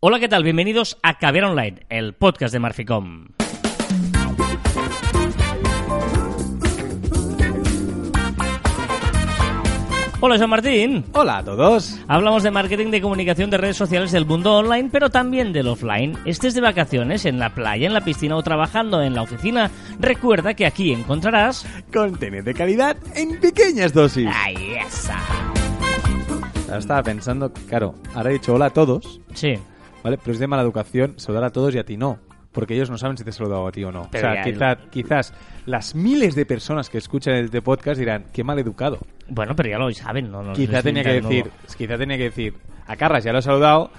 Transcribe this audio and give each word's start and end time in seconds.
Hola, 0.00 0.18
¿qué 0.18 0.28
tal? 0.28 0.44
Bienvenidos 0.44 0.98
a 1.02 1.18
Caviar 1.18 1.44
Online, 1.44 1.86
el 1.90 2.14
podcast 2.14 2.52
de 2.54 2.58
Marficom. 2.58 3.26
Hola, 10.22 10.36
Joan 10.36 10.50
Martín. 10.50 11.04
Hola 11.14 11.38
a 11.38 11.44
todos. 11.44 11.98
Hablamos 12.06 12.42
de 12.42 12.50
marketing 12.50 12.90
de 12.90 13.00
comunicación 13.00 13.48
de 13.48 13.56
redes 13.56 13.78
sociales 13.78 14.12
del 14.12 14.26
mundo 14.26 14.54
online, 14.54 14.90
pero 14.92 15.08
también 15.08 15.52
del 15.54 15.66
offline. 15.68 16.18
Estés 16.26 16.54
de 16.54 16.60
vacaciones 16.60 17.24
en 17.24 17.38
la 17.38 17.54
playa, 17.54 17.86
en 17.86 17.94
la 17.94 18.02
piscina 18.04 18.36
o 18.36 18.42
trabajando 18.42 19.00
en 19.02 19.14
la 19.14 19.22
oficina, 19.22 19.70
recuerda 19.98 20.52
que 20.52 20.66
aquí 20.66 20.92
encontrarás... 20.92 21.66
Contenido 21.90 22.42
de 22.44 22.52
calidad 22.54 22.98
en 23.14 23.40
pequeñas 23.40 23.94
dosis. 23.94 24.28
¡Ay, 24.30 24.74
esa! 24.86 25.18
Ahora 26.66 26.78
estaba 26.78 27.02
pensando, 27.02 27.50
claro, 27.68 27.94
ahora 28.14 28.30
he 28.30 28.34
dicho 28.34 28.54
hola 28.54 28.66
a 28.66 28.70
todos, 28.70 29.20
Sí. 29.32 29.54
¿Vale? 30.02 30.18
Pero 30.18 30.32
es 30.32 30.38
de 30.38 30.46
mala 30.46 30.62
educación 30.62 31.14
saludar 31.18 31.44
a 31.44 31.50
todos 31.50 31.74
y 31.74 31.78
a 31.78 31.84
ti 31.84 31.96
no. 31.96 32.18
Porque 32.52 32.74
ellos 32.74 32.90
no 32.90 32.98
saben 32.98 33.16
si 33.16 33.22
te 33.22 33.30
he 33.30 33.32
saludado 33.32 33.66
a 33.68 33.70
ti 33.72 33.84
o 33.84 33.92
no. 33.92 34.08
Pero 34.10 34.28
o 34.28 34.32
sea, 34.32 34.42
quizá- 34.42 34.76
quizás 34.90 35.32
las 35.66 35.94
miles 35.94 36.34
de 36.34 36.44
personas 36.46 36.90
que 36.90 36.98
escuchan 36.98 37.34
este 37.36 37.62
podcast 37.62 37.98
dirán, 37.98 38.26
qué 38.32 38.42
mal 38.42 38.58
educado. 38.58 38.98
Bueno, 39.28 39.54
pero 39.54 39.68
ya 39.68 39.78
lo 39.78 39.90
saben, 39.92 40.32
¿no? 40.32 40.42
no 40.42 40.52
quizá 40.54 40.82
tenía 40.82 41.04
que 41.04 41.20
decir, 41.20 41.50
quizá 41.78 41.96
tenía 41.96 42.16
que 42.16 42.24
decir, 42.24 42.54
a 42.88 42.96
Carras 42.96 43.22
ya 43.22 43.32
lo 43.32 43.38
he 43.38 43.42
saludado 43.42 43.92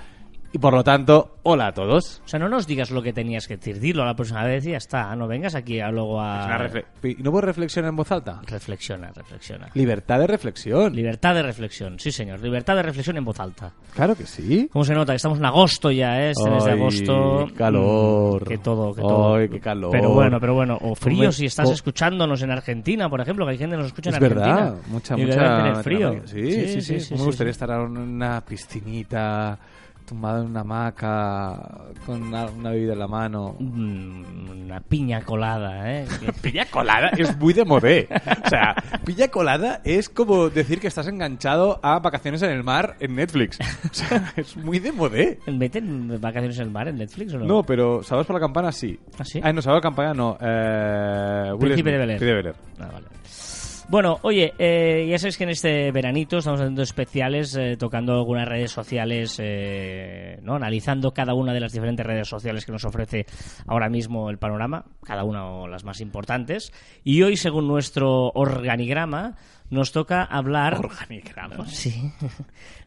y 0.54 0.58
por 0.58 0.74
lo 0.74 0.84
tanto, 0.84 1.38
hola 1.44 1.68
a 1.68 1.74
todos. 1.74 2.22
O 2.26 2.28
sea, 2.28 2.40
no 2.40 2.50
nos 2.50 2.68
digas 2.68 2.92
lo 2.92 3.02
que 3.02 3.14
tenías 3.14 3.48
que 3.48 3.56
decir, 3.58 3.80
dilo 3.80 4.04
a 4.04 4.06
la 4.06 4.16
próxima 4.16 4.44
vez 4.44 4.66
y 4.66 4.72
ya 4.72 4.78
está. 4.78 5.16
No 5.16 5.28
vengas 5.28 5.56
aquí 5.56 5.80
a 5.80 5.90
luego 5.92 6.20
a... 6.22 6.40
Es 6.42 6.46
una 6.46 6.58
refle- 6.60 7.18
¿Y 7.20 7.24
no 7.24 7.32
puedo 7.32 7.42
reflexionar 7.42 7.90
en 7.90 7.96
voz 7.96 8.12
alta? 8.12 8.42
Reflexiona, 8.46 9.12
reflexiona. 9.16 9.70
Libertad 9.74 10.20
de 10.20 10.28
reflexión. 10.28 10.94
Libertad 10.96 11.36
de 11.36 11.44
reflexión, 11.44 12.00
sí 12.00 12.12
señor. 12.12 12.42
Libertad 12.42 12.76
de 12.76 12.84
reflexión 12.84 13.18
en 13.18 13.26
voz 13.26 13.40
alta. 13.40 13.72
claro 13.96 14.16
que 14.16 14.26
sí. 14.26 14.70
¿Cómo 14.72 14.84
se 14.86 14.94
nota? 14.94 15.14
Que 15.14 15.18
estamos 15.18 15.38
en 15.40 15.46
agosto 15.46 15.90
ya, 15.92 16.22
¿eh? 16.22 16.32
Este 16.32 16.50
mes 16.50 16.64
de 16.66 16.72
agosto. 16.72 17.46
qué 17.48 17.54
calor. 17.54 18.42
Mm, 18.44 18.48
Que 18.48 18.58
todo, 18.58 18.94
que 18.94 19.02
todo. 19.02 19.36
Ay, 19.36 19.50
qué 19.50 19.60
calor. 19.60 19.92
Pero 19.92 20.10
bueno, 20.14 20.40
pero 20.40 20.54
bueno. 20.54 20.78
O 20.82 20.96
frío 20.96 21.32
si 21.32 21.46
estás 21.46 21.70
escuchándonos 21.70 22.42
en 22.42 22.52
Argentina, 22.52 23.10
por 23.10 23.22
ejemplo, 23.22 23.46
que 23.46 23.52
hay 23.54 23.58
gente 23.58 23.76
que 23.76 23.82
nos 23.84 23.88
escucha 23.88 24.10
en 24.10 24.16
Es 24.18 24.22
Argentina. 24.22 24.56
verdad, 24.56 24.76
mucha, 24.88 25.18
Y 25.18 25.26
mucha. 25.26 25.58
tener 25.58 25.76
frío. 25.84 26.22
Sí, 26.26 26.82
sí, 26.82 27.00
sí. 27.00 27.14
Me 27.16 27.24
gustaría 27.24 27.52
estar 27.52 27.70
en 27.70 27.98
una 27.98 28.42
piscinita, 28.42 29.58
tumbado 30.06 30.42
en 30.42 30.48
una 30.48 30.62
hamaca, 30.62 31.86
con 32.06 32.22
una, 32.24 32.46
una 32.46 32.72
bebida 32.72 32.94
en 32.94 33.00
la 33.00 33.08
mano. 33.08 33.56
Mm, 33.60 34.50
Una 34.66 34.80
piña 34.82 35.22
colada, 35.22 35.92
¿eh? 35.92 36.06
Piña 36.42 36.66
colada 36.66 37.10
es 37.18 37.38
muy 37.38 37.54
de 37.54 37.66
modé. 37.66 38.08
O 38.46 38.50
sea, 38.50 38.76
piña 39.06 39.28
colada 39.30 39.82
es 39.84 40.10
como 40.10 40.50
decir 40.50 40.80
que 40.80 40.88
estás 40.88 41.08
enganchado 41.08 41.80
a 41.84 42.00
vacaciones 42.00 42.42
en 42.42 42.52
el 42.52 42.64
mar 42.64 42.96
en 43.00 43.16
Netflix. 43.16 43.60
O 43.62 43.94
sea, 43.94 44.34
es 44.38 44.56
muy 44.58 44.80
de 44.80 44.92
modé. 44.92 45.40
¿Meten 45.48 46.20
vacaciones 46.22 46.58
en 46.58 46.64
el 46.66 46.72
mar 46.72 46.88
en 46.88 46.96
Netflix 46.98 47.34
o 47.34 47.40
no? 47.40 47.46
No, 47.46 47.64
pero 47.64 48.04
¿sabes 48.04 48.26
por 48.26 48.36
la 48.36 48.40
campana? 48.40 48.72
Sí. 48.72 49.00
¿Ah, 49.20 49.26
sí? 49.26 49.42
Ay, 49.44 49.54
no, 49.54 49.62
¿sabes 49.62 49.82
por 49.82 49.84
la 49.86 49.90
campana? 49.90 50.14
No. 50.14 50.38
Eh, 50.40 51.52
Príncipe 51.60 51.92
de 51.92 51.98
Bel-Air. 51.98 52.20
Príncipe 52.20 52.44
de. 52.44 52.54
Ah, 52.84 52.90
vale. 52.94 53.08
Bueno, 53.92 54.20
oye, 54.22 54.54
eh, 54.58 55.06
ya 55.10 55.18
sabéis 55.18 55.38
que 55.38 55.44
en 55.44 55.50
este 55.50 55.92
veranito 55.92 56.38
estamos 56.38 56.62
haciendo 56.62 56.82
especiales, 56.82 57.58
eh, 57.58 57.76
tocando 57.78 58.14
algunas 58.14 58.48
redes 58.48 58.72
sociales, 58.72 59.38
eh, 59.44 60.40
¿no? 60.44 60.56
analizando 60.56 61.12
cada 61.12 61.34
una 61.34 61.52
de 61.52 61.60
las 61.60 61.74
diferentes 61.74 62.06
redes 62.06 62.30
sociales 62.30 62.66
que 62.66 62.72
nos 62.72 62.86
ofrece 62.86 63.26
ahora 63.68 63.90
mismo 63.90 64.30
el 64.30 64.38
panorama, 64.38 64.86
cada 65.04 65.26
una 65.26 65.46
o 65.46 65.68
las 65.68 65.84
más 65.84 66.00
importantes. 66.00 66.72
Y 67.04 67.22
hoy, 67.24 67.36
según 67.36 67.68
nuestro 67.68 68.30
organigrama, 68.30 69.36
nos 69.72 69.92
toca 69.92 70.24
hablar... 70.24 70.76
Organigrama. 70.86 71.66
Sí. 71.66 72.12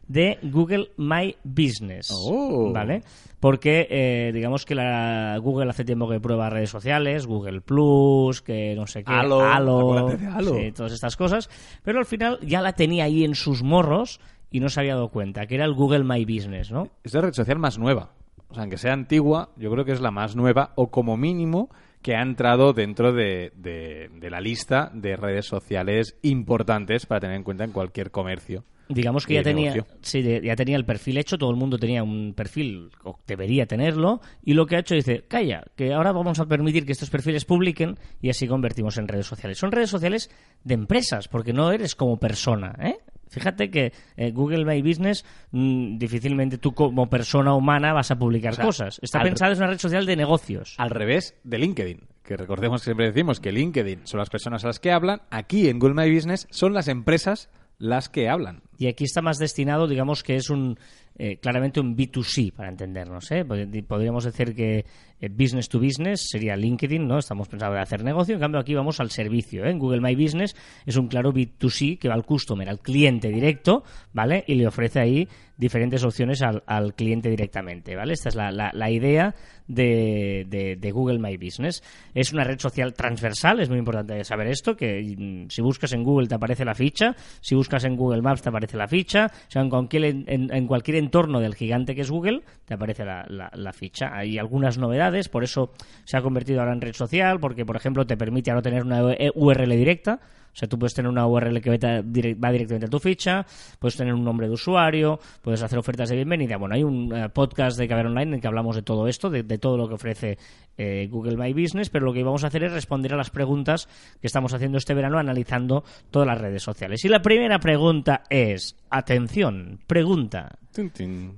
De 0.07 0.37
Google 0.43 0.91
My 0.97 1.35
Business. 1.43 2.11
Oh. 2.13 2.71
¿Vale? 2.71 3.01
Porque 3.39 3.87
eh, 3.89 4.31
digamos 4.31 4.65
que 4.65 4.75
la 4.75 5.37
Google 5.41 5.69
hace 5.69 5.83
tiempo 5.83 6.07
que 6.07 6.19
prueba 6.19 6.49
redes 6.49 6.69
sociales, 6.69 7.25
Google 7.25 7.61
Plus, 7.61 8.41
que 8.43 8.75
no 8.75 8.85
sé 8.85 9.03
qué, 9.03 9.11
Halo, 9.11 9.41
Halo. 9.41 10.15
sí, 10.55 10.71
todas 10.71 10.93
estas 10.93 11.17
cosas. 11.17 11.49
Pero 11.83 11.99
al 11.99 12.05
final 12.05 12.39
ya 12.41 12.61
la 12.61 12.73
tenía 12.73 13.05
ahí 13.05 13.23
en 13.23 13.33
sus 13.33 13.63
morros 13.63 14.19
y 14.51 14.59
no 14.59 14.69
se 14.69 14.79
había 14.79 14.93
dado 14.93 15.09
cuenta, 15.09 15.47
que 15.47 15.55
era 15.55 15.65
el 15.65 15.73
Google 15.73 16.03
My 16.03 16.23
Business, 16.23 16.71
¿no? 16.71 16.87
es 17.03 17.13
la 17.13 17.21
red 17.21 17.33
social 17.33 17.57
más 17.57 17.79
nueva. 17.79 18.11
O 18.47 18.53
sea, 18.53 18.61
aunque 18.61 18.77
sea 18.77 18.93
antigua, 18.93 19.49
yo 19.57 19.71
creo 19.71 19.85
que 19.85 19.91
es 19.91 20.01
la 20.01 20.11
más 20.11 20.35
nueva 20.35 20.71
o 20.75 20.91
como 20.91 21.17
mínimo 21.17 21.69
que 22.05 22.15
ha 22.15 22.21
entrado 22.21 22.71
dentro 22.71 23.13
de, 23.13 23.51
de- 23.55 24.11
de 24.13 24.29
la 24.29 24.39
lista 24.39 24.91
de 24.93 25.15
redes 25.15 25.47
sociales 25.47 26.15
importantes 26.21 27.07
para 27.07 27.21
tener 27.21 27.35
en 27.35 27.41
cuenta 27.43 27.63
en 27.63 27.71
cualquier 27.71 28.11
comercio. 28.11 28.63
Digamos 28.89 29.25
que 29.25 29.33
ya 29.33 29.41
tenía, 29.41 29.73
sí, 30.01 30.21
ya 30.43 30.55
tenía 30.55 30.75
el 30.77 30.85
perfil 30.85 31.17
hecho, 31.17 31.39
todo 31.39 31.49
el 31.49 31.55
mundo 31.55 31.79
tenía 31.79 32.03
un 32.03 32.35
perfil, 32.35 32.91
o 33.03 33.17
debería 33.25 33.65
tenerlo, 33.65 34.21
y 34.43 34.53
lo 34.53 34.67
que 34.67 34.75
ha 34.75 34.79
hecho 34.81 34.93
dice, 34.93 35.23
calla, 35.27 35.63
que 35.75 35.91
ahora 35.95 36.11
vamos 36.11 36.39
a 36.39 36.45
permitir 36.45 36.85
que 36.85 36.91
estos 36.91 37.09
perfiles 37.09 37.43
publiquen 37.43 37.97
y 38.21 38.29
así 38.29 38.47
convertimos 38.47 38.99
en 38.99 39.07
redes 39.07 39.25
sociales. 39.25 39.57
Son 39.57 39.71
redes 39.71 39.89
sociales 39.89 40.29
de 40.63 40.75
empresas, 40.75 41.27
porque 41.27 41.53
no 41.53 41.71
eres 41.71 41.95
como 41.95 42.19
persona, 42.19 42.75
¿eh? 42.79 42.97
Fíjate 43.35 43.69
que 43.69 43.91
eh, 44.15 44.31
Google 44.31 44.63
My 44.63 44.81
Business 44.81 45.25
mm, 45.51 45.97
difícilmente 45.97 46.57
tú 46.57 46.73
como 46.73 47.09
persona 47.09 47.53
humana 47.53 47.91
vas 47.91 48.09
a 48.11 48.17
publicar 48.17 48.53
O 48.53 48.55
sea, 48.55 48.65
cosas. 48.65 48.99
Está 49.01 49.21
pensada 49.21 49.51
es 49.51 49.57
una 49.57 49.67
red 49.67 49.77
social 49.77 50.05
de 50.05 50.15
negocios. 50.15 50.75
Al 50.77 50.89
revés 50.89 51.35
de 51.43 51.57
LinkedIn, 51.57 51.99
que 52.23 52.37
recordemos 52.37 52.79
que 52.81 52.85
siempre 52.85 53.07
decimos 53.07 53.41
que 53.41 53.51
LinkedIn 53.51 54.07
son 54.07 54.19
las 54.19 54.29
personas 54.29 54.63
a 54.63 54.67
las 54.67 54.79
que 54.79 54.93
hablan, 54.93 55.21
aquí 55.31 55.67
en 55.67 55.79
Google 55.79 56.01
My 56.01 56.13
Business 56.13 56.47
son 56.49 56.73
las 56.73 56.87
empresas 56.87 57.49
las 57.77 58.07
que 58.07 58.29
hablan. 58.29 58.61
Y 58.77 58.87
aquí 58.87 59.03
está 59.03 59.21
más 59.21 59.37
destinado, 59.37 59.87
digamos 59.87 60.23
que 60.23 60.37
es 60.37 60.49
un 60.49 60.79
eh, 61.17 61.37
claramente 61.37 61.79
un 61.79 61.95
B2C, 61.95 62.51
para 62.53 62.69
entendernos. 62.69 63.29
¿eh? 63.31 63.45
Pod- 63.45 63.83
Podríamos 63.85 64.23
decir 64.25 64.53
que 64.55 64.85
eh, 65.21 65.29
business 65.29 65.69
to 65.69 65.79
business 65.79 66.27
sería 66.29 66.55
LinkedIn, 66.55 67.07
¿no? 67.07 67.17
Estamos 67.19 67.47
pensando 67.47 67.75
en 67.75 67.81
hacer 67.81 68.03
negocio, 68.03 68.35
en 68.35 68.41
cambio 68.41 68.59
aquí 68.59 68.73
vamos 68.73 68.99
al 68.99 69.09
servicio. 69.11 69.65
En 69.65 69.79
Google 69.79 70.01
My 70.01 70.15
Business 70.15 70.55
es 70.85 70.97
un 70.97 71.07
claro 71.07 71.31
B2C 71.33 71.97
que 71.97 72.09
va 72.09 72.15
al 72.15 72.25
customer, 72.25 72.67
al 72.69 72.79
cliente 72.79 73.29
directo, 73.29 73.83
¿vale? 74.13 74.43
Y 74.47 74.55
le 74.55 74.67
ofrece 74.67 74.99
ahí 74.99 75.27
diferentes 75.57 76.03
opciones 76.03 76.41
al, 76.41 76.93
cliente 76.95 77.29
directamente, 77.29 77.95
¿vale? 77.95 78.11
Esta 78.13 78.27
es 78.27 78.35
la, 78.35 78.91
idea 78.91 79.33
de, 79.67 80.45
de- 80.49 80.75
de 80.75 80.91
Google 80.91 81.19
My 81.19 81.37
Business. 81.37 81.81
Es 82.13 82.33
una 82.33 82.43
red 82.43 82.59
social 82.59 82.93
transversal, 82.93 83.61
es 83.61 83.69
muy 83.69 83.79
importante 83.79 84.21
saber 84.25 84.47
esto, 84.47 84.75
que 84.75 85.01
mm, 85.17 85.49
si 85.49 85.61
buscas 85.61 85.93
en 85.93 86.03
Google 86.03 86.27
te 86.27 86.35
aparece 86.35 86.65
la 86.65 86.75
ficha, 86.75 87.15
si 87.39 87.55
buscas 87.55 87.85
en 87.85 87.95
Google 87.95 88.21
Maps 88.21 88.41
te 88.41 88.49
aparece 88.49 88.75
la 88.77 88.87
ficha, 88.87 89.27
o 89.31 89.49
sea, 89.51 89.61
en 89.61 89.69
cualquier, 89.69 90.03
en, 90.05 90.25
en 90.53 90.67
cualquier 90.67 90.97
entorno 91.05 91.39
del 91.39 91.55
gigante 91.55 91.95
que 91.95 92.01
es 92.01 92.11
Google 92.11 92.41
te 92.65 92.73
aparece 92.73 93.05
la, 93.05 93.25
la- 93.29 93.73
ficha. 93.73 94.15
Hay 94.15 94.37
algunas 94.37 94.77
novedades, 94.77 95.29
por 95.29 95.43
eso 95.43 95.71
se 96.03 96.17
ha 96.17 96.21
convertido 96.21 96.59
ahora 96.61 96.73
en 96.73 96.81
red 96.81 96.93
social, 96.93 97.39
porque, 97.39 97.65
por 97.65 97.75
ejemplo, 97.75 98.05
te 98.05 98.17
permite 98.17 98.51
ahora 98.51 98.61
tener 98.61 98.83
una 98.83 99.01
URL 99.35 99.69
directa, 99.71 100.19
o 100.55 100.57
sea, 100.57 100.69
tú 100.69 100.79
puedes 100.79 100.93
tener 100.93 101.11
una 101.11 101.27
URL 101.27 101.59
que 101.59 101.69
va 101.69 102.51
directamente 102.51 102.85
a 102.85 102.89
tu 102.89 102.97
ficha, 102.97 103.45
puedes 103.77 103.97
tener 103.97 104.13
un 104.13 104.23
nombre 104.23 104.47
de 104.47 104.53
usuario, 104.53 105.19
puedes 105.41 105.61
hacer 105.61 105.77
ofertas 105.77 106.07
de 106.07 106.15
bienvenida. 106.15 106.55
Bueno, 106.55 106.75
hay 106.75 106.83
un 106.83 107.13
eh, 107.13 107.27
podcast 107.27 107.77
de 107.77 107.89
Caber 107.89 108.05
Online 108.05 108.35
en 108.35 108.41
que 108.41 108.47
hablamos 108.47 108.77
de 108.77 108.81
todo 108.81 109.09
esto, 109.09 109.29
de, 109.29 109.43
de 109.43 109.57
todo 109.57 109.75
lo 109.75 109.89
que 109.89 109.95
ofrece 109.95 110.37
eh, 110.77 111.09
Google 111.11 111.35
My 111.35 111.51
Business, 111.51 111.89
pero 111.89 112.05
lo 112.05 112.13
que 112.13 112.23
vamos 112.23 112.45
a 112.45 112.47
hacer 112.47 112.63
es 112.63 112.71
responder 112.71 113.13
a 113.13 113.17
las 113.17 113.31
preguntas 113.31 113.89
que 114.21 114.27
estamos 114.27 114.53
haciendo 114.53 114.77
este 114.77 114.93
verano 114.93 115.19
analizando 115.19 115.83
todas 116.09 116.25
las 116.25 116.39
redes 116.39 116.63
sociales. 116.63 117.03
Y 117.03 117.09
la 117.09 117.21
primera 117.21 117.59
pregunta 117.59 118.23
es, 118.29 118.77
atención, 118.89 119.81
pregunta. 119.87 120.57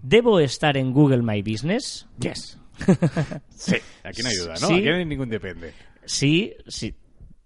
¿debo 0.03 0.39
estar 0.39 0.77
en 0.77 0.94
Google 0.94 1.23
My 1.23 1.41
Business? 1.41 2.07
Yes. 2.19 2.59
sí, 3.50 3.77
aquí 4.03 4.22
no 4.22 4.29
hay 4.29 4.35
duda, 4.35 4.53
¿no? 4.61 4.67
Sí. 4.67 4.73
Aquí 4.75 4.85
no 4.85 4.95
hay 4.95 5.06
ningún 5.06 5.29
depende. 5.29 5.73
Sí, 6.06 6.53
sí. 6.67 6.94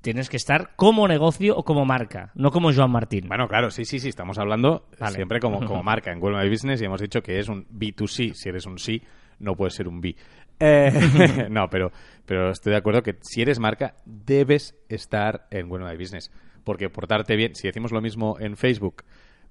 Tienes 0.01 0.29
que 0.29 0.37
estar 0.37 0.71
como 0.75 1.07
negocio 1.07 1.55
o 1.55 1.63
como 1.63 1.85
marca, 1.85 2.31
no 2.33 2.49
como 2.49 2.73
Joan 2.73 2.91
Martín. 2.91 3.27
Bueno, 3.27 3.47
claro, 3.47 3.69
sí, 3.69 3.85
sí, 3.85 3.99
sí, 3.99 4.09
estamos 4.09 4.39
hablando 4.39 4.87
Vale. 4.99 5.15
siempre 5.15 5.39
como, 5.39 5.63
como 5.63 5.83
marca 5.83 6.11
en 6.11 6.19
Google 6.19 6.43
My 6.43 6.49
Business 6.49 6.81
y 6.81 6.85
hemos 6.85 7.01
dicho 7.01 7.21
que 7.21 7.37
es 7.39 7.47
un 7.49 7.67
B2C. 7.67 8.33
Si 8.33 8.49
eres 8.49 8.65
un 8.65 8.79
sí, 8.79 9.01
no 9.39 9.55
puedes 9.55 9.75
ser 9.75 9.87
un 9.87 10.01
B. 10.01 10.15
Eh, 10.63 10.91
no, 11.49 11.71
pero, 11.71 11.91
pero 12.23 12.51
estoy 12.51 12.73
de 12.73 12.77
acuerdo 12.77 13.01
que 13.01 13.17
si 13.21 13.41
eres 13.41 13.57
marca, 13.57 13.95
debes 14.05 14.75
estar 14.89 15.47
en 15.49 15.67
Google 15.67 15.89
My 15.89 15.97
Business. 15.97 16.29
Porque 16.63 16.87
portarte 16.87 17.35
bien, 17.35 17.55
si 17.55 17.67
decimos 17.67 17.91
lo 17.91 17.99
mismo 17.99 18.37
en 18.39 18.55
Facebook, 18.55 19.03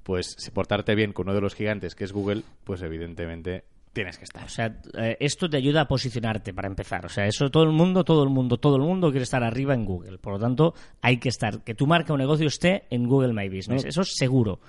pues 0.05 0.37
si 0.38 0.53
portarte 0.53 0.94
bien 0.94 1.12
con 1.12 1.26
uno 1.26 1.35
de 1.35 1.41
los 1.41 1.56
gigantes 1.56 1.96
que 1.96 2.05
es 2.05 2.12
Google, 2.12 2.44
pues 2.62 2.82
evidentemente 2.82 3.64
tienes 3.93 4.19
que 4.19 4.25
estar. 4.25 4.45
O 4.45 4.49
sea, 4.49 4.81
eh, 4.99 5.17
esto 5.21 5.49
te 5.49 5.57
ayuda 5.57 5.83
a 5.83 5.89
posicionarte 5.89 6.53
para 6.55 6.69
empezar. 6.69 7.05
O 7.07 7.09
sea, 7.09 7.27
eso 7.27 7.51
todo 7.51 7.65
el 7.65 7.73
mundo, 7.73 8.05
todo 8.05 8.23
el 8.23 8.31
mundo, 8.31 8.59
todo 8.59 8.77
el 8.77 8.83
mundo 8.83 9.11
quiere 9.11 9.25
estar 9.25 9.43
arriba 9.43 9.75
en 9.75 9.85
Google. 9.85 10.19
Por 10.19 10.35
lo 10.35 10.39
tanto, 10.39 10.75
hay 11.01 11.19
que 11.19 11.29
estar, 11.29 11.63
que 11.63 11.75
tu 11.75 11.87
marca 11.87 12.13
o 12.13 12.17
negocio 12.17 12.47
esté 12.47 12.85
en 12.91 13.07
Google 13.07 13.33
My 13.33 13.49
Business. 13.49 13.85
Eso 13.85 14.03
es 14.03 14.15
seguro. 14.15 14.61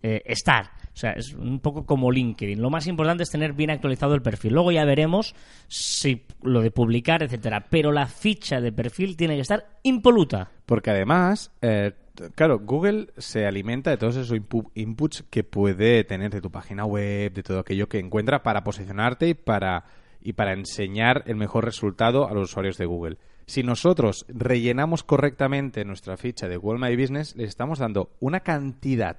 Eh, 0.00 0.22
estar. 0.26 0.70
O 0.94 1.00
sea, 1.00 1.12
es 1.12 1.34
un 1.34 1.58
poco 1.58 1.84
como 1.84 2.12
LinkedIn. 2.12 2.60
Lo 2.60 2.70
más 2.70 2.86
importante 2.86 3.24
es 3.24 3.30
tener 3.30 3.52
bien 3.52 3.70
actualizado 3.70 4.14
el 4.14 4.22
perfil. 4.22 4.52
Luego 4.52 4.70
ya 4.70 4.84
veremos 4.84 5.34
si 5.66 6.24
lo 6.42 6.60
de 6.60 6.70
publicar, 6.70 7.22
etcétera. 7.22 7.66
Pero 7.68 7.90
la 7.90 8.06
ficha 8.06 8.60
de 8.60 8.72
perfil 8.72 9.16
tiene 9.16 9.34
que 9.34 9.42
estar 9.42 9.66
impoluta. 9.82 10.50
Porque 10.66 10.90
además, 10.90 11.52
eh, 11.62 11.92
claro, 12.34 12.58
Google 12.58 13.08
se 13.16 13.46
alimenta 13.46 13.90
de 13.90 13.96
todos 13.96 14.16
esos 14.16 14.36
inpu- 14.36 14.70
inputs 14.74 15.24
que 15.30 15.44
puede 15.44 16.04
tener 16.04 16.30
de 16.30 16.40
tu 16.40 16.50
página 16.50 16.84
web, 16.84 17.32
de 17.32 17.42
todo 17.42 17.60
aquello 17.60 17.88
que 17.88 17.98
encuentra 17.98 18.42
para 18.42 18.64
posicionarte 18.64 19.28
y 19.28 19.34
para, 19.34 19.84
y 20.22 20.32
para 20.34 20.52
enseñar 20.52 21.22
el 21.26 21.36
mejor 21.36 21.64
resultado 21.64 22.28
a 22.28 22.34
los 22.34 22.50
usuarios 22.50 22.76
de 22.78 22.86
Google. 22.86 23.18
Si 23.46 23.62
nosotros 23.62 24.26
rellenamos 24.28 25.02
correctamente 25.02 25.84
nuestra 25.84 26.16
ficha 26.16 26.48
de 26.48 26.56
Google 26.56 26.86
My 26.86 26.96
Business, 27.00 27.34
les 27.36 27.48
estamos 27.48 27.78
dando 27.78 28.10
una 28.20 28.40
cantidad 28.40 29.16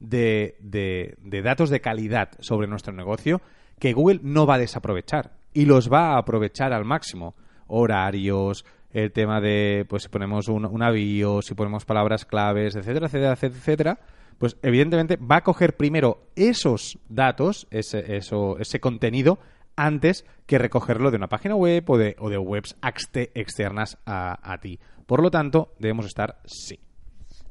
de- 0.00 0.56
de 0.60 1.42
datos 1.42 1.70
de 1.70 1.80
calidad 1.80 2.30
sobre 2.40 2.66
nuestro 2.66 2.92
negocio 2.92 3.40
que 3.78 3.92
Google 3.92 4.20
no 4.22 4.46
va 4.46 4.54
a 4.54 4.58
desaprovechar 4.58 5.32
y 5.54 5.64
los 5.66 5.92
va 5.92 6.14
a 6.14 6.18
aprovechar 6.18 6.72
al 6.72 6.84
máximo. 6.84 7.34
Horarios, 7.68 8.64
el 8.92 9.12
tema 9.12 9.40
de, 9.40 9.86
pues 9.88 10.04
si 10.04 10.08
ponemos 10.08 10.48
un, 10.48 10.82
avío, 10.82 11.42
si 11.42 11.54
ponemos 11.54 11.84
palabras 11.84 12.24
claves, 12.24 12.76
etcétera, 12.76 13.06
etcétera, 13.06 13.32
etcétera, 13.40 14.00
pues 14.38 14.56
evidentemente 14.62 15.16
va 15.16 15.36
a 15.36 15.44
coger 15.44 15.76
primero 15.76 16.28
esos 16.36 16.98
datos, 17.08 17.66
ese, 17.70 18.16
eso, 18.16 18.58
ese 18.58 18.80
contenido, 18.80 19.38
antes 19.76 20.24
que 20.46 20.58
recogerlo 20.58 21.10
de 21.10 21.16
una 21.16 21.28
página 21.28 21.54
web 21.54 21.84
o 21.88 21.98
de, 21.98 22.16
o 22.18 22.30
de 22.30 22.38
webs 22.38 22.76
exte- 22.82 23.30
externas 23.34 23.98
a 24.06 24.58
ti. 24.60 24.80
Por 25.06 25.22
lo 25.22 25.30
tanto, 25.30 25.72
debemos 25.78 26.06
estar 26.06 26.40
sí. 26.44 26.80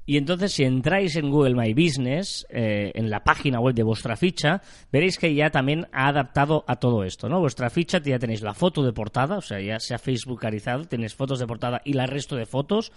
Y 0.10 0.16
entonces, 0.16 0.54
si 0.54 0.64
entráis 0.64 1.18
en 1.18 1.30
Google 1.30 1.54
My 1.54 1.74
Business, 1.74 2.48
eh, 2.50 2.94
en 2.96 3.10
la 3.10 3.26
página 3.26 3.60
web 3.60 3.76
de 3.76 3.84
vuestra 3.84 4.16
ficha, 4.16 4.62
veréis 4.90 5.18
que 5.20 5.36
ya 5.36 5.50
también 5.50 5.86
ha 5.92 6.08
adaptado 6.08 6.64
a 6.66 6.78
todo 6.78 7.04
esto, 7.04 7.28
¿no? 7.28 7.42
Vuestra 7.42 7.70
ficha 7.70 8.00
ya 8.02 8.18
tenéis 8.18 8.42
la 8.42 8.54
foto 8.54 8.84
de 8.84 8.94
portada, 8.94 9.36
o 9.38 9.42
sea, 9.42 9.60
ya 9.60 9.82
se 9.82 9.94
ha 9.94 9.98
Facebookarizado, 9.98 10.86
tenéis 10.86 11.14
fotos 11.14 11.40
de 11.40 11.46
portada 11.46 11.82
y 11.84 11.98
el 11.98 12.08
resto 12.08 12.38
de 12.38 12.46
fotos. 12.46 12.94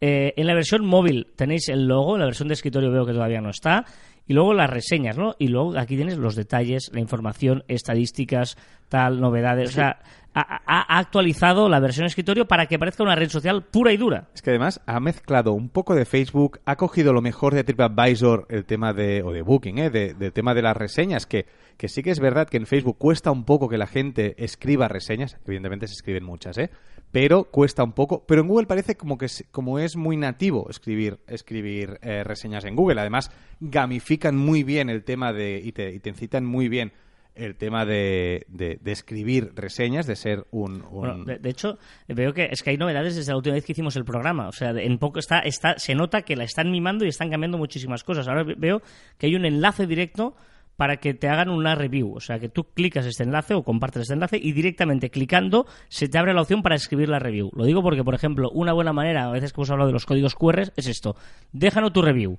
Eh, 0.00 0.32
en 0.38 0.46
la 0.46 0.54
versión 0.54 0.86
móvil 0.86 1.26
tenéis 1.36 1.68
el 1.68 1.86
logo, 1.86 2.14
en 2.14 2.20
la 2.20 2.26
versión 2.26 2.48
de 2.48 2.54
escritorio 2.54 2.90
veo 2.90 3.04
que 3.04 3.12
todavía 3.12 3.42
no 3.42 3.50
está. 3.50 3.84
Y 4.26 4.32
luego 4.32 4.54
las 4.54 4.70
reseñas, 4.70 5.18
¿no? 5.18 5.34
Y 5.38 5.48
luego 5.48 5.78
aquí 5.78 5.96
tienes 5.96 6.16
los 6.16 6.34
detalles, 6.34 6.90
la 6.94 7.00
información, 7.00 7.62
estadísticas, 7.68 8.56
tal, 8.88 9.20
novedades. 9.20 9.68
O 9.70 9.72
sea, 9.72 9.98
ha, 10.34 10.98
actualizado 10.98 11.68
la 11.68 11.78
versión 11.78 12.06
escritorio 12.06 12.46
para 12.46 12.66
que 12.66 12.78
parezca 12.78 13.02
una 13.02 13.14
red 13.14 13.28
social 13.28 13.62
pura 13.64 13.92
y 13.92 13.96
dura. 13.96 14.28
Es 14.34 14.42
que 14.42 14.50
además 14.50 14.80
ha 14.86 14.98
mezclado 14.98 15.52
un 15.52 15.68
poco 15.68 15.94
de 15.94 16.04
Facebook, 16.04 16.60
ha 16.64 16.76
cogido 16.76 17.12
lo 17.12 17.22
mejor 17.22 17.54
de 17.54 17.64
TripAdvisor, 17.64 18.46
el 18.48 18.64
tema 18.64 18.92
de, 18.92 19.22
o 19.22 19.32
de 19.32 19.42
Booking, 19.42 19.78
¿eh? 19.78 19.90
de- 19.90 20.14
del 20.14 20.32
tema 20.32 20.54
de 20.54 20.62
las 20.62 20.76
reseñas, 20.76 21.26
que, 21.26 21.46
que 21.76 21.88
sí 21.88 22.02
que 22.02 22.10
es 22.10 22.18
verdad 22.18 22.48
que 22.48 22.56
en 22.56 22.66
Facebook 22.66 22.98
cuesta 22.98 23.30
un 23.30 23.44
poco 23.44 23.68
que 23.68 23.78
la 23.78 23.86
gente 23.86 24.34
escriba 24.42 24.88
reseñas, 24.88 25.36
evidentemente 25.46 25.86
se 25.86 25.94
escriben 25.94 26.24
muchas, 26.24 26.58
¿eh? 26.58 26.70
Pero 27.14 27.44
cuesta 27.44 27.84
un 27.84 27.92
poco, 27.92 28.24
pero 28.26 28.40
en 28.42 28.48
Google 28.48 28.66
parece 28.66 28.96
como 28.96 29.16
que 29.16 29.26
es, 29.26 29.44
como 29.52 29.78
es 29.78 29.94
muy 29.94 30.16
nativo 30.16 30.68
escribir, 30.68 31.20
escribir 31.28 31.98
eh, 32.02 32.24
reseñas 32.24 32.64
en 32.64 32.74
Google, 32.74 33.00
además 33.00 33.30
gamifican 33.60 34.36
muy 34.36 34.64
bien 34.64 34.90
el 34.90 35.04
tema 35.04 35.32
de, 35.32 35.60
y 35.64 35.70
te, 35.72 35.94
y 35.94 36.00
te 36.00 36.10
incitan 36.10 36.44
muy 36.44 36.68
bien 36.68 36.92
el 37.36 37.54
tema 37.56 37.84
de, 37.84 38.44
de- 38.48 38.78
de 38.80 38.92
escribir 38.92 39.52
reseñas, 39.54 40.06
de 40.06 40.16
ser 40.16 40.46
un... 40.50 40.82
un- 40.90 41.24
de, 41.24 41.38
de 41.38 41.50
hecho, 41.50 41.78
veo 42.08 42.32
que 42.32 42.48
es 42.50 42.62
que 42.62 42.70
hay 42.70 42.76
novedades 42.76 43.16
desde 43.16 43.30
la 43.32 43.36
última 43.38 43.54
vez 43.54 43.64
que 43.64 43.72
hicimos 43.72 43.96
el 43.96 44.04
programa. 44.04 44.48
O 44.48 44.52
sea, 44.52 44.70
en 44.70 44.98
poco 44.98 45.18
está, 45.20 45.38
está, 45.40 45.78
se 45.78 45.94
nota 45.94 46.22
que 46.22 46.36
la 46.36 46.44
están 46.44 46.70
mimando 46.70 47.04
y 47.04 47.08
están 47.08 47.30
cambiando 47.30 47.58
muchísimas 47.58 48.04
cosas. 48.04 48.28
Ahora 48.28 48.44
ve- 48.44 48.54
veo 48.56 48.82
que 49.18 49.26
hay 49.26 49.34
un 49.36 49.44
enlace 49.44 49.86
directo 49.86 50.36
para 50.76 50.96
que 50.96 51.14
te 51.14 51.28
hagan 51.28 51.48
una 51.48 51.74
review. 51.74 52.14
O 52.14 52.20
sea, 52.20 52.38
que 52.38 52.48
tú 52.48 52.64
clicas 52.74 53.06
este 53.06 53.22
enlace 53.22 53.54
o 53.54 53.62
compartes 53.62 54.02
este 54.02 54.14
enlace 54.14 54.38
y 54.40 54.52
directamente 54.52 55.10
clicando 55.10 55.66
se 55.88 56.08
te 56.08 56.18
abre 56.18 56.34
la 56.34 56.42
opción 56.42 56.62
para 56.62 56.74
escribir 56.74 57.08
la 57.08 57.18
review. 57.18 57.50
Lo 57.54 57.64
digo 57.64 57.82
porque, 57.82 58.04
por 58.04 58.14
ejemplo, 58.14 58.50
una 58.50 58.72
buena 58.72 58.92
manera, 58.92 59.26
a 59.26 59.30
veces 59.30 59.52
que 59.52 59.60
hemos 59.60 59.70
hablado 59.70 59.88
de 59.88 59.94
los 59.94 60.06
códigos 60.06 60.34
QR, 60.34 60.72
es 60.76 60.86
esto. 60.86 61.16
Déjanos 61.52 61.92
tu 61.92 62.02
review. 62.02 62.38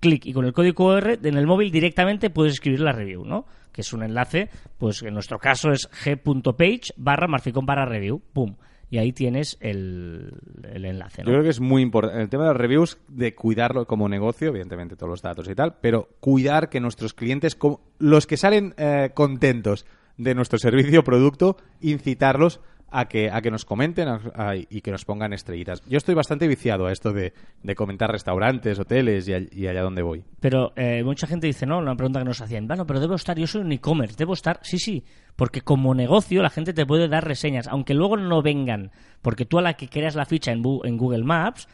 Clic 0.00 0.26
y 0.26 0.32
con 0.32 0.44
el 0.44 0.52
código 0.52 0.74
QR 0.74 1.18
en 1.22 1.36
el 1.36 1.46
móvil 1.46 1.70
directamente 1.70 2.28
puedes 2.28 2.54
escribir 2.54 2.80
la 2.80 2.90
review, 2.90 3.24
¿no? 3.24 3.46
Que 3.72 3.82
es 3.82 3.92
un 3.92 4.02
enlace, 4.02 4.50
pues 4.76 5.00
en 5.02 5.14
nuestro 5.14 5.38
caso 5.38 5.70
es 5.70 5.88
g.page 5.90 6.94
barra 6.96 7.28
marficón 7.28 7.64
barra 7.66 7.86
review. 7.86 8.20
Pum. 8.32 8.56
Y 8.92 8.98
ahí 8.98 9.14
tienes 9.14 9.56
el, 9.60 10.34
el 10.70 10.84
enlace, 10.84 11.22
¿no? 11.22 11.28
Yo 11.28 11.32
creo 11.32 11.42
que 11.42 11.48
es 11.48 11.60
muy 11.60 11.80
importante. 11.80 12.20
El 12.20 12.28
tema 12.28 12.42
de 12.42 12.50
las 12.50 12.58
reviews, 12.58 12.98
de 13.08 13.34
cuidarlo 13.34 13.86
como 13.86 14.06
negocio, 14.06 14.48
evidentemente 14.48 14.96
todos 14.96 15.08
los 15.08 15.22
datos 15.22 15.48
y 15.48 15.54
tal, 15.54 15.76
pero 15.80 16.10
cuidar 16.20 16.68
que 16.68 16.78
nuestros 16.78 17.14
clientes, 17.14 17.56
los 17.98 18.26
que 18.26 18.36
salen 18.36 18.74
eh, 18.76 19.12
contentos 19.14 19.86
de 20.18 20.34
nuestro 20.34 20.58
servicio 20.58 21.00
o 21.00 21.04
producto, 21.04 21.56
incitarlos 21.80 22.60
a 22.92 23.06
que, 23.08 23.30
a 23.30 23.40
que 23.40 23.50
nos 23.50 23.64
comenten 23.64 24.06
a- 24.08 24.54
y 24.56 24.80
que 24.82 24.90
nos 24.90 25.04
pongan 25.04 25.32
estrellitas. 25.32 25.82
Yo 25.88 25.96
estoy 25.98 26.14
bastante 26.14 26.46
viciado 26.46 26.86
a 26.86 26.92
esto 26.92 27.12
de, 27.12 27.32
comentar 27.74 28.10
restaurantes, 28.12 28.78
hoteles 28.78 29.26
y, 29.28 29.32
all- 29.32 29.48
y 29.52 29.66
allá 29.66 29.82
donde 29.82 30.02
voy. 30.02 30.22
Pero 30.40 30.72
eh, 30.76 31.02
mucha 31.04 31.26
gente 31.26 31.46
dice, 31.46 31.66
no, 31.66 31.78
una 31.78 31.96
pregunta 31.96 32.18
que 32.20 32.26
nos 32.26 32.40
hacían, 32.40 32.68
bueno, 32.68 32.86
pero 32.86 33.00
debo 33.00 33.14
estar, 33.14 33.38
yo 33.38 33.46
soy 33.46 33.62
un 33.62 33.72
e-commerce, 33.72 34.16
debo 34.18 34.34
estar, 34.34 34.60
sí, 34.62 34.78
sí, 34.78 35.04
porque 35.36 35.62
como 35.62 35.94
negocio 35.94 36.42
la 36.42 36.50
gente 36.50 36.72
te 36.74 36.84
puede 36.86 37.08
dar 37.08 37.24
reseñas, 37.26 37.66
aunque 37.68 37.94
luego 37.94 38.16
no 38.16 38.42
vengan, 38.42 38.90
porque 39.22 39.46
tú 39.46 39.58
a 39.58 39.62
la 39.62 39.74
que 39.74 39.88
creas 39.88 40.14
la 40.14 40.26
ficha 40.26 40.52
en, 40.52 40.62
en 40.84 40.96
Google 40.98 41.24
Maps 41.24 41.68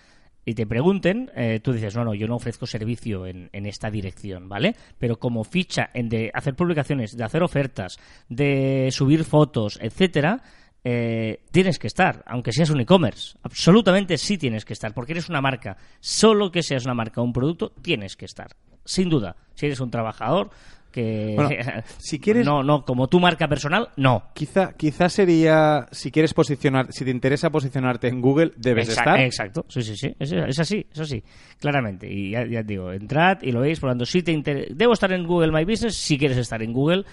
y 0.44 0.54
te 0.54 0.66
pregunten, 0.66 1.30
eh, 1.36 1.60
tú 1.62 1.72
dices, 1.74 1.94
no, 1.94 2.04
no, 2.04 2.14
yo 2.14 2.26
no 2.26 2.36
ofrezco 2.36 2.66
servicio 2.66 3.26
en, 3.26 3.50
en 3.52 3.66
esta 3.66 3.90
dirección, 3.90 4.48
¿vale? 4.48 4.76
Pero 4.98 5.18
como 5.18 5.44
ficha 5.44 5.90
en 5.92 6.08
de 6.08 6.30
hacer 6.32 6.54
publicaciones, 6.54 7.14
de 7.16 7.24
hacer 7.24 7.42
ofertas, 7.42 7.98
de 8.30 8.88
subir 8.90 9.24
fotos, 9.24 9.78
etcétera, 9.82 10.40
eh, 10.84 11.40
tienes 11.50 11.78
que 11.78 11.86
estar, 11.86 12.22
aunque 12.26 12.52
seas 12.52 12.70
un 12.70 12.80
e-commerce. 12.80 13.36
Absolutamente 13.42 14.16
sí 14.18 14.38
tienes 14.38 14.64
que 14.64 14.72
estar, 14.72 14.94
porque 14.94 15.12
eres 15.12 15.28
una 15.28 15.40
marca. 15.40 15.76
Solo 16.00 16.50
que 16.50 16.62
seas 16.62 16.84
una 16.84 16.94
marca 16.94 17.20
o 17.20 17.24
un 17.24 17.32
producto, 17.32 17.72
tienes 17.82 18.16
que 18.16 18.24
estar. 18.24 18.48
Sin 18.84 19.08
duda. 19.10 19.36
Si 19.54 19.66
eres 19.66 19.80
un 19.80 19.90
trabajador 19.90 20.50
que... 20.90 21.34
Bueno, 21.36 21.50
si 21.98 22.18
quieres- 22.18 22.46
No, 22.46 22.62
no, 22.62 22.84
como 22.86 23.08
tu 23.08 23.20
marca 23.20 23.46
personal, 23.48 23.90
no. 23.96 24.22
Quizá, 24.34 24.72
quizá 24.72 25.10
sería, 25.10 25.86
si 25.90 26.10
quieres 26.10 26.32
posicionar, 26.32 26.90
si 26.90 27.04
te 27.04 27.10
interesa 27.10 27.50
posicionarte 27.50 28.08
en 28.08 28.22
Google, 28.22 28.52
debes 28.56 28.88
Exact- 28.88 28.98
estar. 29.00 29.20
Exacto, 29.20 29.66
sí, 29.68 29.82
sí, 29.82 29.94
sí. 29.96 30.14
Es, 30.18 30.32
es 30.32 30.58
así, 30.58 30.86
eso 30.90 31.04
sí, 31.04 31.22
claramente. 31.60 32.10
Y 32.10 32.30
ya, 32.30 32.46
ya 32.46 32.62
digo, 32.62 32.90
entrad 32.92 33.42
y 33.42 33.52
lo 33.52 33.60
veis. 33.60 33.78
Por 33.80 33.88
lo 33.88 33.92
tanto, 33.92 34.06
si 34.06 34.22
te 34.22 34.32
inter- 34.32 34.74
debo 34.74 34.94
estar 34.94 35.12
en 35.12 35.26
Google 35.26 35.52
My 35.52 35.64
Business, 35.66 35.96
si 35.96 36.16
quieres 36.16 36.38
estar 36.38 36.62
en 36.62 36.72
Google, 36.72 37.04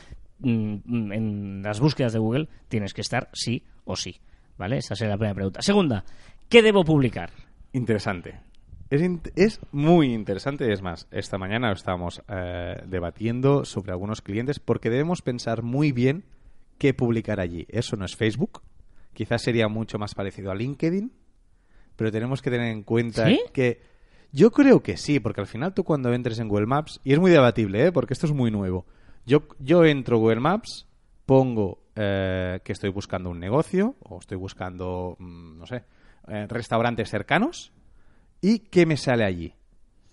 en 0.50 1.62
las 1.64 1.80
búsquedas 1.80 2.14
de 2.14 2.20
Google, 2.20 2.48
tienes 2.68 2.94
que 2.94 3.02
estar 3.02 3.30
sí 3.34 3.64
o 3.84 3.96
sí. 3.96 4.20
¿Vale? 4.58 4.78
Esa 4.78 4.96
sería 4.96 5.12
la 5.14 5.18
primera 5.18 5.36
pregunta. 5.36 5.62
Segunda, 5.62 6.06
¿qué 6.48 6.62
debo 6.62 6.86
publicar? 6.86 7.32
Interesante. 7.74 8.40
Es, 8.90 9.02
in- 9.02 9.22
es 9.36 9.60
muy 9.74 10.14
interesante. 10.14 10.72
Es 10.72 10.82
más, 10.82 11.08
esta 11.12 11.38
mañana 11.38 11.72
estábamos 11.74 12.22
eh, 12.30 12.76
debatiendo 12.88 13.66
sobre 13.66 13.92
algunos 13.92 14.22
clientes 14.22 14.60
porque 14.60 14.90
debemos 14.90 15.22
pensar 15.22 15.62
muy 15.64 15.92
bien 15.92 16.24
qué 16.78 16.94
publicar 16.94 17.40
allí. 17.42 17.66
Eso 17.70 17.98
no 17.98 18.06
es 18.06 18.16
Facebook. 18.16 18.62
Quizás 19.14 19.42
sería 19.42 19.68
mucho 19.68 19.98
más 20.00 20.16
parecido 20.16 20.52
a 20.52 20.56
LinkedIn. 20.56 21.12
Pero 21.98 22.12
tenemos 22.12 22.42
que 22.42 22.52
tener 22.52 22.72
en 22.72 22.84
cuenta 22.84 23.28
¿Sí? 23.28 23.40
que 23.54 23.82
yo 24.32 24.52
creo 24.52 24.82
que 24.84 24.96
sí, 24.98 25.20
porque 25.20 25.42
al 25.42 25.48
final 25.48 25.74
tú 25.74 25.84
cuando 25.84 26.14
entres 26.14 26.40
en 26.40 26.48
Google 26.50 26.66
Maps, 26.66 27.00
y 27.04 27.14
es 27.14 27.20
muy 27.20 27.32
debatible, 27.32 27.88
¿eh? 27.88 27.92
porque 27.92 28.14
esto 28.14 28.26
es 28.26 28.34
muy 28.34 28.52
nuevo. 28.52 28.86
Yo, 29.26 29.44
yo 29.60 29.84
entro 29.86 30.18
a 30.18 30.20
Google 30.20 30.40
Maps, 30.40 30.88
pongo 31.26 31.80
eh, 31.96 32.60
que 32.64 32.74
estoy 32.74 32.90
buscando 32.92 33.30
un 33.30 33.40
negocio 33.40 33.96
o 34.02 34.20
estoy 34.20 34.38
buscando, 34.38 35.16
mm, 35.20 35.58
no 35.58 35.66
sé, 35.66 35.84
eh, 36.28 36.46
restaurantes 36.48 37.10
cercanos 37.10 37.72
y 38.42 38.60
qué 38.60 38.86
me 38.86 38.98
sale 38.98 39.24
allí. 39.24 39.54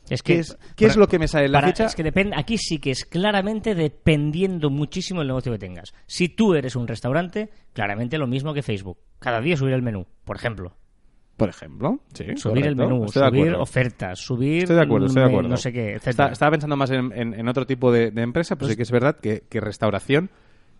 Es 0.08 0.22
¿Qué 0.22 0.40
es- 0.40 0.56
qué 0.76 0.86
es 0.86 0.96
lo 0.96 1.06
que 1.06 1.18
me 1.18 1.28
sale 1.28 1.46
en 1.46 1.52
la 1.52 1.60
para- 1.60 1.68
ficha? 1.72 1.84
Es 1.86 1.94
que 1.94 2.02
depende, 2.02 2.34
aquí 2.36 2.58
sí 2.58 2.78
que 2.78 2.90
es 2.90 3.04
claramente 3.04 3.74
dependiendo 3.74 4.68
muchísimo 4.68 5.20
del 5.20 5.28
negocio 5.28 5.52
que 5.52 5.58
tengas. 5.58 5.94
Si 6.06 6.28
tú 6.28 6.54
eres 6.54 6.74
un 6.74 6.88
restaurante, 6.88 7.50
claramente 7.72 8.18
lo 8.18 8.26
mismo 8.26 8.52
que 8.52 8.62
Facebook. 8.62 8.98
Cada 9.20 9.40
día 9.40 9.56
subir 9.56 9.74
el 9.74 9.82
menú, 9.82 10.06
por 10.24 10.36
ejemplo. 10.36 10.76
Por 11.42 11.48
ejemplo, 11.48 11.98
sí, 12.14 12.24
Subir 12.36 12.66
el 12.66 12.76
menú, 12.76 13.04
Estoy 13.06 13.28
subir 13.28 13.54
ofertas, 13.54 14.18
subir 14.20 14.62
Estoy 14.62 14.76
de 14.76 14.82
acuerdo, 14.82 15.06
estoy 15.08 15.22
de 15.24 15.28
acuerdo. 15.28 15.48
no 15.48 15.56
sé 15.56 15.72
qué, 15.72 15.94
Está- 15.94 16.28
estaba 16.28 16.52
pensando 16.52 16.76
más 16.76 16.90
en, 16.92 17.10
en- 17.12 17.34
en 17.34 17.48
otro 17.48 17.66
tipo 17.66 17.90
de, 17.90 18.12
de 18.12 18.22
empresa, 18.22 18.54
pero 18.56 18.68
sí 18.70 18.76
que 18.76 18.82
es 18.82 18.90
verdad 18.92 19.16
que, 19.20 19.42
que 19.48 19.60
restauración 19.60 20.30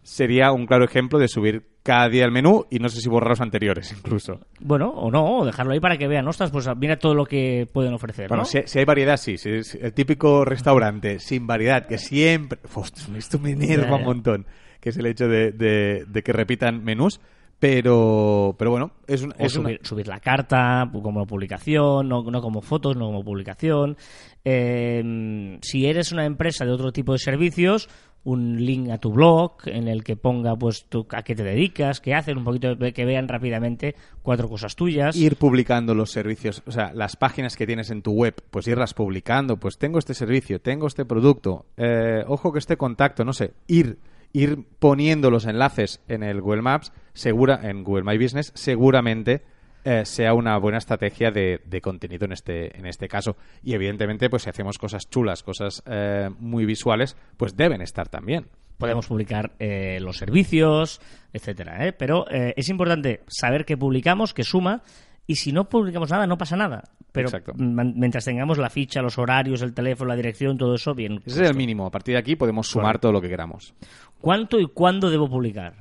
sería 0.05 0.51
un 0.53 0.67
claro 0.67 0.85
ejemplo 0.85 1.19
de 1.19 1.29
subir 1.29 1.65
cada 1.83 2.09
día 2.09 2.25
el 2.25 2.31
menú 2.33 2.65
y 2.71 2.79
no 2.79 2.89
sé 2.89 3.01
si 3.01 3.09
borrar 3.09 3.31
los 3.31 3.41
anteriores 3.41 3.93
incluso. 3.97 4.41
Bueno, 4.61 4.89
o 4.91 5.11
no, 5.11 5.39
o 5.39 5.45
dejarlo 5.45 5.73
ahí 5.73 5.81
para 5.81 5.97
que 5.97 6.07
vean, 6.09 6.27
ostras, 6.29 6.51
pues 6.51 6.69
mira 6.77 6.97
todo 6.97 7.15
lo 7.15 7.25
que 7.27 7.69
pueden 7.73 7.93
ofrecer, 7.95 8.29
Bueno, 8.29 8.43
¿no? 8.43 8.45
si, 8.49 8.61
si 8.67 8.79
hay 8.79 8.85
variedad, 8.85 9.17
sí. 9.17 9.37
Si, 9.37 9.63
si 9.65 9.79
el 9.81 9.93
típico 9.93 10.45
restaurante 10.45 11.19
sin 11.19 11.47
variedad 11.47 11.87
que 11.87 11.99
siempre... 11.99 12.59
Ostras, 12.75 13.09
esto 13.17 13.39
me 13.39 13.51
enerva 13.53 13.97
un 13.97 14.05
montón, 14.05 14.47
que 14.81 14.91
es 14.91 14.97
el 14.97 15.07
hecho 15.07 15.27
de, 15.29 15.51
de- 15.53 16.05
de 16.07 16.23
que 16.23 16.33
repitan 16.33 16.83
menús. 16.85 17.21
Pero, 17.63 18.57
pero 18.59 18.73
bueno, 18.73 18.91
es, 19.07 19.23
un, 19.23 19.33
una- 19.39 19.79
subir, 19.83 20.09
la 20.09 20.19
carta 20.19 20.91
como 21.01 21.25
publicación, 21.25 22.09
no, 22.09 22.25
no 22.25 22.43
como 22.43 22.61
fotos, 22.61 22.97
no 22.97 23.07
como 23.07 23.23
publicación. 23.23 23.97
Eh, 24.45 25.59
si 25.63 25.87
eres 25.87 26.11
una 26.11 26.27
empresa 26.27 26.65
de 26.65 26.73
otro 26.73 26.91
tipo 26.91 27.13
de 27.13 27.21
servicios, 27.21 27.89
un 28.25 28.57
link 28.65 28.91
a 28.91 28.99
tu 28.99 29.13
blog 29.13 29.53
en 29.67 29.87
el 29.87 30.03
que 30.03 30.17
ponga 30.17 30.57
pues 30.57 30.87
tú, 30.89 31.07
a 31.11 31.23
qué 31.23 31.37
te 31.37 31.45
dedicas, 31.45 32.01
qué 32.01 32.15
haces, 32.15 32.37
un 32.37 32.43
poquito 32.43 32.77
que 32.77 33.05
vean 33.05 33.29
rápidamente 33.29 33.95
cuatro 34.23 34.49
cosas 34.49 34.75
tuyas. 34.75 35.15
ir 35.15 35.37
publicando 35.37 35.95
los 35.95 36.11
servicios, 36.11 36.65
o 36.67 36.73
sea, 36.73 36.93
las 36.93 37.15
páginas 37.15 37.55
que 37.55 37.65
tienes 37.65 37.91
en 37.91 38.03
tu 38.03 38.11
web, 38.11 38.35
pues 38.51 38.67
irlas 38.67 38.93
publicando, 38.93 39.57
pues 39.59 39.79
tengo 39.79 40.01
este 40.01 40.15
servicio, 40.15 40.61
tengo 40.61 40.89
este 40.89 41.05
producto, 41.05 41.67
eh, 41.77 42.25
ojo 42.27 42.53
que 42.53 42.59
este 42.59 42.77
contacto, 42.77 43.25
no 43.25 43.33
sé, 43.33 43.53
ir 43.69 43.99
ir 44.33 44.65
poniendo 44.79 45.31
los 45.31 45.47
enlaces 45.47 46.01
en 46.09 46.23
el 46.23 46.41
Google 46.41 46.63
Maps, 46.63 46.93
segura 47.13 47.61
en 47.63 47.85
Google 47.85 48.05
My 48.05 48.23
Business, 48.23 48.53
seguramente 48.55 49.43
eh, 49.85 50.05
sea 50.05 50.35
una 50.35 50.57
buena 50.59 50.79
estrategia 50.79 51.33
de, 51.33 51.61
de 51.65 51.81
contenido 51.81 52.25
en 52.25 52.33
este 52.33 52.79
en 52.79 52.87
este 52.87 53.09
caso 53.09 53.37
y 53.65 53.75
evidentemente 53.75 54.31
pues 54.31 54.45
si 54.45 54.51
hacemos 54.51 54.79
cosas 54.79 55.11
chulas, 55.11 55.43
cosas 55.43 55.83
eh, 55.87 56.31
muy 56.39 56.65
visuales, 56.65 57.17
pues 57.37 57.57
deben 57.57 57.83
estar 57.83 58.09
también. 58.09 58.47
Podemos 58.79 59.07
publicar 59.07 59.53
eh, 59.59 59.99
los 60.01 60.19
servicios, 60.19 61.01
etcétera, 61.33 61.87
¿eh? 61.87 61.93
Pero 61.93 62.27
es 62.29 62.69
importante 62.69 63.21
saber 63.29 63.65
que 63.65 63.77
publicamos, 63.77 64.35
que 64.35 64.43
suma, 64.43 64.83
y 65.27 65.37
si 65.37 65.53
no 65.53 65.69
publicamos 65.69 66.11
nada, 66.11 66.27
no 66.27 66.37
pasa 66.37 66.57
nada. 66.57 66.83
Pero 67.13 67.29
Exacto. 67.29 67.53
mientras 67.57 68.25
tengamos 68.25 68.59
la 68.59 68.71
ficha, 68.71 69.03
los 69.03 69.19
horarios, 69.19 69.61
el 69.63 69.75
teléfono, 69.75 70.09
la 70.09 70.17
dirección, 70.17 70.57
todo 70.57 70.75
eso, 70.75 70.95
bien. 70.95 71.21
Ese 71.27 71.43
es 71.43 71.51
el 71.51 71.57
mínimo. 71.57 71.87
A 71.87 71.91
partir 71.91 72.15
de 72.15 72.19
aquí 72.21 72.37
podemos 72.37 72.67
sumar 72.67 72.99
todo 72.99 73.13
lo 73.13 73.21
que 73.21 73.29
queramos. 73.29 73.75
¿Cuánto 74.21 74.59
y 74.59 74.67
cuándo 74.67 75.11
debo 75.11 75.29
publicar? 75.29 75.75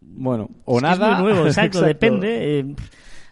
Bueno, 0.00 0.48
o 0.64 0.76
Es 0.78 0.82
nada. 0.82 1.12
Es 1.12 1.18
muy 1.20 1.32
nuevo, 1.32 1.46
exacto, 1.46 1.78
Exacto. 1.78 1.86
depende. 1.86 2.58
eh, 2.60 2.74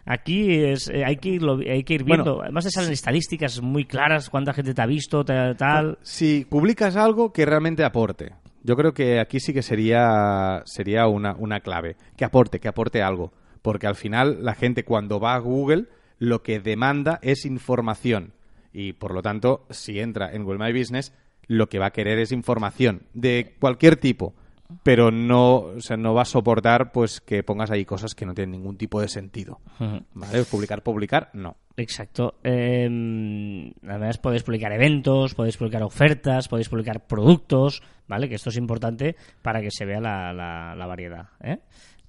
aquí 0.05 0.51
es, 0.65 0.89
eh, 0.89 1.05
hay, 1.05 1.17
que 1.17 1.31
irlo, 1.31 1.59
hay 1.59 1.83
que 1.85 1.95
ir 1.95 2.05
viendo. 2.05 2.25
Bueno, 2.35 2.43
Además, 2.43 2.65
te 2.65 2.71
salen 2.71 2.93
estadísticas 2.93 3.63
muy 3.63 3.85
claras, 3.87 4.29
cuánta 4.29 4.53
gente 4.53 4.75
te 4.75 4.83
ha 4.83 4.87
visto, 4.87 5.25
tal. 5.25 5.57
tal. 5.57 5.99
Si 6.03 6.45
publicas 6.45 6.97
algo 6.97 7.33
que 7.33 7.47
realmente 7.47 7.85
aporte. 7.85 8.35
Yo 8.63 8.77
creo 8.77 8.93
que 8.95 9.21
aquí 9.21 9.41
sí 9.41 9.53
que 9.53 9.63
sería, 9.63 10.63
sería 10.65 11.07
una, 11.07 11.35
una 11.39 11.61
clave. 11.61 11.97
Que 12.17 12.25
aporte, 12.25 12.61
que 12.61 12.69
aporte 12.69 13.03
algo. 13.03 13.33
Porque 13.65 13.87
al 13.87 13.95
final 13.95 14.45
la 14.45 14.55
gente 14.55 14.85
cuando 14.85 15.19
va 15.19 15.33
a 15.35 15.39
Google 15.39 15.87
lo 16.19 16.43
que 16.43 16.61
demanda 16.61 17.19
es 17.23 17.47
información. 17.47 18.35
Y 18.75 18.93
por 18.93 19.15
lo 19.15 19.23
tanto, 19.23 19.65
si 19.71 20.01
entra 20.01 20.33
en 20.35 20.45
Google 20.45 20.59
My 20.71 20.79
Business, 20.79 21.15
lo 21.47 21.71
que 21.71 21.79
va 21.79 21.87
a 21.87 21.93
querer 21.93 22.19
es 22.19 22.31
información 22.31 23.05
de 23.15 23.55
cualquier 23.59 23.97
tipo. 23.97 24.35
Pero 24.83 25.11
no, 25.11 25.55
o 25.57 25.81
sea, 25.81 25.97
no 25.97 26.13
va 26.13 26.23
a 26.23 26.27
soportar 26.27 26.93
pues 26.93 27.21
que 27.23 27.43
pongas 27.43 27.71
ahí 27.71 27.85
cosas 27.87 28.15
que 28.15 28.27
no 28.27 28.35
tienen 28.35 28.53
ningún 28.53 28.77
tipo 28.77 29.01
de 29.01 29.09
sentido. 29.09 29.61
¿Vale? 29.79 30.45
Publicar, 30.45 30.83
publicar, 30.83 31.31
no. 31.33 31.57
Exacto. 31.77 32.35
Eh, 32.45 33.73
además 33.87 34.19
podéis 34.19 34.43
publicar 34.43 34.73
eventos, 34.73 35.35
podéis 35.35 35.57
publicar 35.57 35.83
ofertas, 35.83 36.49
podéis 36.49 36.69
publicar 36.69 37.07
productos, 37.07 37.83
¿vale? 38.09 38.29
Que 38.29 38.35
esto 38.37 38.51
es 38.51 38.57
importante 38.57 39.17
para 39.43 39.61
que 39.61 39.71
se 39.71 39.85
vea 39.85 40.01
la, 40.01 40.33
la- 40.33 40.75
la 40.75 40.87
variedad. 40.87 41.29
¿eh? 41.41 41.59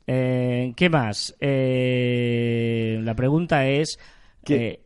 Eh, 0.08 0.74
¿Qué 0.76 0.90
más? 0.90 1.36
Eh, 1.40 3.00
la 3.04 3.16
pregunta 3.16 3.68
es... 3.68 4.00
¿Qué 4.44 4.56
eh, 4.56 4.80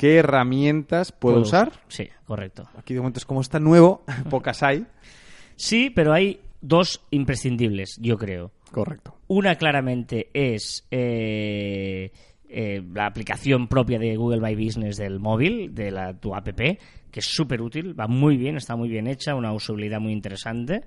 ¿Qué 0.00 0.16
herramientas 0.16 1.12
puedo, 1.12 1.40
usar? 1.40 1.72
Sí, 1.88 2.08
correcto. 2.24 2.66
Aquí 2.78 2.94
de 2.94 3.00
momento 3.00 3.18
es 3.18 3.26
como 3.26 3.42
está 3.42 3.60
nuevo, 3.60 4.02
pocas 4.30 4.62
hay. 4.62 4.86
Sí, 5.56 5.90
pero 5.90 6.14
hay 6.14 6.40
dos 6.62 7.02
imprescindibles, 7.10 7.98
yo 8.00 8.16
creo. 8.16 8.50
Correcto. 8.72 9.18
Una 9.28 9.56
claramente 9.56 10.30
es 10.32 10.86
eh, 10.90 12.12
eh, 12.48 12.82
la 12.94 13.04
aplicación 13.04 13.68
propia 13.68 13.98
de 13.98 14.16
Google 14.16 14.40
My 14.40 14.54
Business 14.54 14.96
del 14.96 15.20
móvil, 15.20 15.74
de 15.74 15.90
la, 15.90 16.14
tu 16.14 16.34
app, 16.34 16.48
que 16.48 16.78
es 17.20 17.26
súper 17.26 17.60
útil, 17.60 17.98
va 17.98 18.06
muy 18.06 18.38
bien, 18.38 18.56
está 18.56 18.76
muy 18.76 18.88
bien 18.88 19.06
hecha, 19.06 19.34
una 19.34 19.52
usabilidad 19.52 20.00
muy 20.00 20.12
interesante. 20.14 20.84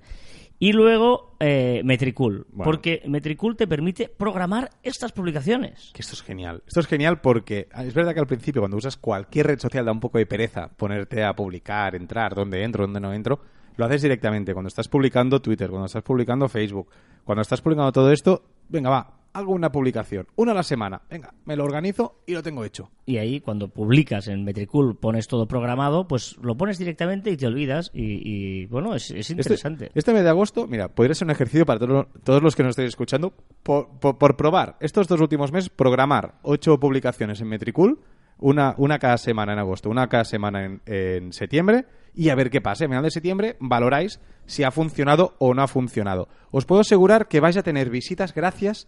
Y 0.64 0.72
luego 0.72 1.36
eh, 1.42 1.82
Metricool, 1.84 2.48
Bueno. 2.48 2.64
porque 2.64 3.02
Metricool 3.06 3.58
te 3.58 3.68
permite 3.68 4.08
programar 4.08 4.70
estas 4.82 5.12
publicaciones. 5.12 5.92
Que 5.94 6.02
esto 6.02 6.14
es 6.14 6.22
genial. 6.22 6.64
Esto 6.66 6.80
es 6.80 6.88
genial 6.88 7.20
porque 7.20 7.68
ah, 7.74 7.84
es 7.84 7.94
verdad 7.94 8.14
que 8.14 8.22
al 8.22 8.28
principio 8.28 8.62
cuando 8.62 8.78
usas 8.78 8.96
cualquier 8.96 9.48
red 9.48 9.60
social 9.60 9.84
da 9.84 9.92
un 9.92 10.00
poco 10.00 10.20
de 10.20 10.26
pereza 10.26 10.70
ponerte 10.70 11.22
a 11.22 11.36
publicar, 11.36 11.96
entrar, 11.96 12.34
dónde 12.34 12.64
entro, 12.64 12.86
dónde 12.86 13.02
no 13.02 13.12
entro. 13.12 13.42
Lo 13.76 13.84
haces 13.84 14.04
directamente. 14.04 14.54
Cuando 14.54 14.70
estás 14.70 14.88
publicando 14.88 15.42
Twitter, 15.42 15.70
cuando 15.70 15.88
estás 15.88 16.04
publicando 16.04 16.48
Facebook, 16.48 16.88
cuando 17.26 17.42
estás 17.42 17.60
publicando 17.60 17.92
todo 17.92 18.10
esto, 18.10 18.46
venga, 18.70 18.90
va, 18.90 19.18
hago 19.34 19.52
una 19.52 19.72
publicación, 19.72 20.28
una 20.36 20.52
a 20.52 20.56
la 20.56 20.64
semana. 20.64 21.02
Venga, 21.10 21.34
me 21.46 21.56
lo 21.56 21.64
organizo 21.64 22.22
y 22.26 22.34
lo 22.34 22.44
tengo 22.44 22.64
hecho. 22.66 22.92
Y 23.06 23.18
ahí, 23.18 23.40
cuando 23.40 23.68
publicas 23.68 24.28
en 24.28 24.44
Metricool, 24.44 24.96
pones 24.98 25.28
todo 25.28 25.48
programado, 25.48 26.08
pues 26.08 26.38
lo 26.42 26.56
pones 26.56 26.78
directamente 26.78 27.32
y 27.32 27.38
te 27.38 27.48
olvidas. 27.48 27.90
Y, 27.94 28.22
y, 28.24 28.66
bueno, 28.68 28.96
es, 28.96 29.12
es 29.12 29.30
Este, 29.30 29.34
interesante. 29.34 29.92
este 29.96 30.14
mes 30.14 30.24
de 30.24 30.30
agosto, 30.30 30.68
mira, 30.68 30.88
podría 30.90 31.16
ser 31.16 31.26
un 31.26 31.32
ejercicio 31.32 31.66
para 31.66 31.80
todo- 31.80 32.08
todos 32.24 32.42
los 32.44 32.56
que 32.56 32.64
nos 32.64 32.72
estéis 32.72 32.90
escuchando 32.90 33.34
por, 33.64 33.90
por- 34.00 34.18
por 34.18 34.38
probar 34.38 34.78
estos 34.80 35.08
dos 35.08 35.20
últimos 35.20 35.52
meses, 35.52 35.70
programar 35.70 36.36
ocho 36.44 36.80
publicaciones 36.80 37.42
en 37.42 37.48
Metricool, 37.48 38.00
una, 38.40 38.76
una 38.78 39.00
cada 39.00 39.18
semana 39.18 39.54
en 39.54 39.60
agosto, 39.60 39.90
una 39.90 40.08
cada 40.10 40.26
semana 40.26 40.66
en, 40.66 40.82
en 40.86 41.34
septiembre, 41.34 41.86
y 42.16 42.30
a 42.30 42.36
ver 42.36 42.50
qué 42.50 42.62
pasa. 42.62 42.86
A 42.86 42.88
final 42.88 43.04
de 43.04 43.12
septiembre 43.12 43.58
valoráis 43.60 44.20
si 44.46 44.64
ha 44.64 44.72
funcionado 44.72 45.36
o 45.40 45.54
no 45.54 45.62
ha 45.64 45.68
funcionado. 45.68 46.28
Os 46.52 46.66
puedo 46.66 46.82
asegurar 46.82 47.28
que 47.28 47.40
vais 47.40 47.58
a 47.58 47.64
tener 47.64 47.90
visitas 47.90 48.34
gracias 48.34 48.88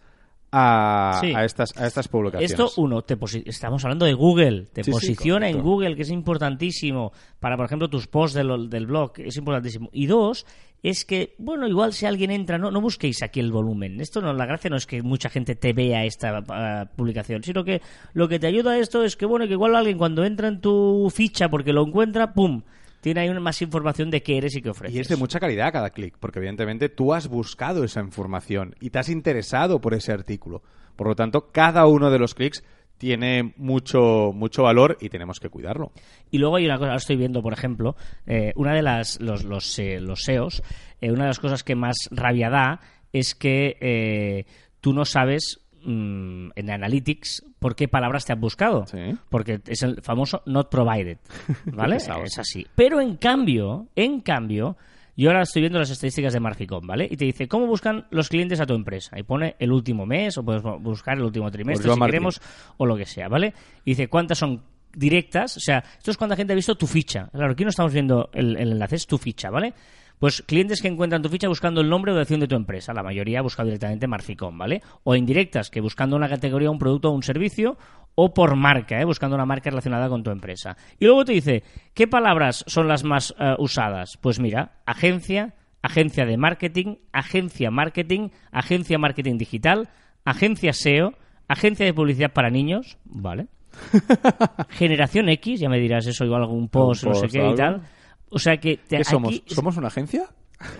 Sí. 1.20 1.32
a 1.34 1.44
estas, 1.44 1.76
a 1.76 1.86
estas 1.86 2.08
publicaciones. 2.08 2.50
Esto, 2.50 2.70
uno, 2.80 3.02
te 3.02 3.16
estamos 3.44 3.84
hablando 3.84 4.06
de 4.06 4.14
Google, 4.14 4.66
te 4.72 4.82
Sí, 4.82 4.90
sí, 4.90 4.92
posiciona 4.92 5.48
en. 5.48 5.60
Google, 5.60 5.96
que 5.96 6.02
es 6.02 6.10
importantísimo 6.10 7.12
para, 7.40 7.56
por 7.56 7.66
ejemplo, 7.66 7.88
tus 7.88 8.06
posts 8.06 8.34
del, 8.34 8.70
del 8.70 8.86
blog, 8.86 9.12
es 9.18 9.36
importantísimo. 9.36 9.90
Y 9.92 10.06
dos, 10.06 10.46
es 10.82 11.04
que, 11.04 11.34
bueno, 11.38 11.66
igual 11.66 11.92
si 11.92 12.06
alguien 12.06 12.30
entra, 12.30 12.58
no, 12.58 12.70
no 12.70 12.80
busquéis 12.80 13.22
aquí 13.22 13.40
el 13.40 13.50
volumen. 13.50 14.00
Esto 14.00 14.20
no, 14.20 14.32
la 14.32 14.46
gracia 14.46 14.70
no 14.70 14.76
es 14.76 14.86
que 14.86 15.02
mucha 15.02 15.28
gente 15.28 15.56
te 15.56 15.72
vea 15.72 16.04
esta 16.04 16.44
ah, 16.48 16.88
publicación, 16.94 17.42
sino 17.42 17.64
que 17.64 17.82
lo 18.12 18.28
que 18.28 18.38
te 18.38 18.46
ayuda 18.46 18.72
a 18.72 18.78
esto 18.78 19.02
es 19.02 19.16
que, 19.16 19.26
bueno, 19.26 19.46
que 19.46 19.54
igual 19.54 19.74
alguien 19.74 19.98
cuando 19.98 20.24
entra 20.24 20.48
en 20.48 20.60
tu 20.60 21.10
ficha 21.12 21.48
porque 21.48 21.72
lo 21.72 21.86
encuentra, 21.86 22.34
¡pum! 22.34 22.62
Tiene 23.06 23.20
ahí 23.20 23.30
más 23.38 23.62
información 23.62 24.10
de 24.10 24.20
qué 24.20 24.36
eres 24.36 24.56
y 24.56 24.62
qué 24.62 24.70
ofreces. 24.70 24.96
Y 24.96 24.98
es 24.98 25.06
de 25.06 25.14
mucha 25.14 25.38
calidad 25.38 25.72
cada 25.72 25.90
clic, 25.90 26.16
porque 26.18 26.40
evidentemente 26.40 26.88
tú 26.88 27.14
has 27.14 27.28
buscado 27.28 27.84
esa 27.84 28.00
información 28.00 28.74
y 28.80 28.90
te 28.90 28.98
has 28.98 29.08
interesado 29.10 29.80
por 29.80 29.94
ese 29.94 30.10
artículo. 30.10 30.64
Por 30.96 31.06
lo 31.06 31.14
tanto, 31.14 31.52
cada 31.52 31.86
uno 31.86 32.10
de 32.10 32.18
los 32.18 32.34
clics 32.34 32.64
tiene 32.98 33.54
mucho, 33.58 34.32
mucho 34.34 34.64
valor 34.64 34.98
y 35.00 35.08
tenemos 35.08 35.38
que 35.38 35.50
cuidarlo. 35.50 35.92
Y 36.32 36.38
luego 36.38 36.56
hay 36.56 36.64
una 36.64 36.78
cosa, 36.78 36.88
ahora 36.88 36.96
estoy 36.96 37.14
viendo, 37.14 37.42
por 37.42 37.52
ejemplo, 37.52 37.94
eh, 38.26 38.52
una 38.56 38.74
de 38.74 38.82
las, 38.82 39.20
los, 39.20 39.44
los, 39.44 39.78
eh, 39.78 40.00
los 40.00 40.22
SEOs, 40.24 40.64
eh, 41.00 41.12
una 41.12 41.22
de 41.22 41.28
las 41.28 41.38
cosas 41.38 41.62
que 41.62 41.76
más 41.76 42.08
rabia 42.10 42.50
da 42.50 42.80
es 43.12 43.36
que 43.36 44.44
tú 44.80 44.92
no 44.92 45.04
sabes 45.04 45.60
mm, 45.86 46.50
en 46.54 46.70
Analytics 46.70 47.44
por 47.58 47.74
qué 47.74 47.88
palabras 47.88 48.24
te 48.24 48.32
han 48.32 48.40
buscado. 48.40 48.86
Sí. 48.86 49.16
Porque 49.30 49.60
es 49.66 49.82
el 49.82 50.02
famoso 50.02 50.42
not 50.46 50.70
provided, 50.70 51.18
¿vale? 51.66 51.96
es 52.24 52.38
así. 52.38 52.66
Pero 52.74 53.00
en 53.00 53.16
cambio, 53.16 53.88
en 53.94 54.20
cambio, 54.20 54.76
yo 55.16 55.30
ahora 55.30 55.42
estoy 55.42 55.62
viendo 55.62 55.78
las 55.78 55.90
estadísticas 55.90 56.34
de 56.34 56.40
Marficom, 56.40 56.86
¿vale? 56.86 57.08
Y 57.10 57.16
te 57.16 57.24
dice, 57.24 57.48
¿cómo 57.48 57.66
buscan 57.66 58.06
los 58.10 58.28
clientes 58.28 58.60
a 58.60 58.66
tu 58.66 58.74
empresa? 58.74 59.18
Y 59.18 59.22
pone 59.22 59.56
el 59.58 59.72
último 59.72 60.04
mes, 60.04 60.36
o 60.36 60.44
puedes 60.44 60.62
buscar 60.62 61.16
el 61.16 61.24
último 61.24 61.50
trimestre, 61.50 61.88
Joan 61.88 62.00
si 62.00 62.06
queremos, 62.06 62.40
o 62.76 62.84
lo 62.84 62.96
que 62.96 63.06
sea, 63.06 63.28
¿vale? 63.28 63.54
Y 63.84 63.92
dice, 63.92 64.08
¿cuántas 64.08 64.38
son 64.38 64.62
directas? 64.94 65.56
O 65.56 65.60
sea, 65.60 65.82
esto 65.96 66.10
es 66.10 66.18
cuánta 66.18 66.36
gente 66.36 66.52
ha 66.52 66.56
visto 66.56 66.74
tu 66.74 66.86
ficha. 66.86 67.28
Claro, 67.32 67.52
aquí 67.52 67.64
no 67.64 67.70
estamos 67.70 67.92
viendo 67.92 68.28
el, 68.34 68.56
el 68.56 68.72
enlace, 68.72 68.96
es 68.96 69.06
tu 69.06 69.16
ficha, 69.16 69.48
¿vale? 69.48 69.72
Pues 70.18 70.42
clientes 70.42 70.80
que 70.80 70.88
encuentran 70.88 71.22
tu 71.22 71.28
ficha 71.28 71.48
buscando 71.48 71.80
el 71.80 71.88
nombre 71.88 72.12
o 72.12 72.14
dirección 72.14 72.40
de 72.40 72.48
tu 72.48 72.56
empresa. 72.56 72.94
La 72.94 73.02
mayoría 73.02 73.40
ha 73.40 73.42
buscado 73.42 73.66
directamente 73.66 74.06
Marficom, 74.06 74.56
¿vale? 74.56 74.82
O 75.04 75.14
indirectas, 75.14 75.70
que 75.70 75.80
buscando 75.80 76.16
una 76.16 76.28
categoría, 76.28 76.70
un 76.70 76.78
producto 76.78 77.10
o 77.10 77.12
un 77.12 77.22
servicio, 77.22 77.76
o 78.14 78.32
por 78.32 78.56
marca, 78.56 79.00
¿eh? 79.00 79.04
buscando 79.04 79.36
una 79.36 79.44
marca 79.44 79.70
relacionada 79.70 80.08
con 80.08 80.22
tu 80.22 80.30
empresa. 80.30 80.76
Y 80.98 81.04
luego 81.04 81.24
te 81.24 81.32
dice, 81.32 81.62
¿qué 81.94 82.08
palabras 82.08 82.64
son 82.66 82.88
las 82.88 83.04
más 83.04 83.34
eh, 83.38 83.54
usadas? 83.58 84.16
Pues 84.16 84.40
mira, 84.40 84.80
agencia, 84.86 85.54
agencia 85.82 86.24
de 86.24 86.38
marketing, 86.38 86.96
agencia 87.12 87.70
marketing, 87.70 88.30
agencia 88.50 88.98
marketing 88.98 89.36
digital, 89.36 89.90
agencia 90.24 90.72
SEO, 90.72 91.12
agencia 91.46 91.84
de 91.84 91.92
publicidad 91.92 92.32
para 92.32 92.50
niños, 92.50 92.96
¿vale? 93.04 93.48
Generación 94.70 95.28
X, 95.28 95.60
ya 95.60 95.68
me 95.68 95.78
dirás 95.78 96.06
eso, 96.06 96.24
igual 96.24 96.42
algún 96.42 96.68
post, 96.68 97.04
no 97.04 97.14
sé 97.14 97.22
post 97.22 97.32
qué 97.34 97.50
y 97.50 97.54
tal. 97.54 97.82
O 98.30 98.38
sea 98.38 98.56
que 98.58 98.76
te- 98.78 98.98
¿Qué 98.98 99.04
somos? 99.04 99.34
aquí- 99.34 99.54
¿Somos 99.54 99.76
una 99.76 99.88
agencia? 99.88 100.26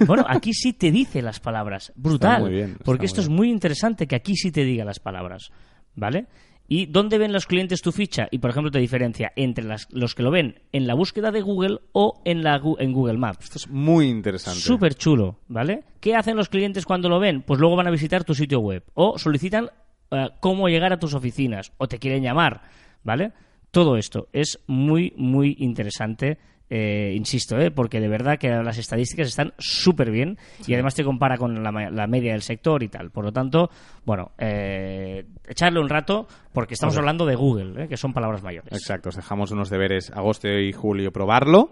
bueno, 0.07 0.25
aquí 0.29 0.53
sí 0.55 0.73
te 0.73 0.91
dice 0.91 1.23
las 1.23 1.39
palabras. 1.41 1.93
Brutal. 1.97 2.41
muy 2.43 2.51
bien, 2.53 2.77
porque 2.85 3.01
muy 3.03 3.07
esto 3.07 3.21
es 3.21 3.29
muy 3.29 3.51
interesante 3.51 4.07
que 4.07 4.17
aquí 4.17 4.35
sí 4.37 4.51
te 4.51 4.65
diga 4.65 4.85
las 4.85 5.01
palabras. 5.01 5.51
¿Vale? 5.95 6.27
¿Y 6.69 6.87
dónde 6.87 7.17
ven 7.17 7.33
los 7.33 7.47
clientes 7.47 7.81
tu 7.81 7.93
ficha? 7.93 8.27
Y, 8.31 8.39
por 8.39 8.51
ejemplo, 8.51 8.71
te 8.73 8.79
diferencia 8.81 9.33
entre 9.37 9.65
las- 9.65 9.87
los 9.93 10.15
que 10.17 10.23
lo 10.25 10.31
ven 10.33 10.61
en 10.73 10.87
la 10.89 10.95
búsqueda 10.95 11.31
de 11.31 11.41
Google 11.41 11.79
o 11.93 12.21
en, 12.25 12.43
la, 12.43 12.61
en 12.79 12.93
Google 12.93 13.17
Maps. 13.19 13.45
Esto 13.45 13.59
es 13.59 13.69
muy 13.69 14.09
interesante. 14.09 14.61
Súper 14.61 14.95
chulo, 14.97 15.39
¿vale? 15.49 15.85
¿Qué 16.01 16.17
hacen 16.17 16.37
los 16.37 16.49
clientes 16.49 16.85
cuando 16.85 17.09
lo 17.09 17.21
ven? 17.21 17.43
Pues 17.43 17.61
luego 17.61 17.77
van 17.77 17.87
a 17.87 17.91
visitar 17.93 18.25
tu 18.25 18.35
sitio 18.35 18.59
web 18.59 18.83
o 18.95 19.17
solicitan 19.17 19.71
eh, 20.11 20.29
cómo 20.41 20.69
llegar 20.69 20.93
a 20.93 20.99
tus 20.99 21.15
oficinas 21.15 21.73
o 21.79 21.87
te 21.87 21.99
quieren 22.01 22.23
llamar, 22.25 22.63
¿vale? 23.05 23.33
Todo 23.71 23.97
esto 23.97 24.29
es 24.33 24.59
muy, 24.67 25.13
muy 25.17 25.57
interesante 25.61 26.39
eh, 26.69 27.13
insisto, 27.17 27.59
¿eh? 27.59 27.71
porque 27.71 28.01
de 28.01 28.09
verdad 28.09 28.39
que 28.39 28.49
las 28.49 28.79
estadísticas 28.79 29.29
están 29.29 29.53
súper 29.59 30.11
bien 30.11 30.37
y 30.67 30.75
además 30.75 30.95
te 30.95 31.05
compara 31.05 31.37
con 31.37 31.63
la, 31.63 31.71
la 31.91 32.07
media 32.07 32.33
del 32.33 32.43
sector 32.43 32.83
y 32.83 32.89
tal. 32.89 33.11
Por 33.11 33.25
lo 33.25 33.33
tanto, 33.33 33.71
bueno, 34.05 34.33
eh, 34.39 35.25
echarle 35.49 35.81
un 35.81 35.89
rato 35.89 36.27
porque 36.53 36.75
estamos 36.75 36.97
hablando 36.97 37.25
de 37.27 37.35
Google, 37.37 37.85
¿eh? 37.85 37.89
que 37.89 37.97
son 37.97 38.13
palabras 38.13 38.43
mayores. 38.43 38.73
Exacto, 38.73 39.11
os 39.11 39.17
dejamos 39.17 39.51
unos 39.53 39.71
deberes 39.71 40.11
agosto 40.11 40.49
y 40.49 40.73
julio 40.73 41.13
probarlo 41.13 41.71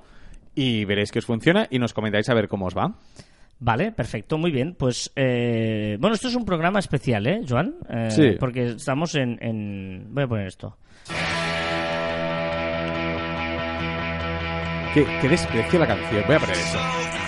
y 0.55 0.85
veréis 0.85 1.11
que 1.11 1.19
os 1.19 1.27
funciona 1.27 1.67
y 1.71 1.79
nos 1.79 1.93
comentáis 1.93 2.29
a 2.29 2.35
ver 2.35 2.47
cómo 2.49 2.67
os 2.67 2.77
va. 2.77 2.95
Vale, 3.61 3.93
perfecto, 3.93 4.37
muy 4.37 4.51
bien. 4.51 4.75
Pues, 4.79 5.11
eh, 5.17 5.97
bueno, 6.01 6.15
esto 6.15 6.29
es 6.29 6.35
un 6.35 6.45
programa 6.45 6.81
especial, 6.81 7.27
¿eh, 7.27 7.41
Joan? 7.49 7.77
Sí. 8.11 8.33
Porque 8.39 8.67
estamos 8.73 9.15
en, 9.15 9.39
en- 9.41 10.09
Voy 10.13 10.25
a 10.25 10.27
poner 10.27 10.47
esto. 10.49 10.77
¿Qué, 14.95 15.05
qué 15.21 15.29
desprecio 15.29 15.79
la 15.79 15.87
canción. 15.89 16.23
Voy 16.27 16.37
a 16.37 16.41
poner 16.41 16.57
eso. 16.57 16.79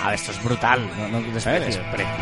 Ah, 0.03 0.13
esto 0.13 0.31
es 0.31 0.41
brutal. 0.43 0.89
No, 0.97 1.07
no 1.09 1.21
desprecio. 1.33 1.65
Desprecio. 1.81 2.13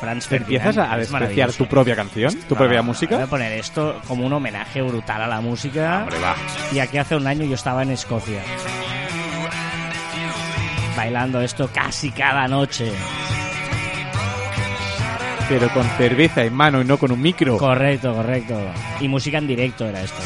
Franz 0.00 0.28
¿Te 0.28 0.36
empiezas 0.36 0.76
a, 0.76 0.92
a 0.92 1.00
es 1.00 1.08
despreciar 1.10 1.52
tu 1.52 1.66
propia 1.66 1.96
canción, 1.96 2.30
tu 2.48 2.54
No, 2.54 2.58
propia 2.58 2.78
no, 2.78 2.82
Voy 2.82 2.88
música? 2.88 3.22
a 3.22 3.26
poner 3.26 3.52
esto 3.52 4.00
como 4.06 4.26
un 4.26 4.32
homenaje 4.32 4.82
brutal 4.82 5.22
a 5.22 5.26
la 5.26 5.40
música. 5.40 6.00
Hombre, 6.02 6.18
va. 6.18 6.34
Y 6.72 6.80
aquí 6.80 6.98
hace 6.98 7.16
un 7.16 7.26
año 7.26 7.44
yo 7.44 7.54
estaba 7.54 7.82
en 7.82 7.92
Escocia. 7.92 8.42
Bailando 10.96 11.40
esto 11.40 11.70
casi 11.72 12.10
cada 12.10 12.46
noche. 12.48 12.92
Pero 15.48 15.68
con 15.70 15.84
cerveza 15.96 16.42
en 16.42 16.52
mano 16.54 16.80
y 16.80 16.84
no 16.84 16.98
con 16.98 17.12
un 17.12 17.20
micro. 17.20 17.56
Correcto, 17.56 18.12
correcto. 18.14 18.60
Y 19.00 19.08
música 19.08 19.38
en 19.38 19.46
directo 19.46 19.86
era 19.86 20.02
esto. 20.02 20.20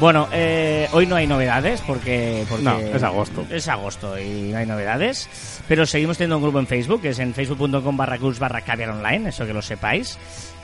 Bueno, 0.00 0.28
eh, 0.32 0.88
hoy 0.92 1.06
no 1.06 1.16
hay 1.16 1.26
novedades 1.26 1.80
porque, 1.80 2.44
porque 2.48 2.64
No, 2.64 2.78
es 2.78 3.02
agosto. 3.02 3.44
Es 3.50 3.66
agosto 3.66 4.16
y 4.16 4.50
no 4.52 4.58
hay 4.58 4.66
novedades. 4.66 5.28
Pero 5.66 5.86
seguimos 5.86 6.16
teniendo 6.16 6.36
un 6.36 6.42
grupo 6.44 6.60
en 6.60 6.68
Facebook, 6.68 7.02
que 7.02 7.08
es 7.08 7.18
en 7.18 7.34
facebook.com 7.34 7.96
barra 7.96 8.16
barra 8.38 8.60
caviar 8.60 8.90
online, 8.90 9.30
eso 9.30 9.44
que 9.44 9.52
lo 9.52 9.60
sepáis. 9.60 10.16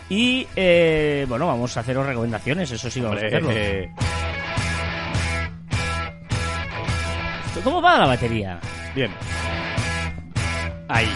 Y 0.09 0.47
eh, 0.55 1.27
bueno, 1.29 1.49
vamos 1.49 1.77
a 1.77 1.81
haceros 1.81 2.07
recomendaciones, 2.07 2.71
eso 2.71 2.89
sí 2.89 3.01
vamos 3.01 3.23
a 3.23 3.27
hacerlo. 3.27 3.51
Eh, 3.53 3.91
¿Cómo 7.65 7.83
va 7.83 7.99
la 7.99 8.07
batería? 8.07 8.61
bien. 8.95 9.11
Ahí. 10.89 11.09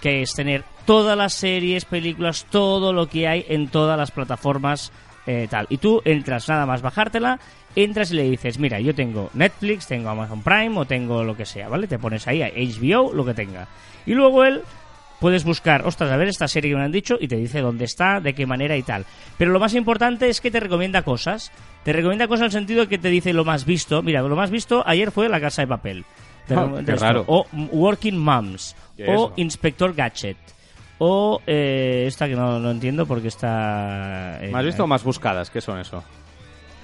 Que 0.00 0.22
es 0.22 0.32
tener 0.32 0.64
todas 0.84 1.16
las 1.16 1.32
series, 1.34 1.84
películas, 1.84 2.46
todo 2.50 2.92
lo 2.92 3.08
que 3.08 3.26
hay 3.26 3.44
en 3.48 3.68
todas 3.68 3.98
las 3.98 4.10
plataformas 4.10 4.92
eh, 5.26 5.46
tal. 5.50 5.66
Y 5.70 5.78
tú 5.78 6.00
entras 6.04 6.48
nada 6.48 6.64
más 6.66 6.80
bajártela, 6.82 7.38
entras 7.84 8.10
y 8.12 8.16
le 8.16 8.24
dices, 8.24 8.58
mira, 8.58 8.80
yo 8.80 8.94
tengo 8.94 9.30
Netflix, 9.34 9.86
tengo 9.86 10.08
Amazon 10.10 10.42
Prime 10.42 10.78
o 10.78 10.84
tengo 10.84 11.22
lo 11.24 11.36
que 11.36 11.44
sea, 11.46 11.68
¿vale? 11.68 11.86
Te 11.86 11.98
pones 11.98 12.26
ahí 12.26 12.42
a 12.42 12.48
HBO, 12.48 13.12
lo 13.12 13.24
que 13.24 13.34
tenga. 13.34 13.68
Y 14.06 14.14
luego 14.14 14.44
él 14.44 14.62
puedes 15.20 15.44
buscar, 15.44 15.86
ostras, 15.86 16.10
a 16.10 16.16
ver 16.16 16.28
esta 16.28 16.48
serie 16.48 16.70
que 16.70 16.76
me 16.76 16.84
han 16.84 16.92
dicho 16.92 17.16
y 17.20 17.28
te 17.28 17.36
dice 17.36 17.60
dónde 17.60 17.84
está, 17.84 18.20
de 18.20 18.34
qué 18.34 18.46
manera 18.46 18.76
y 18.76 18.82
tal. 18.82 19.04
Pero 19.36 19.50
lo 19.52 19.60
más 19.60 19.74
importante 19.74 20.28
es 20.28 20.40
que 20.40 20.50
te 20.50 20.60
recomienda 20.60 21.02
cosas. 21.02 21.50
Te 21.84 21.92
recomienda 21.92 22.28
cosas 22.28 22.40
en 22.42 22.46
el 22.46 22.52
sentido 22.52 22.80
de 22.82 22.88
que 22.88 22.98
te 22.98 23.08
dice 23.10 23.32
lo 23.32 23.44
más 23.44 23.64
visto. 23.64 24.02
Mira, 24.02 24.22
lo 24.22 24.36
más 24.36 24.50
visto 24.50 24.82
ayer 24.86 25.10
fue 25.10 25.28
La 25.28 25.40
Casa 25.40 25.62
de 25.62 25.68
Papel. 25.68 26.04
Recomienda 26.48 26.92
qué 26.94 26.98
raro. 26.98 27.24
O 27.26 27.46
Working 27.52 28.16
Moms. 28.18 28.74
¿Qué 28.96 29.06
O? 29.08 29.32
Inspector 29.36 29.94
Gadget. 29.94 30.36
O 30.98 31.40
eh, 31.46 32.04
esta 32.08 32.26
que 32.26 32.34
no, 32.34 32.58
no 32.58 32.70
entiendo 32.70 33.06
porque 33.06 33.28
está... 33.28 34.38
eh, 34.42 34.50
¿Me 34.52 34.58
has 34.58 34.64
visto 34.64 34.86
más 34.86 35.04
buscadas? 35.04 35.48
¿Qué 35.50 35.60
son 35.60 35.78
eso? 35.78 36.02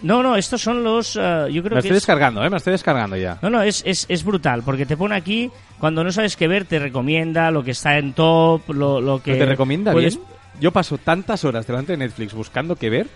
No, 0.03 0.23
no, 0.23 0.37
estos 0.37 0.61
son 0.61 0.85
los... 0.85 1.17
eh, 1.17 1.47
yo 1.51 1.63
creo 1.63 1.77
Me 1.77 1.83
que 1.83 1.89
estoy 1.89 1.91
es- 1.91 2.03
descargando, 2.03 2.45
¿eh? 2.45 2.51
Me 2.51 2.57
estoy 2.59 2.73
descargando 2.73 3.17
ya. 3.17 3.39
no, 3.41 3.49
no, 3.51 3.63
es, 3.63 3.83
es, 3.87 4.05
es 4.09 4.25
brutal, 4.25 4.63
porque 4.63 4.85
te 4.87 4.97
pone 4.97 5.15
aquí, 5.15 5.51
cuando 5.79 6.05
no 6.05 6.13
sabes 6.13 6.37
qué 6.37 6.47
ver, 6.47 6.67
te 6.67 6.79
recomienda 6.79 7.51
lo 7.51 7.63
que 7.65 7.71
está 7.71 7.97
en 7.99 8.13
top, 8.13 8.69
lo, 8.75 9.01
lo 9.01 9.23
que... 9.23 9.33
¿Pero 9.33 9.45
te 9.45 9.51
recomienda 9.51 9.93
puedes, 9.93 10.17
bien? 10.17 10.29
Yo 10.61 10.73
paso 10.73 10.99
tantas 10.99 11.45
horas 11.45 11.67
delante 11.67 11.93
de 11.93 11.99
Netflix 11.99 12.35
buscando 12.35 12.77
qué 12.77 12.91
ver. 12.91 13.07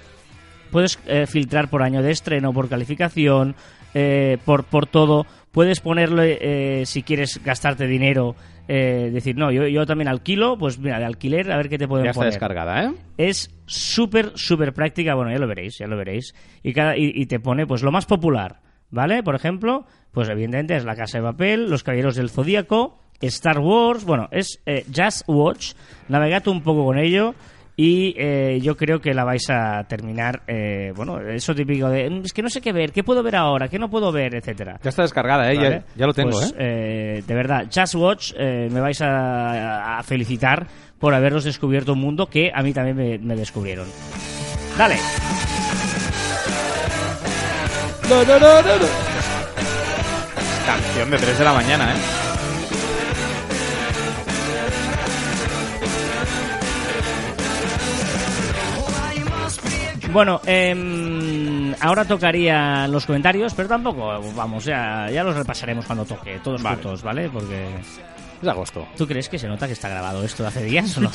Puedes 0.71 0.99
eh, 1.07 1.27
filtrar 1.27 1.69
por 1.71 1.83
año 1.83 2.03
de 2.03 2.11
estreno, 2.11 2.53
por 2.53 2.69
calificación, 2.69 3.55
eh, 3.95 4.39
por, 4.45 4.65
por 4.65 4.87
todo. 4.87 5.27
Puedes 5.51 5.81
ponerle, 5.81 6.39
eh, 6.41 6.87
si 6.87 7.03
quieres 7.03 7.41
gastarte 7.43 7.87
dinero, 7.87 8.37
eh, 8.69 9.11
decir, 9.13 9.35
no, 9.37 9.51
yo, 9.51 9.67
yo 9.67 9.87
también 9.87 10.09
alquilo, 10.09 10.59
pues 10.59 10.79
mira, 10.79 10.99
de 10.99 11.07
alquiler, 11.07 11.51
a 11.51 11.57
ver 11.57 11.69
qué 11.71 11.79
te 11.79 11.89
pueden 11.89 12.05
Ya 12.05 12.11
está 12.11 12.21
poner. 12.21 12.33
descargada, 12.33 12.85
¿eh? 12.85 12.93
es 13.17 13.51
súper, 13.67 14.33
súper 14.35 14.75
práctica. 14.75 15.15
Bueno, 15.15 15.31
ya 15.33 15.39
lo 15.39 15.47
veréis, 15.49 15.79
ya 15.79 15.87
lo 15.87 15.97
veréis. 15.97 16.35
Y, 16.63 16.73
cada, 16.75 16.97
y, 16.97 17.11
y 17.15 17.27
te 17.27 17.41
pone, 17.41 17.67
pues, 17.67 17.83
lo 17.83 17.91
más 17.91 18.05
popular, 18.05 18.61
¿vale? 18.91 19.23
Por 19.23 19.35
ejemplo, 19.35 19.87
pues 20.13 20.29
evidentemente 20.29 20.77
es 20.77 20.85
La 20.85 20.95
Casa 20.97 21.19
de 21.19 21.25
Papel, 21.25 21.71
Los 21.71 21.83
Caballeros 21.83 22.15
del 22.17 22.29
Zodíaco, 22.31 22.99
Star 23.21 23.59
Wars. 23.59 24.05
Bueno, 24.05 24.29
es 24.31 24.61
eh, 24.67 24.85
Just 24.95 25.23
Watch. 25.27 25.73
Navegad 26.09 26.47
un 26.49 26.63
poco 26.63 26.85
con 26.85 26.99
ello. 26.99 27.35
Y 27.81 28.13
eh, 28.19 28.59
yo 28.61 28.77
creo 28.77 29.01
que 29.01 29.15
la 29.15 29.23
vais 29.23 29.49
a 29.51 29.85
terminar, 29.85 30.43
eh, 30.49 30.93
bueno, 30.97 31.21
eso 31.21 31.55
típico 31.55 31.89
de, 31.89 32.11
"Mm, 32.11 32.23
es 32.25 32.33
que 32.33 32.43
no 32.43 32.49
sé 32.51 32.61
qué 32.61 32.73
ver, 32.73 32.91
qué 32.91 33.05
puedo 33.05 33.23
ver 33.23 33.37
ahora, 33.37 33.69
qué 33.69 33.79
no 33.79 33.89
puedo 33.89 34.11
ver, 34.11 34.35
etcétera. 34.35 34.81
Ya 34.83 34.91
está 34.91 35.03
descargada, 35.03 35.49
¿eh? 35.53 35.55
Ya- 35.55 35.63
¿Vale? 35.63 35.83
Ya, 35.95 36.07
lo 36.07 36.13
tengo, 36.13 36.31
Pues, 36.31 36.51
¿eh? 36.59 37.19
eh, 37.19 37.23
De 37.25 37.35
verdad, 37.37 37.67
Just 37.73 37.95
Watch, 37.95 38.33
eh, 38.37 38.69
me 38.73 38.81
vais 38.81 39.01
a, 39.01 39.97
a 39.99 40.03
felicitar 40.03 40.67
por 40.99 41.15
haberos 41.15 41.45
descubierto 41.45 41.93
un 41.93 42.01
mundo 42.01 42.27
que 42.27 42.51
a 42.53 42.63
mí 42.65 42.73
también 42.73 42.97
me, 42.97 43.17
me 43.19 43.37
descubrieron. 43.37 43.87
Dale. 44.77 44.97
No, 48.11 48.25
no, 48.25 48.41
no, 48.41 48.63
no, 48.63 48.77
no. 48.77 48.87
Canción 50.67 51.11
de 51.13 51.17
3 51.19 51.39
de 51.39 51.45
la 51.45 51.53
mañana, 51.53 51.93
¿eh? 51.95 51.97
Bueno, 60.13 60.41
em, 60.47 61.75
ahora 61.81 62.05
tocaría 62.05 62.89
los 62.89 63.05
comentarios, 63.05 63.53
pero 63.55 63.69
tampoco, 63.69 64.21
vamos, 64.35 64.65
ya, 64.65 65.09
ya 65.11 65.23
los 65.23 65.37
repasaremos 65.37 65.85
cuando 65.87 66.05
toque, 66.05 66.41
todos 66.43 66.63
Vale. 66.63 66.77
juntos, 66.77 67.03
¿vale? 67.03 67.29
Porque 67.29 67.67
Es 68.43 68.49
agosto. 68.49 68.89
¿tú 68.97 69.07
crees 69.07 69.29
que 69.29 69.39
se 69.39 69.47
nota 69.49 69.67
que 69.67 69.75
está 69.75 69.89
grabado 69.89 70.25
esto 70.25 70.43
de 70.45 70.49
hace 70.49 70.65
días 70.65 70.97
o 70.97 71.01
no? 71.03 71.11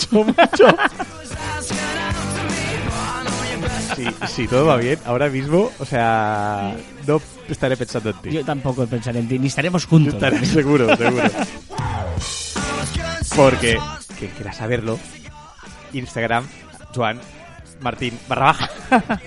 Si, 3.96 4.08
si 4.28 4.48
todo 4.48 4.66
va 4.68 4.78
bien, 4.78 5.00
ahora 5.06 5.30
mismo, 5.30 5.72
o 5.80 5.86
sea, 5.86 6.76
no 7.08 7.22
estaré 7.48 7.78
pensando 7.78 8.10
en 8.10 8.16
ti. 8.18 8.32
Yo 8.32 8.44
tampoco 8.46 8.86
pensaré 8.88 9.20
en 9.20 9.28
ti, 9.28 9.38
ni 9.40 9.48
estaremos 9.48 9.86
juntos. 9.86 10.16
Estaré 10.16 10.44
seguro, 10.46 10.96
seguro. 10.96 11.24
Porque, 13.36 13.78
quien 14.18 14.32
quiera 14.32 14.52
saberlo, 14.52 15.00
Instagram, 15.94 16.48
Joan 16.96 17.20
Martín 17.84 18.18
barra 18.28 18.46
baja. 18.46 18.70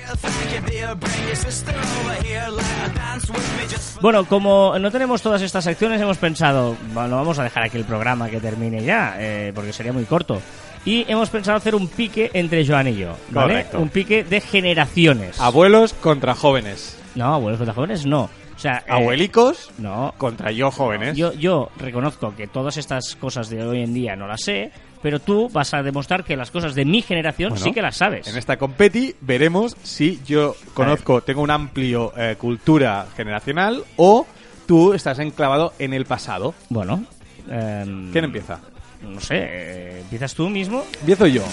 Bueno, 4.01 4.27
como 4.27 4.79
no 4.79 4.90
tenemos 4.90 5.23
todas 5.23 5.42
estas 5.42 5.64
secciones, 5.64 6.01
hemos 6.01 6.19
pensado, 6.19 6.77
bueno, 6.92 7.16
vamos 7.16 7.38
a 7.38 7.45
dejar 7.45 7.64
aquí 7.64 7.79
el 7.79 7.85
programa 7.85 8.29
que 8.29 8.40
termine 8.40 8.83
ya, 8.83 9.16
eh, 9.19 9.53
porque 9.55 9.73
sería 9.73 9.92
muy 9.92 10.05
corto. 10.05 10.40
Y 10.85 11.05
hemos 11.11 11.31
pensado 11.31 11.57
hacer 11.57 11.75
un 11.75 11.88
pique 11.88 12.31
entre 12.35 12.66
Joan 12.66 12.88
y 12.88 12.97
yo, 12.97 13.16
¿vale? 13.31 13.55
Correcto. 13.55 13.81
Un 13.81 13.88
pique 13.88 14.23
de 14.23 14.40
generaciones. 14.40 15.40
Abuelos 15.40 15.95
contra 15.95 16.35
jóvenes. 16.35 16.99
No, 17.14 17.35
abuelos 17.35 17.59
contra 17.59 17.75
jóvenes 17.75 18.07
no. 18.07 18.23
O 18.57 18.59
sea, 18.59 18.79
eh, 18.87 18.90
Abuelicos 18.92 19.71
no. 19.79 20.14
contra 20.16 20.51
yo 20.51 20.71
jóvenes. 20.71 21.16
Yo, 21.16 21.33
yo 21.33 21.71
reconozco 21.77 22.35
que 22.37 22.47
todas 22.47 22.77
estas 22.77 23.16
cosas 23.16 23.51
de 23.51 23.62
hoy 23.66 23.83
en 23.83 23.92
día 23.92 24.16
no 24.16 24.27
las 24.27 24.42
sé, 24.42 24.71
pero 25.07 25.21
tú 25.21 25.49
vas 25.53 25.73
a 25.73 25.85
demostrar 25.85 26.25
que 26.25 26.37
las 26.37 26.51
cosas 26.51 26.75
de 26.75 26.85
mi 26.85 27.01
generación 27.01 27.51
Bueno, 27.51 27.64
sí 27.64 27.71
que 27.71 27.81
las 27.81 27.97
sabes. 27.97 28.27
En 28.27 28.37
esta 28.37 28.57
competi 28.57 29.14
veremos 29.21 29.77
si 29.85 30.21
yo 30.27 30.57
conozco, 30.75 31.21
tengo 31.21 31.42
un 31.42 31.51
amplio 31.53 32.12
eh, 32.16 32.35
cultura 32.37 33.07
generacional 33.16 33.85
o 33.95 34.27
tú 34.66 34.95
estás 34.95 35.21
enclavado 35.21 35.75
en 35.79 35.95
el 35.95 36.07
pasado. 36.07 36.55
Bueno, 36.71 37.05
em, 37.49 38.11
¿Quién 38.11 38.25
empieza? 38.25 38.59
no 39.01 39.21
sé, 39.21 39.37
eh, 39.38 40.01
¿empiezas 40.01 40.35
tú 40.35 40.49
mismo? 40.49 40.85
Empiezo 40.99 41.29
yo. 41.29 41.45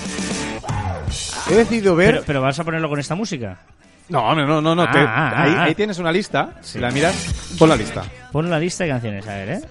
He 1.51 1.53
decidido 1.53 1.95
ver... 1.95 2.13
Pero, 2.15 2.23
pero 2.25 2.41
vas 2.41 2.59
a 2.59 2.63
ponerlo 2.63 2.89
con 2.89 2.99
esta 2.99 3.13
música. 3.13 3.59
No, 4.09 4.33
no, 4.33 4.61
no, 4.63 4.73
no. 4.73 4.89
te- 4.89 4.97
Ah, 4.97 5.05
ah, 5.31 5.43
ahí, 5.43 5.53
ah. 5.55 5.63
ahí 5.65 5.75
tienes 5.75 5.99
una 5.99 6.11
lista. 6.11 6.55
Si 6.61 6.79
la 6.79 6.89
miras, 6.89 7.53
pon 7.59 7.69
la 7.69 7.75
lista. 7.75 8.01
Pon 8.31 8.49
la 8.49 8.57
lista 8.57 8.83
de 8.83 8.89
canciones, 8.89 9.27
a 9.27 9.35
ver, 9.35 9.49
¿eh? 9.49 9.61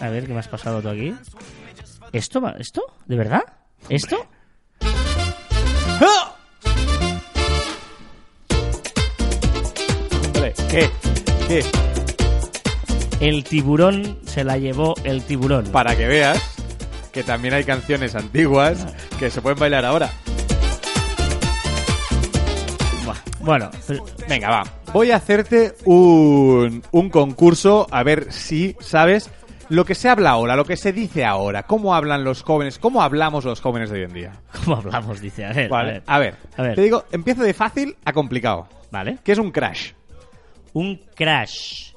A 0.00 0.08
ver 0.08 0.26
qué 0.26 0.32
me 0.32 0.38
has 0.40 0.48
pasado 0.48 0.80
tú 0.80 0.88
aquí. 0.88 1.14
¿Esto? 2.16 2.40
¿Esto? 2.58 2.82
¿De 3.04 3.14
verdad? 3.14 3.42
¿Esto? 3.90 4.16
¡Ah! 6.00 6.34
¿qué? 10.70 10.90
¿Qué? 11.46 11.62
El 13.20 13.44
tiburón 13.44 14.18
se 14.24 14.44
la 14.44 14.56
llevó 14.56 14.94
el 15.04 15.24
tiburón. 15.24 15.66
Para 15.66 15.94
que 15.94 16.06
veas 16.06 16.42
que 17.12 17.22
también 17.22 17.52
hay 17.52 17.64
canciones 17.64 18.14
antiguas 18.14 18.86
que 19.18 19.30
se 19.30 19.42
pueden 19.42 19.58
bailar 19.58 19.84
ahora. 19.84 20.10
Bueno, 23.40 23.70
pues, 23.86 24.00
Venga, 24.26 24.48
va. 24.48 24.64
Voy 24.94 25.10
a 25.10 25.16
hacerte 25.16 25.74
un, 25.84 26.82
un 26.92 27.10
concurso 27.10 27.86
a 27.90 28.02
ver 28.02 28.32
si 28.32 28.74
sabes 28.80 29.30
lo 29.68 29.84
que 29.84 29.94
se 29.94 30.08
habla 30.08 30.30
ahora, 30.30 30.56
lo 30.56 30.64
que 30.64 30.76
se 30.76 30.92
dice 30.92 31.24
ahora, 31.24 31.64
cómo 31.64 31.94
hablan 31.94 32.24
los 32.24 32.42
jóvenes, 32.42 32.78
cómo 32.78 33.02
hablamos 33.02 33.44
los 33.44 33.60
jóvenes 33.60 33.90
de 33.90 33.98
hoy 33.98 34.04
en 34.04 34.12
día. 34.12 34.32
¿cómo 34.64 34.76
hablamos? 34.76 35.20
Dice, 35.20 35.44
a 35.44 35.52
ver, 35.52 35.68
Vale, 35.68 35.90
a 35.90 35.92
ver. 35.94 36.02
a 36.06 36.18
ver, 36.18 36.36
A 36.56 36.62
ver. 36.62 36.74
te 36.76 36.82
digo, 36.82 37.04
empiezo 37.12 37.42
de 37.42 37.54
fácil 37.54 37.96
a 38.04 38.12
complicado. 38.12 38.68
Vale. 38.90 39.18
¿Qué 39.24 39.32
es 39.32 39.38
un 39.38 39.50
crash? 39.50 39.92
Un 40.72 41.00
crash. 41.14 41.92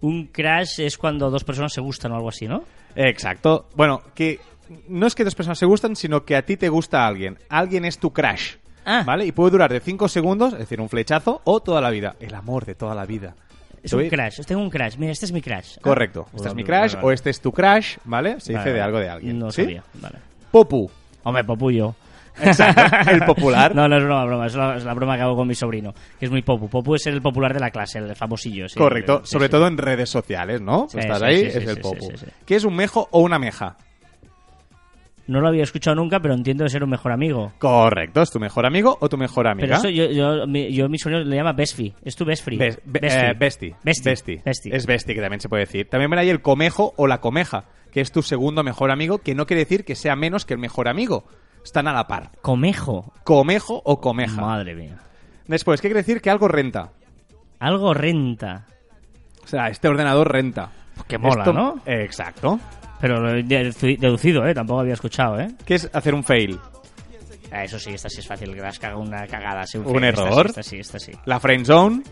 Un 0.00 0.26
crash 0.26 0.80
es 0.80 0.98
cuando 0.98 1.30
dos 1.30 1.44
personas 1.44 1.72
se 1.72 1.80
gustan 1.80 2.12
o 2.12 2.16
algo 2.16 2.28
así, 2.28 2.46
¿no? 2.46 2.64
Exacto. 2.94 3.68
Bueno, 3.74 4.02
que 4.14 4.40
no 4.88 5.06
es 5.06 5.14
que 5.14 5.24
dos 5.24 5.34
personas 5.34 5.58
se 5.58 5.66
gustan, 5.66 5.96
sino 5.96 6.24
que 6.24 6.36
a 6.36 6.42
ti 6.42 6.56
te 6.56 6.68
gusta 6.68 7.06
alguien. 7.06 7.38
Alguien 7.48 7.84
es 7.84 7.98
tu 7.98 8.12
crash. 8.12 8.56
Ah. 8.84 9.02
¿Vale? 9.04 9.26
Y 9.26 9.32
puede 9.32 9.50
durar 9.50 9.72
de 9.72 9.80
5 9.80 10.08
segundos, 10.08 10.52
es 10.52 10.60
decir, 10.60 10.80
un 10.80 10.88
flechazo, 10.88 11.40
o 11.44 11.60
toda 11.60 11.80
la 11.80 11.90
vida. 11.90 12.14
El 12.20 12.34
amor 12.34 12.64
de 12.64 12.74
toda 12.76 12.94
la 12.94 13.04
vida. 13.04 13.34
Es 13.86 13.92
un 13.92 14.08
crash. 14.08 14.40
Tengo 14.44 14.62
un 14.62 14.70
crash. 14.70 14.96
Mira, 14.96 15.12
este 15.12 15.26
es 15.26 15.32
mi 15.32 15.40
crash. 15.40 15.76
Ah. 15.76 15.80
Correcto. 15.82 16.26
Este 16.34 16.48
es 16.48 16.54
mi 16.54 16.64
crash 16.64 16.96
o 17.00 17.10
este 17.12 17.30
es 17.30 17.40
tu 17.40 17.52
crash, 17.52 17.96
¿vale? 18.04 18.40
Se 18.40 18.52
dice 18.52 18.72
de 18.72 18.80
algo 18.80 18.98
de 18.98 19.08
alguien. 19.08 19.38
No 19.38 19.50
¿Sí? 19.50 19.62
sabía. 19.62 19.82
Vale. 19.94 20.16
Popu. 20.50 20.90
Hombre, 21.22 21.44
popullo. 21.44 21.94
Exacto. 22.42 23.10
El 23.10 23.24
popular. 23.24 23.74
No, 23.76 23.88
no 23.88 23.96
es 23.96 24.04
broma, 24.04 24.24
broma. 24.24 24.46
Es 24.46 24.54
la, 24.54 24.76
es 24.76 24.84
la 24.84 24.94
broma 24.94 25.16
que 25.16 25.22
hago 25.22 25.36
con 25.36 25.48
mi 25.48 25.54
sobrino, 25.54 25.94
que 26.18 26.26
es 26.26 26.30
muy 26.30 26.42
popu. 26.42 26.68
Popu 26.68 26.94
es 26.94 27.06
el 27.06 27.22
popular 27.22 27.54
de 27.54 27.60
la 27.60 27.70
clase, 27.70 27.98
el 27.98 28.14
famosillo. 28.14 28.68
sí. 28.68 28.78
Correcto. 28.78 29.22
Sobre 29.24 29.46
sí. 29.46 29.50
todo 29.52 29.66
en 29.66 29.78
redes 29.78 30.10
sociales, 30.10 30.60
¿no? 30.60 30.86
Estás 30.92 31.22
ahí, 31.22 31.42
es 31.42 31.56
el 31.56 31.78
popu. 31.80 32.00
sí, 32.00 32.08
sí, 32.10 32.16
sí. 32.18 32.26
¿Qué 32.44 32.56
es 32.56 32.64
un 32.64 32.74
mejo 32.76 33.08
o 33.10 33.20
una 33.20 33.38
meja? 33.38 33.76
No 35.26 35.40
lo 35.40 35.48
había 35.48 35.64
escuchado 35.64 35.96
nunca, 35.96 36.20
pero 36.20 36.34
entiendo 36.34 36.62
de 36.64 36.70
ser 36.70 36.84
un 36.84 36.90
mejor 36.90 37.10
amigo. 37.12 37.52
Correcto. 37.58 38.22
¿Es 38.22 38.30
tu 38.30 38.38
mejor 38.38 38.64
amigo 38.64 38.96
o 39.00 39.08
tu 39.08 39.16
mejor 39.16 39.44
Pero 39.44 39.50
amiga? 39.52 39.76
eso 39.78 39.88
yo, 39.88 40.06
yo, 40.10 40.46
mi, 40.46 40.72
yo 40.72 40.88
mi 40.88 40.98
sobrino 40.98 41.24
le 41.24 41.36
llama. 41.36 41.54
Es 41.58 42.14
tu 42.16 42.24
Bestfree. 42.24 42.58
Bes- 42.58 42.80
be- 42.84 43.00
eh, 43.02 43.34
bestie. 43.36 43.74
Bestie. 43.82 44.10
Bestie. 44.12 44.42
Bestie. 44.44 44.76
Es 44.76 44.86
bestie, 44.86 45.14
que 45.14 45.20
también 45.20 45.40
se 45.40 45.48
puede 45.48 45.64
decir. 45.64 45.88
También 45.88 46.10
ven 46.10 46.20
ahí 46.20 46.30
el 46.30 46.42
comejo 46.42 46.94
o 46.96 47.06
la 47.08 47.20
comeja, 47.20 47.64
que 47.90 48.00
es 48.00 48.12
tu 48.12 48.22
segundo 48.22 48.62
mejor 48.62 48.90
amigo, 48.92 49.18
que 49.18 49.34
no 49.34 49.46
quiere 49.46 49.62
decir 49.64 49.84
que 49.84 49.96
sea 49.96 50.14
menos 50.14 50.44
que 50.44 50.54
el 50.54 50.60
mejor 50.60 50.86
amigo. 50.88 51.24
Están 51.64 51.88
a 51.88 51.92
la 51.92 52.06
par. 52.06 52.30
Comejo. 52.42 53.12
Comejo 53.24 53.82
o 53.84 54.00
comeja. 54.00 54.40
Madre 54.40 54.76
mía. 54.76 54.98
Después, 55.48 55.80
¿qué 55.80 55.88
quiere 55.88 56.02
decir? 56.02 56.20
Que 56.20 56.30
algo 56.30 56.46
renta. 56.46 56.92
Algo 57.58 57.92
renta. 57.94 58.66
O 59.42 59.48
sea, 59.48 59.68
este 59.68 59.88
ordenador 59.88 60.30
renta. 60.30 60.70
Que 61.08 61.18
mola, 61.18 61.42
Esto- 61.42 61.52
¿no? 61.52 61.76
Eh, 61.84 62.02
Exacto. 62.04 62.60
Pero 63.00 63.20
lo 63.20 63.30
he 63.34 63.44
dedu- 63.44 63.98
deducido, 63.98 64.46
¿eh? 64.46 64.54
Tampoco 64.54 64.80
había 64.80 64.94
escuchado, 64.94 65.38
¿eh? 65.40 65.48
¿Qué 65.64 65.74
es 65.74 65.90
hacer 65.92 66.14
un 66.14 66.24
fail? 66.24 66.58
Ah, 67.52 67.64
eso 67.64 67.78
sí, 67.78 67.90
esta 67.90 68.08
sí 68.08 68.20
es 68.20 68.26
fácil. 68.26 68.54
Que 68.54 68.60
has 68.62 68.78
cagado 68.78 69.00
una 69.00 69.26
cagada. 69.26 69.66
sí, 69.66 69.78
¿Un. 69.78 70.02
Esta 70.04 70.22
sí, 70.22 70.28
error? 70.28 70.46
Esta 70.46 70.62
sí, 70.62 70.78
esta 70.78 70.98
sí. 70.98 71.12
La 71.26 71.38
friend 71.40 71.66
zone. 71.66 72.02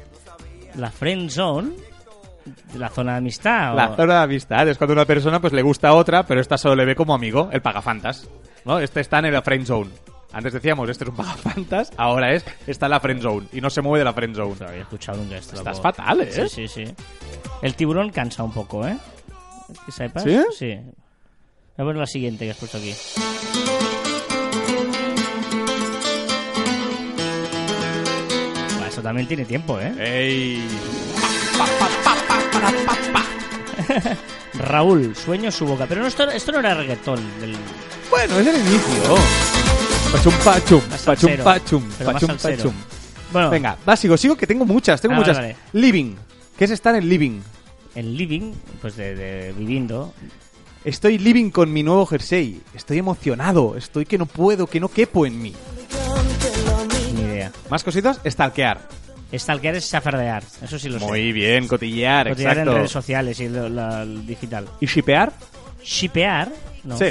La 0.76 0.90
friend 0.90 1.30
zone. 1.30 1.70
La 2.76 2.88
zona 2.90 3.12
de 3.12 3.18
amistad. 3.18 3.72
o- 3.72 3.76
La 3.76 3.96
zona 3.96 4.18
de 4.18 4.24
amistad. 4.24 4.68
Es 4.68 4.76
cuando 4.78 4.92
una 4.92 5.04
persona 5.06 5.40
pues 5.40 5.52
le 5.52 5.62
gusta 5.62 5.88
a 5.88 5.94
otra, 5.94 6.24
pero 6.24 6.40
esta 6.40 6.58
solo 6.58 6.76
le 6.76 6.84
ve 6.84 6.94
como 6.94 7.14
amigo, 7.14 7.48
el 7.52 7.62
pagafantas. 7.62 8.28
¿No? 8.64 8.78
Este 8.78 9.00
está 9.00 9.18
en 9.18 9.32
la 9.32 9.42
friend 9.42 9.66
zone. 9.66 9.90
Antes 10.32 10.52
decíamos, 10.52 10.88
este 10.90 11.04
es 11.04 11.10
un 11.10 11.16
pagafantas, 11.16 11.92
ahora 11.96 12.32
es, 12.34 12.44
está 12.66 12.86
en 12.86 12.90
la 12.90 13.00
friend 13.00 13.22
zone 13.22 13.46
y 13.52 13.60
no 13.60 13.70
se 13.70 13.80
mueve 13.82 14.00
de 14.00 14.04
la 14.04 14.12
friend 14.12 14.34
zone. 14.34 14.54
No 14.60 14.66
había 14.68 14.82
escuchado 14.82 15.18
nunca 15.18 15.36
esto. 15.36 15.54
Estás 15.56 15.80
fatal, 15.80 16.20
¿eh? 16.22 16.32
Sí, 16.32 16.48
sí, 16.48 16.68
sí. 16.68 16.94
El 17.62 17.74
tiburón 17.76 18.10
cansa 18.10 18.42
un 18.42 18.52
poco, 18.52 18.86
¿eh? 18.86 18.96
Que 19.86 19.92
sepas. 19.92 20.22
¿Sí? 20.22 20.38
Sí. 20.58 20.74
Voy 20.74 20.92
a 21.76 21.82
poner 21.84 21.96
la 21.96 22.06
siguiente 22.06 22.44
que 22.44 22.50
has 22.52 22.56
puesto 22.56 22.78
aquí. 22.78 22.94
Buah, 28.78 28.88
Eso 28.88 29.02
también 29.02 29.26
tiene 29.28 29.44
tiempo, 29.44 29.78
¿eh? 29.80 29.92
¡Ey! 29.98 30.62
Raúl, 34.54 35.14
sueño 35.16 35.50
su 35.50 35.66
boca. 35.66 35.86
Pero 35.88 36.02
no, 36.02 36.06
esto, 36.06 36.28
esto 36.30 36.52
no 36.52 36.60
era 36.60 36.74
reggaetón. 36.74 37.20
Del... 37.40 37.56
Bueno, 38.10 38.38
es 38.38 38.46
el 38.46 38.56
inicio. 38.60 39.14
Pachum, 40.12 40.32
pachum, 40.44 40.80
pachum, 41.04 41.36
pachum, 41.42 41.82
pachum, 42.04 42.28
salsero. 42.38 42.56
pachum. 42.56 42.74
Bueno, 43.32 43.50
Venga, 43.50 43.76
va, 43.88 43.96
sigo, 43.96 44.16
sigo, 44.16 44.36
que 44.36 44.46
tengo 44.46 44.64
muchas, 44.64 45.00
tengo 45.00 45.14
Ah, 45.16 45.18
muchas. 45.18 45.36
vale, 45.36 45.56
Living. 45.72 46.14
¿Qué 46.56 46.66
es 46.66 46.70
estar 46.70 46.94
en 46.94 47.08
living? 47.08 47.40
El 47.94 48.16
living, 48.16 48.52
pues 48.80 48.96
de, 48.96 49.14
de 49.14 49.52
viviendo. 49.52 50.12
Estoy 50.84 51.18
living 51.18 51.50
con 51.50 51.72
mi 51.72 51.82
nuevo 51.82 52.04
jersey. 52.06 52.60
Estoy 52.74 52.98
emocionado. 52.98 53.76
Estoy 53.76 54.04
que 54.04 54.18
no 54.18 54.26
puedo, 54.26 54.66
que 54.66 54.80
no 54.80 54.88
quepo 54.88 55.24
en 55.26 55.40
mí. 55.40 55.54
Ni 57.14 57.20
idea. 57.22 57.52
¿Más 57.70 57.82
cositas? 57.82 58.20
Stalkear. 58.26 58.86
Stalkear 59.32 59.74
es 59.76 59.90
chafardear. 59.90 60.44
Eso 60.62 60.78
sí 60.78 60.88
lo 60.88 60.98
sé. 60.98 61.06
Muy 61.06 61.32
bien, 61.32 61.66
cotillear, 61.66 62.28
Cotillar 62.28 62.52
en 62.52 62.58
exacto. 62.62 62.78
redes 62.78 62.90
sociales 62.90 63.40
y 63.40 63.48
lo- 63.48 63.68
la- 63.68 64.02
el 64.02 64.26
digital. 64.26 64.68
¿Y 64.80 64.86
shipear? 64.86 65.32
Shipear. 65.82 66.52
No. 66.84 66.98
Sí. 66.98 67.06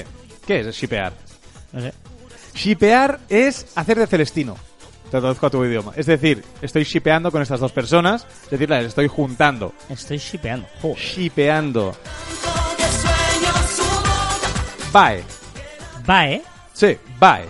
¿Qué 0.46 0.60
es 0.62 0.76
shipear? 0.76 1.13
No 1.74 1.82
sé. 1.82 1.93
Shipear 2.54 3.19
es 3.30 3.65
hacer 3.76 3.98
de 3.98 4.08
Celestino. 4.08 4.56
Te 5.13 5.19
traduzco 5.19 5.45
a 5.45 5.49
tu 5.52 5.63
idioma. 5.63 5.91
Es 5.95 6.08
decir, 6.08 6.43
estoy 6.60 6.86
shipeando 6.86 7.30
con 7.30 7.39
estas 7.39 7.60
dos 7.60 7.71
personas. 7.71 8.26
Es 8.45 8.49
decir, 8.49 8.67
las 8.67 8.84
estoy 8.84 9.08
juntando. 9.08 9.71
Estoy 9.88 10.17
shipeando. 10.17 10.67
Joder. 10.82 10.97
Shipeando. 10.97 11.95
Bye. 14.91 15.23
Va, 16.10 16.30
¿eh? 16.30 16.41
Sí, 16.73 16.97
bye. 17.19 17.47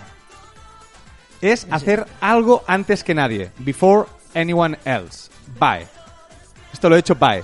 Es 1.40 1.66
hacer 1.70 2.04
algo 2.20 2.62
antes 2.66 3.02
que 3.02 3.14
nadie. 3.14 3.50
Before 3.60 4.10
anyone 4.34 4.76
else. 4.84 5.30
Bye. 5.58 5.86
Esto 6.70 6.90
lo 6.90 6.96
he 6.96 6.98
hecho 6.98 7.14
bye. 7.14 7.42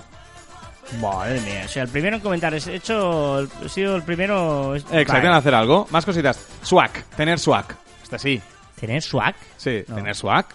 Madre 1.01 1.41
mía. 1.41 1.63
O 1.65 1.69
sea, 1.69 1.85
el 1.85 1.89
primero 1.89 2.17
en 2.17 2.23
comentar. 2.23 2.53
He 2.53 2.59
hecho. 2.75 3.49
He 3.65 3.69
sido 3.71 3.97
el 3.97 4.03
primero. 4.03 4.77
Exacto, 4.77 5.17
en 5.17 5.33
hacer 5.33 5.55
algo. 5.55 5.87
Más 5.91 6.05
cositas. 6.05 6.39
Swag. 6.61 6.93
Tener 7.17 7.39
swag. 7.39 7.75
Está 8.03 8.17
así. 8.17 8.43
¿Tener 8.81 9.03
swag? 9.03 9.35
Sí, 9.57 9.83
No. 9.89 9.97
tener 9.97 10.15
swag. 10.17 10.47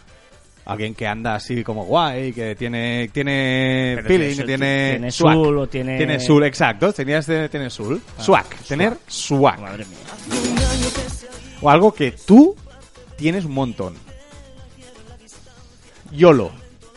Alguien 0.66 0.96
que 0.96 1.06
anda 1.06 1.36
así 1.36 1.64
como 1.64 1.86
guay, 1.86 2.34
que 2.34 2.56
tiene 2.56 3.10
tiene 3.14 3.94
Pero 3.98 4.08
feeling, 4.08 4.30
tiene- 4.36 4.46
tiene 4.46 4.90
tiene 4.92 5.12
swag. 5.12 5.38
o 5.38 5.68
tiene- 5.68 5.98
Tiene 5.98 6.20
soul, 6.20 6.44
exacto. 6.44 6.92
Tenías 6.92 7.28
de 7.28 7.48
tener 7.50 7.70
soul. 7.70 8.02
swag. 8.18 8.48
Tener 8.68 8.98
swag. 9.08 9.60
Madre 9.62 9.86
mía. 9.86 9.98
O 11.62 11.70
algo 11.70 11.94
que 11.94 12.12
tú 12.12 12.56
tienes 13.16 13.46
un 13.46 13.54
montón. 13.54 13.94
YOLO. 16.12 16.52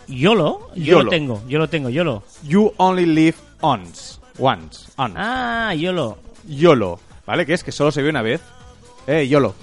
YOLO, 0.06 0.70
yo 0.74 0.82
YOLO. 0.84 1.04
lo 1.04 1.10
tengo, 1.10 1.42
yo 1.48 1.58
lo 1.58 1.68
tengo, 1.68 1.90
YOLO. 1.90 2.22
You 2.44 2.72
only 2.78 3.04
live 3.04 3.36
once. 3.60 4.18
Once. 4.38 4.86
once. 4.96 5.14
Ah, 5.18 5.74
YOLO. 5.74 6.18
YOLO. 6.46 6.98
¿Vale? 7.26 7.44
Que 7.44 7.52
es 7.52 7.62
que 7.62 7.72
solo 7.72 7.90
se 7.92 8.00
ve 8.00 8.08
una 8.08 8.22
vez. 8.22 8.40
Eh, 9.06 9.26
YOLO. 9.28 9.54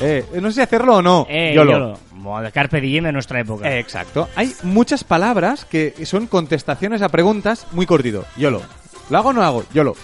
Eh, 0.00 0.24
no 0.40 0.48
sé 0.48 0.54
si 0.56 0.60
hacerlo 0.60 0.96
o 0.96 1.02
no. 1.02 1.26
Eh, 1.28 1.52
YOLO. 1.54 1.72
YOLO. 1.72 1.98
Modo 2.12 2.50
Carpe 2.52 2.80
diem 2.80 3.04
de 3.04 3.12
nuestra 3.12 3.40
época. 3.40 3.70
Eh, 3.70 3.78
exacto. 3.78 4.28
Hay 4.36 4.54
muchas 4.62 5.04
palabras 5.04 5.64
que 5.64 5.94
son 6.06 6.26
contestaciones 6.26 7.02
a 7.02 7.08
preguntas 7.08 7.66
muy 7.72 7.86
cortito. 7.86 8.24
YOLO. 8.36 8.62
¿Lo 9.10 9.18
hago 9.18 9.30
o 9.30 9.32
no 9.32 9.42
hago? 9.42 9.64
YOLO. 9.72 9.94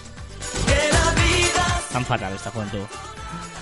Tan 1.91 2.05
fatal 2.05 2.33
esta 2.33 2.51
juventud. 2.51 2.79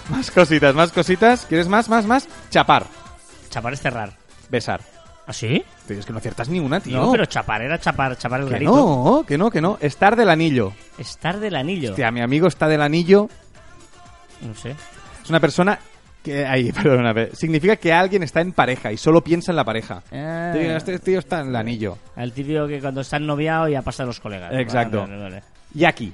Más 0.10 0.32
cositas, 0.32 0.74
más 0.76 0.92
cositas. 0.92 1.46
¿Quieres 1.46 1.68
más, 1.68 1.88
más, 1.90 2.06
más? 2.06 2.28
Chapar. 2.50 2.86
Chapar 3.50 3.74
es 3.74 3.82
cerrar. 3.82 4.14
Besar. 4.50 4.82
¿Ah, 5.26 5.32
sí? 5.34 5.64
Tío, 5.88 5.98
es 6.00 6.06
que 6.06 6.12
no 6.12 6.18
aciertas 6.18 6.50
ni 6.50 6.60
una, 6.60 6.80
tío. 6.82 7.00
No, 7.00 7.12
pero 7.12 7.26
chapar 7.26 7.62
era 7.62 7.80
chapar, 7.80 8.18
chapar 8.18 8.42
el 8.42 8.48
Que 8.48 8.54
garito. 8.54 8.72
no, 8.72 9.24
que 9.26 9.38
no, 9.38 9.50
que 9.50 9.62
no. 9.62 9.78
Estar 9.80 10.16
del 10.16 10.30
anillo. 10.30 10.74
Estar 10.98 11.40
del 11.40 11.56
anillo. 11.56 11.92
Hostia, 11.92 12.12
mi 12.12 12.22
amigo 12.22 12.48
está 12.48 12.68
del 12.68 12.82
anillo. 12.82 13.30
No 14.42 14.54
sé. 14.56 14.76
Es 15.24 15.30
una 15.30 15.40
persona 15.40 15.80
que... 16.24 16.46
Ahí, 16.46 16.72
perdóname. 16.84 17.30
Significa 17.34 17.76
que 17.76 17.94
alguien 17.94 18.24
está 18.24 18.42
en 18.42 18.54
pareja 18.54 18.92
y 18.92 18.98
solo 18.98 19.22
piensa 19.24 19.52
en 19.52 19.58
la 19.58 19.64
pareja. 19.64 20.02
Ah, 20.12 20.52
Tío, 20.54 20.76
Este 20.76 20.98
tío 21.00 21.20
está 21.20 21.42
en 21.42 21.50
el 21.50 21.56
anillo. 21.56 21.98
El 22.16 22.32
típico 22.34 22.68
que 22.68 22.80
cuando 22.82 23.02
está 23.02 23.20
noviado 23.20 23.68
ya 23.68 23.82
pasa 23.82 24.04
a 24.04 24.06
los 24.06 24.20
colegas. 24.20 24.52
Exacto. 24.54 25.02
Vale, 25.02 25.18
vale, 25.18 25.24
vale. 25.24 25.44
Yaki. 25.74 26.14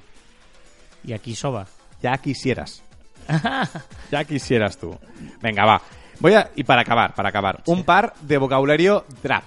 Y 1.05 1.13
aquí 1.13 1.35
soba. 1.35 1.65
Ya 2.01 2.17
quisieras. 2.17 2.83
ya 4.11 4.23
quisieras 4.25 4.77
tú. 4.77 4.97
Venga, 5.41 5.65
va. 5.65 5.81
Voy 6.19 6.33
a... 6.33 6.49
Y 6.55 6.63
para 6.63 6.81
acabar, 6.81 7.13
para 7.13 7.29
acabar. 7.29 7.61
Un 7.67 7.83
par 7.83 8.13
de 8.21 8.37
vocabulario 8.37 9.05
trap. 9.21 9.43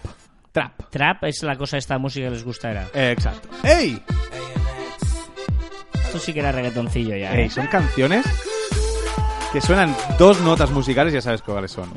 Trap. 0.52 0.90
Trap 0.90 1.24
es 1.24 1.42
la 1.42 1.56
cosa 1.56 1.76
esta 1.76 1.98
música 1.98 2.26
que 2.26 2.32
les 2.32 2.44
gusta 2.44 2.70
era. 2.70 2.88
Eh, 2.94 3.10
exacto. 3.12 3.48
¡Ey! 3.62 4.00
Esto 6.04 6.18
sí 6.18 6.32
que 6.32 6.40
era 6.40 6.52
reggaetoncillo 6.52 7.16
ya. 7.16 7.34
Ey, 7.34 7.46
¿eh? 7.46 7.50
son 7.50 7.66
canciones 7.68 8.26
que 9.52 9.60
suenan 9.60 9.94
dos 10.18 10.40
notas 10.40 10.70
musicales, 10.70 11.12
ya 11.12 11.20
sabes 11.20 11.42
cuáles 11.42 11.70
son. 11.70 11.90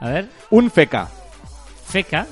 A 0.00 0.08
ver, 0.08 0.28
Un 0.50 0.70
feca. 0.70 1.08
feca. 1.86 2.26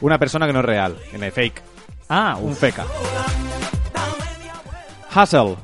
Una 0.00 0.18
persona 0.18 0.46
que 0.46 0.52
no 0.52 0.60
es 0.60 0.64
real. 0.64 0.96
En 1.12 1.22
el 1.22 1.32
fake. 1.32 1.62
Ah, 2.08 2.36
Un 2.38 2.50
un 2.50 2.56
feca. 2.56 2.84
Hustle. 5.14 5.56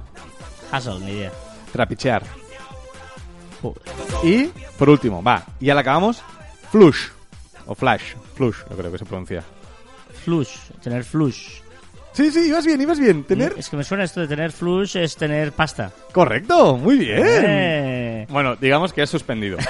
hustle, 0.73 0.99
ni 1.01 1.13
idea. 1.13 1.33
Trapichear. 1.73 2.23
Joder. 3.63 3.83
Y, 4.23 4.45
por 4.79 4.89
último, 4.91 5.23
va. 5.23 5.43
Y 5.61 5.67
ya 5.67 5.75
la 5.75 5.81
acabamos. 5.83 6.23
Flush. 6.71 7.09
O 7.67 7.75
flash. 7.75 8.15
Flush, 8.35 8.59
yo 8.71 8.77
creo 8.77 8.93
que 8.93 8.99
se 8.99 9.05
pronuncia. 9.05 9.43
Flush, 10.25 10.57
tener 10.83 11.05
flush. 11.05 11.61
Sí, 12.17 12.31
sí, 12.31 12.49
ibas 12.49 12.65
bien, 12.65 12.81
ibas 12.81 12.99
bien. 12.99 13.25
Tener... 13.25 13.53
Es 13.59 13.69
que 13.69 13.77
me 13.77 13.85
suena 13.85 14.05
esto 14.05 14.21
de 14.23 14.27
tener 14.27 14.51
flush 14.51 14.97
es 14.97 15.17
tener 15.17 15.53
pasta. 15.53 15.93
Correcto, 16.13 16.79
muy 16.79 16.97
bien. 16.97 17.21
Eh. 17.23 18.27
Bueno, 18.31 18.57
digamos 18.57 18.95
que 18.95 19.03
has 19.03 19.11
suspendido. 19.11 19.59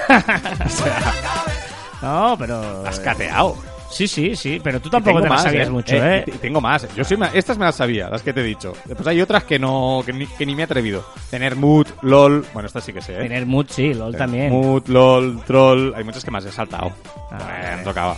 No, 2.02 2.37
pero... 2.38 2.87
Has 2.87 3.00
cateado. 3.00 3.56
Sí, 3.90 4.06
sí, 4.06 4.37
sí, 4.37 4.61
pero 4.62 4.78
tú 4.80 4.90
tampoco 4.90 5.18
te 5.18 5.24
la 5.24 5.30
más, 5.30 5.42
sabías 5.42 5.68
¿eh? 5.68 5.70
mucho, 5.70 5.96
Eh, 5.96 6.18
¿eh? 6.18 6.24
y 6.26 6.30
Tengo 6.38 6.61
más. 6.61 6.87
Yo 6.94 7.02
soy 7.04 7.18
Estas 7.32 7.56
me 7.56 7.64
las 7.64 7.74
sabía, 7.74 8.11
las 8.11 8.22
que 8.22 8.32
te 8.32 8.40
he 8.42 8.44
dicho. 8.44 8.74
Después 8.85 9.06
hay 9.09 9.20
otras 9.22 9.44
que 9.44 9.59
no 9.59 10.02
que 10.04 10.12
ni, 10.12 10.26
que 10.26 10.44
ni 10.44 10.54
me 10.54 10.62
he 10.62 10.64
atrevido. 10.66 11.04
Tener 11.30 11.56
mood, 11.56 11.87
lol. 12.02 12.44
Bueno, 12.52 12.66
estas 12.66 12.85
sí 12.85 12.92
que 12.92 13.00
sé, 13.00 13.14
¿eh? 13.14 13.22
Tener 13.22 13.46
mood, 13.46 13.66
sí, 13.70 13.94
LOL 13.94 14.12
Tener 14.12 14.18
también. 14.18 14.52
Mood, 14.52 14.87
lol, 14.88 15.40
troll. 15.46 15.94
Hay 15.94 16.04
muchas 16.04 16.24
que 16.24 16.30
más 16.30 16.44
he 16.44 16.52
saltado. 16.52 16.92
Ah, 17.30 17.76
me 17.78 17.82
tocaba. 17.85 18.16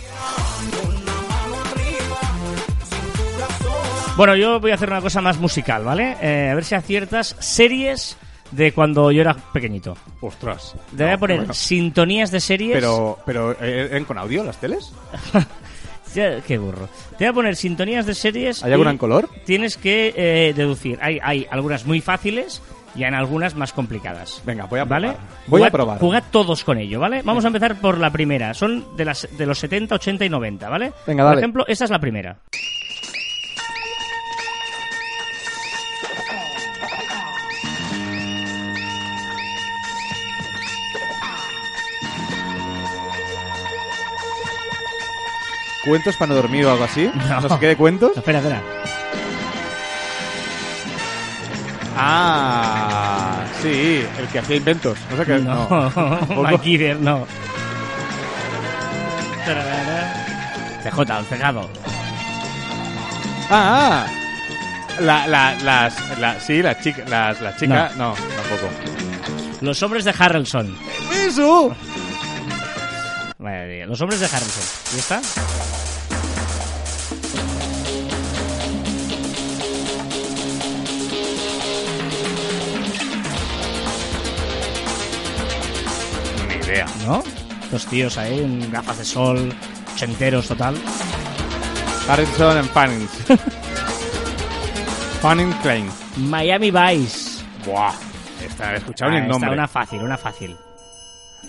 Bueno, 4.19 4.35
yo 4.35 4.59
voy 4.59 4.71
a 4.71 4.73
hacer 4.73 4.89
una 4.89 4.99
cosa 4.99 5.21
más 5.21 5.39
musical, 5.39 5.85
¿vale? 5.85 6.17
Eh, 6.21 6.49
a 6.51 6.53
ver 6.53 6.65
si 6.65 6.75
aciertas 6.75 7.37
series 7.39 8.17
de 8.51 8.73
cuando 8.73 9.13
yo 9.13 9.21
era 9.21 9.33
pequeñito. 9.33 9.95
Ostras. 10.19 10.75
Te 10.97 11.05
voy 11.05 11.13
a 11.13 11.17
poner 11.17 11.37
bueno. 11.37 11.53
sintonías 11.53 12.29
de 12.29 12.41
series. 12.41 12.73
Pero, 12.73 13.17
pero 13.25 13.53
¿eh, 13.53 13.87
¿eran 13.89 14.03
con 14.03 14.17
audio 14.17 14.43
las 14.43 14.57
teles? 14.57 14.91
Qué 16.13 16.57
burro. 16.57 16.89
Te 17.17 17.23
voy 17.23 17.27
a 17.27 17.33
poner 17.33 17.55
sintonías 17.55 18.05
de 18.05 18.13
series. 18.13 18.61
¿Hay 18.61 18.73
alguna 18.73 18.91
en 18.91 18.97
color? 18.97 19.29
Tienes 19.45 19.77
que 19.77 20.13
eh, 20.13 20.53
deducir. 20.53 20.99
Hay, 21.01 21.19
hay 21.23 21.47
algunas 21.49 21.85
muy 21.85 22.01
fáciles 22.01 22.61
y 22.95 23.05
hay 23.05 23.13
algunas 23.13 23.55
más 23.55 23.71
complicadas. 23.71 24.41
Venga, 24.45 24.65
voy 24.65 24.81
a 24.81 24.83
¿Vale? 24.83 25.11
probar. 25.11 25.27
Voy 25.47 25.63
a 25.63 25.71
probar. 25.71 25.99
Jugad 25.99 26.23
todos 26.29 26.65
con 26.65 26.77
ello, 26.77 26.99
¿vale? 26.99 27.21
Vamos 27.23 27.45
a 27.45 27.47
empezar 27.47 27.79
por 27.79 27.97
la 27.97 28.11
primera. 28.11 28.53
Son 28.53 28.97
de, 28.97 29.05
las, 29.05 29.29
de 29.37 29.45
los 29.45 29.59
70, 29.59 29.95
80 29.95 30.25
y 30.25 30.29
90, 30.29 30.67
¿vale? 30.67 30.91
Venga, 31.07 31.23
por 31.23 31.29
dale. 31.29 31.39
ejemplo, 31.39 31.63
esta 31.69 31.85
es 31.85 31.89
la 31.89 31.99
primera. 31.99 32.37
¿Cuentos 45.89 46.17
para 46.17 46.29
no 46.29 46.35
dormir 46.35 46.65
o 46.67 46.71
algo 46.71 46.83
así? 46.83 47.09
No. 47.15 47.41
¿No 47.41 47.49
sé 47.49 47.55
qué 47.59 47.67
de 47.69 47.75
cuentos? 47.75 48.15
Espera, 48.15 48.37
espera. 48.37 48.61
Ah, 51.97 53.43
sí, 53.59 54.05
el 54.19 54.27
que 54.27 54.37
hacía 54.37 54.57
inventos. 54.57 54.99
No 55.09 55.17
sé 55.17 55.25
qué. 55.25 55.39
No, 55.39 55.65
tampoco. 55.67 56.43
MacGyver, 56.43 56.99
no. 56.99 57.25
CJ, 60.83 60.99
el 61.17 61.25
cegado. 61.25 61.67
Ah, 63.49 64.05
ah. 64.05 64.07
La, 64.99 65.25
la, 65.25 65.55
las, 65.63 66.19
la, 66.19 66.39
sí, 66.39 66.61
las 66.61 66.79
chicas, 66.83 67.09
las, 67.09 67.41
las 67.41 67.57
chicas, 67.57 67.95
no. 67.97 68.13
tampoco. 68.13 68.69
Los 69.61 69.81
hombres 69.81 70.05
de 70.05 70.13
Harrelson. 70.17 70.77
¡Eso! 71.25 71.75
Madre 73.39 73.77
mía, 73.77 73.85
Los 73.87 73.99
hombres 74.01 74.19
de 74.19 74.27
Harrelson. 74.27 74.63
¿Y 74.95 74.99
está? 74.99 75.21
Dos 87.71 87.85
tíos 87.85 88.17
ahí 88.17 88.39
en 88.39 88.71
gafas 88.71 88.97
de 88.97 89.05
sol, 89.05 89.53
ochenteros 89.93 90.47
total. 90.47 90.75
Harrison 92.07 92.57
and 92.57 92.69
Fanning. 92.69 93.07
Fanning 95.21 95.51
Klein. 95.61 95.87
Miami 96.17 96.71
Vice. 96.71 97.43
Buah. 97.65 97.93
Esta, 98.43 98.73
he 98.73 98.77
escuchado 98.77 99.11
ni 99.11 99.17
Ah, 99.17 99.19
el 99.19 99.25
esta, 99.25 99.33
nombre. 99.33 99.51
una 99.53 99.67
fácil, 99.67 99.99
una 100.01 100.17
fácil. 100.17 100.55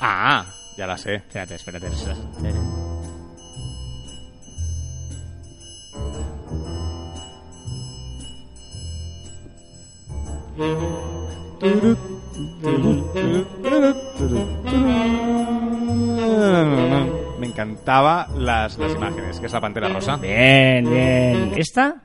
Ah, 0.00 0.44
ya 0.76 0.87
la 0.87 0.98
sé. 0.98 1.14
Espérate, 1.16 1.54
espérate. 1.54 1.87
espérate. 1.87 2.20
Encantaba 17.62 18.27
las, 18.37 18.79
las 18.79 18.92
imágenes, 18.94 19.38
que 19.40 19.46
es 19.46 19.53
la 19.53 19.61
pantera 19.61 19.88
rosa. 19.88 20.16
Bien, 20.16 20.88
bien. 20.88 21.53
¿Esta? 21.57 21.96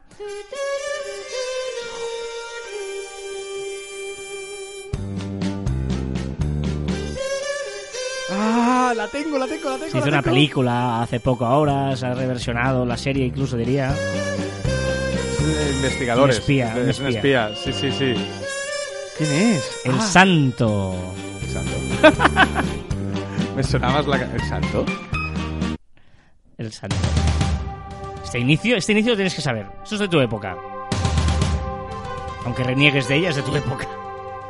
Ah, 8.32 8.94
la 8.96 9.08
tengo, 9.08 9.38
la 9.38 9.46
tengo, 9.48 9.70
la 9.70 9.76
tengo. 9.78 9.92
Se 9.92 9.98
hizo 10.00 10.08
una 10.08 10.22
película 10.22 11.02
hace 11.04 11.20
poco 11.20 11.46
ahora, 11.46 11.96
se 11.96 12.06
ha 12.08 12.14
reversionado 12.16 12.86
la 12.86 12.98
serie 12.98 13.26
incluso 13.26 13.56
diría. 13.56 13.94
Investigadores. 15.76 16.38
Un 16.38 16.42
espía, 16.42 16.74
un 16.76 16.90
Es 16.90 17.00
un 17.00 17.08
espía. 17.08 17.50
espía, 17.50 17.56
sí, 17.56 17.72
sí, 17.74 17.92
sí. 17.92 18.16
¿Quién 19.18 19.32
es? 19.32 19.72
El 19.86 19.96
Ah, 19.96 20.02
Santo. 20.02 20.96
el 21.42 21.50
santo. 21.50 21.72
Me 23.56 23.64
sonaba 23.64 23.94
más 24.02 24.08
la... 24.08 24.18
¿El 24.18 24.42
santo? 24.50 24.86
Este 28.24 28.40
inicio, 28.40 28.78
este 28.78 28.92
inicio 28.92 29.12
lo 29.12 29.18
tienes 29.18 29.36
que 29.36 29.42
saber. 29.42 29.68
Eso 29.84 29.96
es 29.96 30.02
de 30.02 30.08
tu 30.08 30.20
época. 30.20 30.56
Aunque 32.46 32.64
reniegues 32.64 33.08
de 33.08 33.16
ella, 33.16 33.30
es 33.30 33.36
de 33.36 33.42
tu 33.42 33.56
época. 33.56 33.88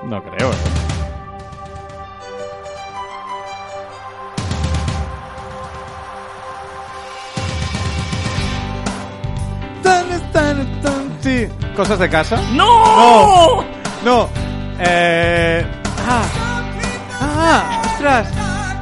No 0.04 0.23
creo. 0.23 0.51
¿eh? 0.51 0.86
¿Cosas 11.75 11.99
de 11.99 12.10
casa? 12.10 12.41
¡No! 12.54 12.65
No. 12.86 13.65
no. 14.06 14.30
Eh... 14.80 15.65
Ah. 16.08 16.23
Ah, 17.19 17.82
ostras. 17.86 18.28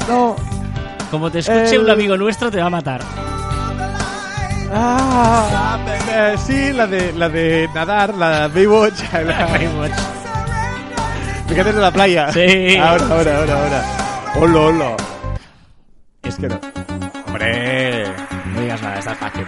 No. 0.08 0.43
Como 1.14 1.30
te 1.30 1.40
escuche 1.40 1.76
El- 1.76 1.82
un 1.84 1.92
amigo 1.92 2.18
nuestro, 2.18 2.50
te 2.50 2.58
va 2.60 2.66
a 2.66 2.70
matar. 2.72 3.02
Ah, 4.74 5.78
eh, 6.12 6.36
sí, 6.44 6.74
la 6.74 6.88
de 6.88 7.14
la 7.14 7.30
de 7.30 7.70
nadar, 7.72 8.16
la 8.16 8.48
Baywatch. 8.48 9.00
La, 9.14 9.46
Baywatch. 9.46 9.94
Fíjate 11.48 11.70
en 11.70 11.82
la 11.82 11.92
playa. 11.92 12.34
Sí. 12.34 12.76
Ahora, 12.78 13.06
ahora, 13.12 13.38
ahora, 13.38 13.54
ahora. 13.54 13.84
Hola, 14.38 14.60
hola. 14.60 14.98
Es 16.24 16.36
que 16.38 16.48
no. 16.48 16.60
Hombre. 17.28 18.06
No 18.48 18.62
digas 18.62 18.82
nada, 18.82 18.98
está 18.98 19.14
fácil. 19.14 19.46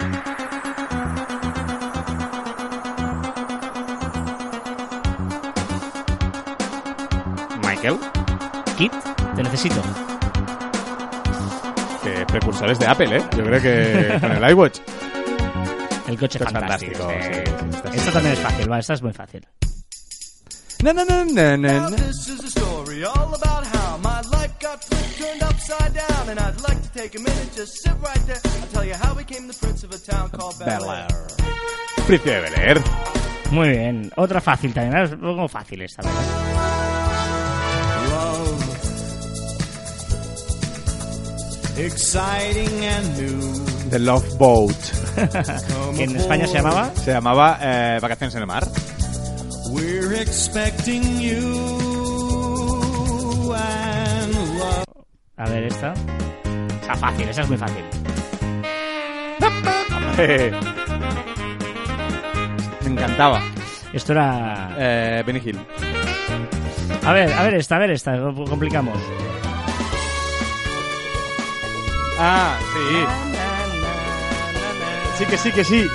Michael, 7.62 7.98
Kit, 8.76 8.92
te 9.34 9.42
necesito. 9.42 9.82
Que 12.06 12.26
precursores 12.26 12.78
de 12.78 12.86
Apple, 12.86 13.16
¿eh? 13.16 13.22
Yo 13.36 13.44
creo 13.44 13.60
que 13.60 14.18
con 14.20 14.32
el 14.32 14.50
iWatch. 14.50 14.78
El 16.06 16.18
coche 16.18 16.38
Esto 16.38 16.48
es 16.48 16.52
fantástico. 16.52 17.08
fantástico, 17.08 18.04
sí. 18.04 18.10
también 18.12 18.34
es 18.34 18.38
fácil, 18.40 18.70
va, 18.72 18.78
esta 18.78 18.94
es 18.94 19.02
muy 19.02 19.12
fácil. 19.12 19.46
No, 20.84 20.92
no, 20.92 21.04
no, 21.04 21.24
no, 21.24 21.56
no, 21.56 21.90
no. 21.90 21.90
This 21.96 22.28
is 22.28 22.44
a 22.44 22.60
story 22.60 23.02
all 23.04 23.34
about 23.34 23.66
how 23.66 23.96
my 23.98 24.20
life 24.30 24.52
got 24.60 24.84
flipped, 24.84 25.18
turned 25.18 25.42
upside 25.42 25.94
down, 25.94 26.28
and 26.28 26.38
I'd 26.38 26.60
like 26.60 26.80
to 26.80 26.92
take 26.92 27.18
a 27.18 27.22
minute, 27.22 27.48
just 27.56 27.82
sit 27.82 27.94
right 28.00 28.26
there. 28.26 28.40
I'll 28.44 28.68
tell 28.72 28.84
you 28.84 28.94
how 28.94 29.12
I 29.12 29.24
became 29.24 29.48
the 29.48 29.54
prince 29.54 29.82
of 29.82 29.90
a 29.90 29.98
town 29.98 30.30
called 30.30 30.58
Bel 30.58 30.88
Air. 30.90 31.08
Príncipe 32.06 32.30
de 32.30 32.40
Bel 32.40 32.54
Air. 32.60 32.82
Muy 33.50 33.70
bien. 33.70 34.12
Otra 34.16 34.40
fácil 34.40 34.72
también. 34.72 35.02
Os 35.02 35.10
pongo 35.10 35.48
fácil 35.48 35.82
esta 35.82 36.02
vez. 36.02 36.55
Exciting 41.78 42.84
and 42.86 43.18
new. 43.18 43.90
The 43.90 43.98
Love 43.98 44.38
Boat. 44.38 44.74
Que 45.94 46.04
en 46.04 46.16
España 46.16 46.46
se 46.46 46.54
llamaba. 46.54 46.90
Se 46.94 47.12
llamaba 47.12 47.58
eh, 47.60 47.98
Vacaciones 48.00 48.34
en 48.34 48.40
el 48.40 48.46
Mar. 48.46 48.66
We're 49.70 50.18
expecting 50.18 51.20
you 51.20 51.44
and 53.54 54.34
love. 54.58 54.84
A 55.36 55.50
ver, 55.50 55.64
esta. 55.64 55.92
Esa 56.82 56.94
fácil, 56.94 57.28
esa 57.28 57.42
es 57.42 57.48
muy 57.48 57.58
fácil. 57.58 57.84
Me 62.84 62.90
encantaba. 62.90 63.42
Esto 63.92 64.12
era. 64.12 64.74
Eh, 64.78 65.22
Benny 65.26 65.42
Hill. 65.44 65.58
A 67.04 67.12
ver, 67.12 67.30
a 67.34 67.42
ver 67.42 67.54
esta, 67.54 67.76
a 67.76 67.78
ver 67.80 67.90
esta. 67.90 68.16
lo 68.16 68.32
complicamos. 68.46 68.96
Ah, 72.18 72.58
sí. 72.72 73.04
Sí 75.18 75.26
que 75.26 75.38
sí, 75.38 75.52
que 75.52 75.64
sí. 75.64 75.88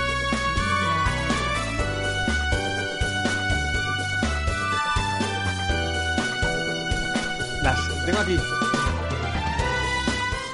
Las 7.62 8.04
tengo 8.04 8.18
aquí. 8.18 8.38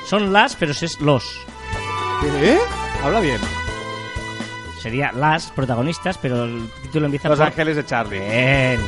Son 0.06 0.32
las, 0.32 0.56
pero 0.56 0.72
es 0.72 1.00
los. 1.00 1.46
¿Qué? 2.22 2.58
Habla 3.02 3.20
bien. 3.20 3.40
Sería 4.82 5.12
las 5.12 5.50
protagonistas, 5.50 6.16
pero 6.18 6.44
el 6.44 6.70
título 6.82 7.06
empieza 7.06 7.28
Los 7.28 7.38
por. 7.38 7.48
Ángeles 7.48 7.76
de 7.76 7.84
Charlie. 7.84 8.20
Bien. 8.20 8.80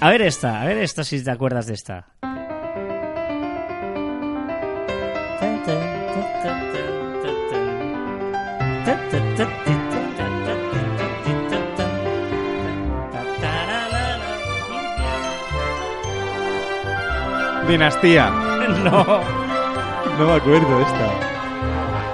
A 0.00 0.10
ver 0.10 0.22
esta, 0.22 0.60
a 0.60 0.64
ver 0.66 0.78
esta 0.78 1.02
si 1.02 1.22
te 1.24 1.30
acuerdas 1.30 1.66
de 1.66 1.74
esta. 1.74 2.06
Dinastía. 17.68 18.30
No. 18.82 19.04
No 20.18 20.26
me 20.26 20.32
acuerdo 20.34 20.80
esta. 20.80 21.08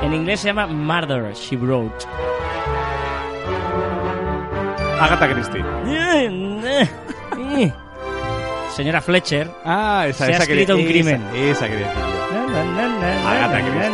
En 0.02 0.12
inglés 0.12 0.40
se 0.40 0.48
llama 0.48 0.66
Murder, 0.66 1.32
She 1.34 1.56
Wrote. 1.56 2.04
Agatha 5.00 5.28
Christie. 5.32 5.64
Señora 8.74 9.00
Fletcher. 9.00 9.50
Ah, 9.64 10.04
esa, 10.08 10.26
Se 10.26 10.32
ha 10.32 10.36
esa 10.36 10.46
quería- 10.46 10.62
escrito 10.64 10.74
un 10.74 10.80
esa- 10.80 10.90
crimen. 10.90 11.22
Esa, 11.34 11.68
na, 11.68 12.64
na, 12.64 12.88
na, 12.98 13.30
Agatha 13.32 13.60
Christie. 13.60 13.88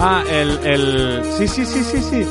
Ah, 0.00 0.22
el, 0.30 0.58
el... 0.64 1.22
Sí, 1.36 1.48
sí, 1.48 1.64
sí, 1.66 1.82
sí, 1.84 2.00
sí. 2.02 2.26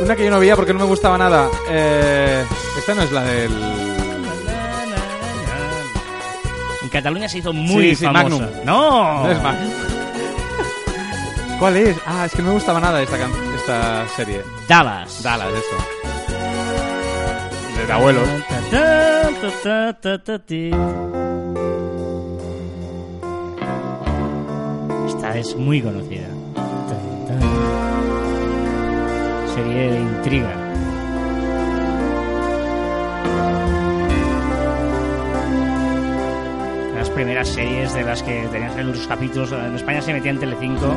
Una 0.00 0.14
que 0.14 0.24
yo 0.24 0.30
no 0.30 0.38
veía 0.40 0.54
porque 0.56 0.72
no 0.72 0.78
me 0.80 0.84
gustaba 0.86 1.18
nada. 1.18 1.48
Eh, 1.70 2.44
esta 2.78 2.94
no 2.94 3.02
es 3.02 3.12
la 3.12 3.22
del... 3.24 3.50
En 6.82 6.88
Cataluña 6.90 7.28
se 7.28 7.38
hizo 7.38 7.52
muy 7.52 7.90
Sí, 7.90 7.96
sí, 7.96 8.04
famosa. 8.06 8.22
Magnum. 8.24 8.46
No, 8.64 9.22
No 9.24 9.30
es 9.30 9.42
más. 9.42 9.56
¿Cuál 11.58 11.76
es? 11.76 11.96
Ah, 12.06 12.24
es 12.26 12.32
que 12.32 12.38
no 12.42 12.48
me 12.48 12.54
gustaba 12.54 12.80
nada 12.80 13.02
esta, 13.02 13.18
can- 13.18 13.32
esta 13.56 14.06
serie. 14.16 14.42
Dallas. 14.68 15.22
Dallas, 15.22 15.48
eso. 15.48 15.76
De 17.86 17.92
abuelos. 17.92 18.28
Ta, 18.70 19.28
ta, 19.40 19.50
ta, 19.62 19.92
ta, 20.00 20.18
ta, 20.22 20.38
ti. 20.38 20.70
Esta 25.28 25.40
es 25.40 25.56
muy 25.56 25.82
conocida. 25.82 26.26
Serie 29.54 29.90
de 29.90 30.00
intriga. 30.00 30.54
Las 36.96 37.10
primeras 37.10 37.48
series 37.48 37.92
de 37.92 38.04
las 38.04 38.22
que 38.22 38.48
tenías 38.50 38.74
en 38.78 38.88
los 38.88 39.06
capítulos. 39.06 39.52
En 39.52 39.74
España 39.74 40.00
se 40.00 40.14
metía 40.14 40.30
en 40.30 40.38
Telecinco. 40.38 40.94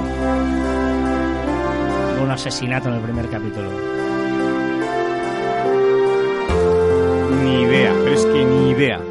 Un 2.24 2.32
asesinato 2.32 2.88
en 2.88 2.96
el 2.96 3.02
primer 3.02 3.28
capítulo. 3.30 3.70
Ni 7.44 7.64
idea, 7.64 7.92
pero 8.02 8.16
es 8.16 8.26
que 8.26 8.46
ni 8.46 8.70
idea. 8.70 9.02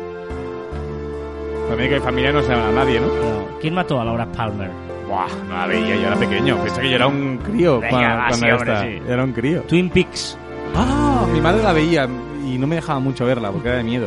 La 1.69 1.77
médica 1.77 1.99
y 1.99 2.01
familia 2.01 2.33
no 2.33 2.41
se 2.41 2.49
llama 2.49 2.69
a 2.69 2.73
nadie, 2.73 3.01
¿no? 3.01 3.07
No. 3.09 3.59
¿Quién 3.61 3.75
mató 3.75 4.01
a 4.01 4.05
Laura 4.07 4.25
Palmer? 4.33 4.90
Buah, 5.11 5.27
no 5.49 5.57
la 5.57 5.67
veía, 5.67 5.97
yo 5.97 6.07
era 6.07 6.15
pequeño. 6.17 6.57
Pensé 6.63 6.81
que 6.83 6.91
yo 6.91 6.95
era 6.95 7.09
un 7.09 7.39
crío 7.39 7.81
Venga, 7.81 7.91
cuando, 7.91 8.09
va, 8.09 8.29
cuando 8.29 8.37
sí, 8.37 8.45
era 8.47 8.57
hombre, 8.57 8.73
esta. 8.73 8.85
sí. 8.85 9.03
Era 9.13 9.25
un 9.25 9.33
crío. 9.33 9.63
Twin 9.63 9.91
Peaks. 9.91 10.39
Ah, 10.77 11.27
mi 11.33 11.41
madre 11.41 11.63
la 11.65 11.73
veía 11.73 12.09
y 12.47 12.57
no 12.59 12.69
me 12.69 12.77
dejaba 12.77 13.01
mucho 13.01 13.27
verla 13.27 13.51
porque 13.51 13.69
era 13.69 13.79
de 13.79 13.83
miedo. 13.83 14.07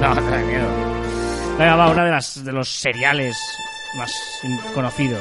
No, 0.00 0.14
te 0.14 0.20
da 0.30 0.36
miedo. 0.38 0.68
Venga, 1.58 1.74
va, 1.74 1.90
una 1.90 2.04
de, 2.04 2.10
las, 2.12 2.44
de 2.44 2.52
los 2.52 2.68
seriales 2.68 3.36
más 3.96 4.12
conocidos. 4.74 5.20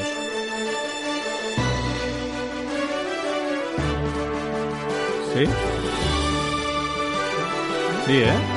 ¿Sí? 5.34 5.46
Sí, 8.06 8.18
¿eh? 8.20 8.57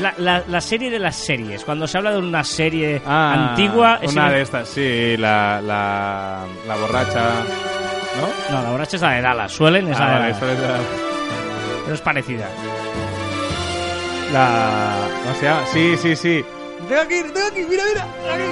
La, 0.00 0.14
la- 0.18 0.42
la 0.48 0.60
serie 0.60 0.90
de 0.90 0.98
las 0.98 1.14
series. 1.16 1.64
Cuando 1.64 1.86
se 1.86 1.98
habla 1.98 2.12
de 2.12 2.18
una 2.18 2.42
serie 2.42 3.02
Ah, 3.06 3.50
antigua... 3.50 3.98
es 4.02 4.12
Una 4.12 4.30
de 4.30 4.42
estas, 4.42 4.68
sí, 4.68 5.16
la, 5.18 5.60
la, 5.60 6.44
la 6.66 6.76
borracha. 6.76 7.20
¿No? 8.18 8.56
No, 8.56 8.62
la 8.62 8.70
borracha 8.70 8.96
es 8.96 9.02
la 9.02 9.10
de 9.12 9.20
Dallas. 9.22 9.52
Suelen 9.52 9.88
es 9.88 9.96
Ah, 10.00 10.04
la 10.04 10.10
de 10.12 10.18
Dallas. 10.32 10.42
es 10.42 10.58
la, 10.60 10.78
Pero 11.84 11.94
es 11.94 12.00
parecida. 12.00 12.46
la. 14.32 14.90
Sí, 15.72 15.96
sí, 15.96 16.16
sí. 16.16 16.44
Tengo 16.88 17.00
aquí, 17.02 17.22
tengo 17.32 17.46
aquí, 17.46 17.66
mira, 17.68 17.82
mira. 17.88 18.04
aquí. 18.32 18.42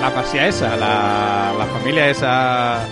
La, 0.00 0.08
la 0.08 0.14
pasía 0.14 0.46
esa, 0.48 0.76
la, 0.76 1.52
la 1.58 1.64
familia 1.66 2.08
esa. 2.10 2.74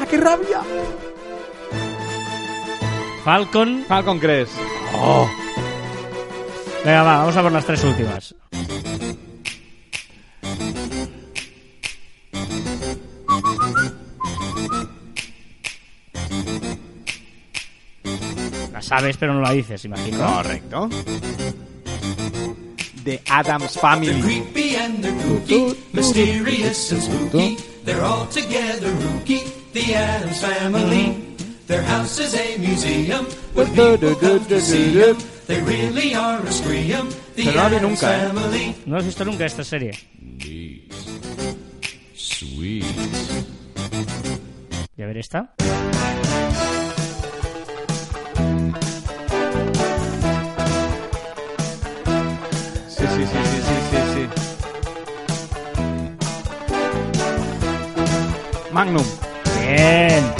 ¡Ah, 0.00 0.06
qué 0.08 0.16
rabia! 0.16 0.60
Falcon. 3.24 3.84
Falcon 3.86 4.18
Crest. 4.18 4.52
Oh. 4.94 5.28
Venga, 6.84 7.02
va, 7.02 7.18
vamos 7.18 7.36
a 7.36 7.42
por 7.42 7.52
las 7.52 7.64
tres 7.66 7.84
últimas. 7.84 8.34
La 18.72 18.80
sabes, 18.80 19.16
pero 19.18 19.34
no 19.34 19.40
la 19.40 19.52
dices, 19.52 19.84
imagino. 19.84 20.18
Correcto. 20.18 20.88
The 23.04 23.20
Adams 23.28 23.78
Family. 23.78 24.20
creepy 24.20 24.76
and 24.76 25.02
the 25.02 25.10
kooky, 25.10 25.76
mysterious 25.92 26.92
and 26.92 27.02
spooky. 27.02 27.58
They're 27.84 28.02
all 28.02 28.26
together, 28.26 28.92
rookie, 28.92 29.42
the 29.72 29.94
Adams 29.94 30.40
Family. 30.40 31.29
Their 31.70 31.84
house 31.84 32.18
is 32.18 32.34
a 32.34 32.58
museum 32.58 33.26
where 33.54 33.64
people 33.66 34.16
come 34.16 34.44
to 34.46 34.60
see. 34.60 34.90
They 35.46 35.62
really 35.62 36.16
are 36.16 36.42
a 36.42 36.50
scream, 36.50 37.08
the 37.36 37.44
Pero 37.44 37.62
no 37.62 37.70
vi 37.70 37.80
nunca, 37.80 38.10
¿eh? 38.10 38.26
family. 38.26 38.74
¿No 38.86 38.96
has 38.96 39.04
visto 39.04 39.24
nunca 39.24 39.46
esta 39.46 39.62
serie? 39.62 39.92
¿Y 40.16 40.88
a 45.00 45.06
ver 45.06 45.18
esta? 45.18 45.54
Sí, 52.88 53.04
sí, 53.14 53.24
sí, 53.30 53.40
sí, 53.44 53.58
sí, 53.62 53.76
sí, 53.90 53.98
sí. 54.12 54.22
Magnum. 58.72 59.06
Bien. 59.60 60.39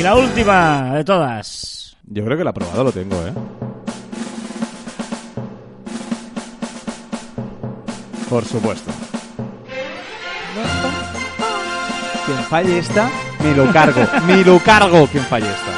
Y 0.00 0.02
la 0.02 0.16
última 0.16 0.94
de 0.94 1.04
todas. 1.04 1.94
Yo 2.06 2.24
creo 2.24 2.38
que 2.38 2.42
la 2.42 2.48
aprobado 2.48 2.84
lo 2.84 2.90
tengo, 2.90 3.16
¿eh? 3.16 3.34
Por 8.30 8.42
supuesto. 8.46 8.90
Quien 12.24 12.38
falle 12.44 12.78
esta, 12.78 13.10
me 13.44 13.54
lo 13.54 13.70
cargo. 13.70 14.00
me 14.26 14.42
lo 14.42 14.58
cargo 14.60 15.06
quien 15.06 15.22
falle 15.24 15.48
esta. 15.50 15.72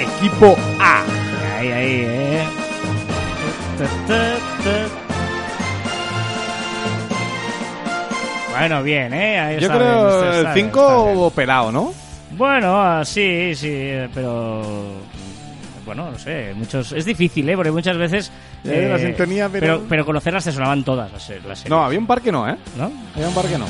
Equipo 0.00 0.56
A. 0.78 1.02
Ahí, 1.58 1.72
ahí, 1.72 2.02
eh. 2.06 2.48
Ta, 3.76 3.84
ta, 4.06 4.06
ta. 4.06 4.37
Bueno, 8.60 8.82
bien, 8.82 9.12
¿eh? 9.14 9.38
Ahí 9.40 9.54
Yo 9.60 9.66
está 9.66 9.78
bien, 9.78 9.88
creo 9.90 10.08
está 10.08 10.24
el 10.26 10.30
bien, 10.54 10.66
está 10.66 10.80
5 10.80 11.32
pelado, 11.34 11.72
¿no? 11.72 11.92
Bueno, 12.32 12.80
ah, 12.82 13.04
sí, 13.04 13.52
sí, 13.54 13.90
pero... 14.14 14.62
Bueno, 15.86 16.10
no 16.10 16.18
sé, 16.18 16.52
muchos... 16.54 16.92
Es 16.92 17.04
difícil, 17.06 17.48
¿eh? 17.48 17.56
Porque 17.56 17.70
muchas 17.70 17.96
veces... 17.96 18.30
Eh, 18.64 18.88
la 18.92 18.98
sintonía, 18.98 19.48
pero- 19.48 19.78
pero... 19.78 19.86
Pero 19.88 20.04
conocerlas 20.06 20.44
te 20.44 20.52
sonaban 20.52 20.84
todas 20.84 21.10
las, 21.10 21.22
se- 21.22 21.36
las 21.40 21.58
series, 21.60 21.70
No, 21.70 21.82
había 21.84 21.98
un 21.98 22.06
par 22.06 22.20
que 22.20 22.30
no, 22.30 22.46
¿eh? 22.48 22.56
¿no? 22.76 22.90
Había 23.14 23.28
un 23.28 23.34
par 23.34 23.46
que 23.46 23.56
no. 23.58 23.64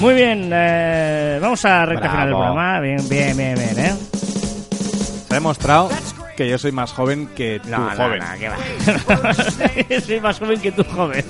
Muy 0.00 0.14
bien, 0.14 0.50
eh, 0.52 1.38
vamos 1.40 1.64
a 1.64 1.86
recta 1.86 2.10
final 2.10 2.26
del 2.26 2.34
programa. 2.34 2.80
Bien, 2.80 3.08
bien, 3.08 3.36
bien, 3.36 3.54
bien, 3.54 3.78
¿eh? 3.86 3.94
Se 5.28 5.32
ha 5.32 5.34
demostrado 5.34 5.90
que 6.36 6.48
yo 6.48 6.58
soy 6.58 6.72
más 6.72 6.92
joven 6.92 7.28
que 7.36 7.60
tú, 7.60 7.70
joven. 7.72 8.22
¿qué 8.40 8.48
va? 8.48 9.34
Soy 10.04 10.20
más 10.20 10.38
joven 10.40 10.60
que 10.60 10.72
tú, 10.72 10.82
joven. 10.84 11.24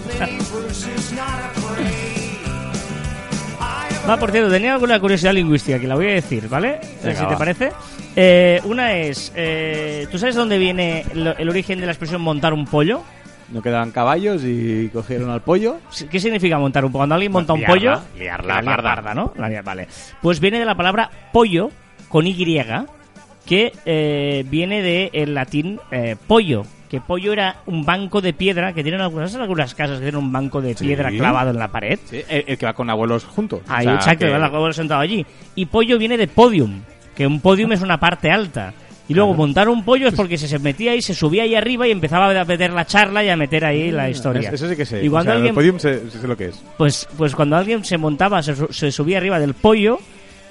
Va, 4.09 4.17
por 4.17 4.33
cierto, 4.33 4.51
tenía 4.51 4.75
alguna 4.75 4.99
curiosidad 4.99 5.33
lingüística 5.33 5.79
que 5.79 5.87
la 5.87 5.95
voy 5.95 6.09
a 6.09 6.15
decir, 6.15 6.49
¿vale? 6.49 6.81
Venga, 7.05 7.21
si 7.21 7.27
te 7.27 7.37
parece. 7.37 7.73
Eh, 8.17 8.61
una 8.65 8.95
es, 8.95 9.33
eh, 9.37 10.07
¿tú 10.11 10.19
sabes 10.19 10.35
dónde 10.35 10.59
viene 10.59 11.05
el 11.13 11.49
origen 11.49 11.79
de 11.79 11.87
la 11.87 11.93
expresión 11.93 12.21
montar 12.21 12.53
un 12.53 12.67
pollo? 12.67 13.03
No 13.53 13.63
quedaban 13.63 13.91
caballos 13.91 14.43
y 14.45 14.89
cogieron 14.93 15.31
al 15.31 15.43
pollo. 15.43 15.77
¿Qué 16.11 16.19
significa 16.19 16.59
montar 16.59 16.85
un 16.85 16.91
pollo? 16.91 17.01
Cuando 17.01 17.15
alguien 17.15 17.33
monta 17.33 17.53
un 17.53 17.61
liarla, 17.61 17.75
pollo... 17.75 18.03
liarla 18.19 18.63
la 18.63 18.77
parda. 18.77 18.95
parda, 18.95 19.15
¿no? 19.15 19.35
La 19.37 19.63
vale. 19.63 19.87
Pues 20.21 20.41
viene 20.41 20.59
de 20.59 20.65
la 20.65 20.75
palabra 20.75 21.11
pollo 21.33 21.71
con 22.09 22.27
Y, 22.27 22.35
que 23.47 23.73
eh, 23.85 24.45
viene 24.49 24.83
del 24.83 25.35
latín 25.35 25.79
eh, 25.91 26.17
pollo. 26.27 26.65
Que 26.93 27.01
pollo 27.01 27.33
era 27.33 27.57
un 27.67 27.85
banco 27.87 28.21
de 28.21 28.35
piedra 28.35 28.75
que 28.75 28.83
tienen 28.83 29.01
algunas, 29.01 29.35
algunas 29.35 29.75
casas 29.75 29.97
que 29.97 30.03
tienen 30.05 30.21
un 30.21 30.31
banco 30.31 30.61
de 30.61 30.75
Sí. 30.75 30.85
piedra 30.87 31.09
clavado 31.11 31.51
en 31.51 31.59
la 31.59 31.69
pared. 31.69 31.99
Sí, 32.05 32.21
el, 32.29 32.45
el 32.47 32.59
que 32.59 32.67
va 32.67 32.75
con 32.75 32.91
abuelos 32.91 33.25
juntos. 33.25 33.61
O 33.67 33.73
Ahí, 33.73 33.85
sea, 33.85 33.95
exacto, 33.95 34.27
que- 34.27 34.33
el 34.35 34.45
abuelo 34.45 34.75
sentado 34.75 35.01
allí. 35.01 35.25
Y 35.55 35.65
pollo 35.65 35.97
viene 35.99 36.19
de 36.19 36.29
podium, 36.29 36.83
que 37.17 37.27
un 37.27 37.41
podium 37.41 37.73
es 37.73 37.81
una 37.81 37.99
parte 37.99 38.31
alta. 38.31 38.75
Y 39.09 39.15
luego 39.15 39.33
montar 39.35 39.69
un 39.71 39.85
pollo 39.85 40.07
es 40.09 40.15
porque 40.15 40.37
se, 40.37 40.47
se 40.47 40.59
metía 40.59 40.93
ahí, 40.93 41.01
se 41.03 41.15
subía 41.15 41.43
ahí 41.45 41.55
arriba 41.55 41.89
y 41.89 41.91
empezaba 41.93 42.39
a 42.39 42.45
meter 42.45 42.71
la 42.73 42.85
charla 42.87 43.25
y 43.25 43.31
a 43.31 43.37
meter 43.37 43.65
ahí 43.65 43.91
la 43.91 44.11
historia. 44.11 44.49
Es- 44.51 44.55
Eso 44.55 44.69
sí 44.69 44.77
que 44.77 44.85
sé. 44.87 45.03
Y 45.03 45.09
cuando 45.09 45.31
O 45.31 45.33
sea, 45.33 45.37
alguien, 45.37 45.49
El 45.51 45.55
podium 45.55 45.79
sé, 45.79 46.11
sé 46.11 46.29
lo 46.29 46.37
que 46.37 46.47
es. 46.49 46.63
pues, 46.77 47.09
pues 47.17 47.35
cuando 47.35 47.57
alguien 47.57 47.85
se 47.87 47.97
montaba, 47.97 48.43
se, 48.43 48.55
su- 48.55 48.71
se 48.71 48.93
subía 48.93 49.17
arriba 49.17 49.41
del 49.41 49.55
pollo, 49.55 49.99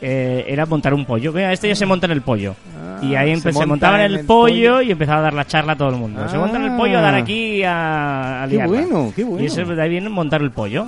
eh, 0.01 0.43
era 0.47 0.65
montar 0.65 0.93
un 0.95 1.05
pollo. 1.05 1.31
Mira, 1.31 1.53
este 1.53 1.67
ya 1.67 1.75
se 1.75 1.85
monta 1.85 2.07
en 2.07 2.11
el 2.13 2.21
pollo. 2.23 2.55
Y 3.01 3.15
ahí 3.15 3.31
Ah, 3.31 3.35
se 3.35 3.49
empe- 3.49 3.51
se, 3.53 3.59
monta 3.59 3.65
montaba 3.67 3.95
en 3.97 4.01
en 4.05 4.11
el, 4.13 4.19
el 4.21 4.25
pollo, 4.25 4.73
pollo. 4.75 4.81
y 4.81 4.91
empezaba 4.91 5.19
a 5.19 5.21
dar 5.23 5.33
la 5.33 5.45
charla 5.45 5.73
a 5.73 5.75
todo 5.75 5.89
el 5.89 5.95
mundo. 5.95 6.27
Se 6.29 6.37
monta 6.37 6.57
en 6.57 6.63
el 6.63 6.75
pollo 6.77 6.97
a 6.97 7.01
dar 7.01 7.15
aquí 7.15 7.63
a, 7.63 8.43
a 8.43 8.47
Qué 8.47 8.53
liarla. 8.55 8.67
bueno, 8.81 9.13
qué 9.15 9.23
bueno. 9.23 9.43
Y 9.43 9.47
eso 9.47 9.63
de 9.65 9.81
ahí 9.81 9.89
viene 9.89 10.09
montar 10.09 10.41
el 10.41 10.51
pollo. 10.51 10.85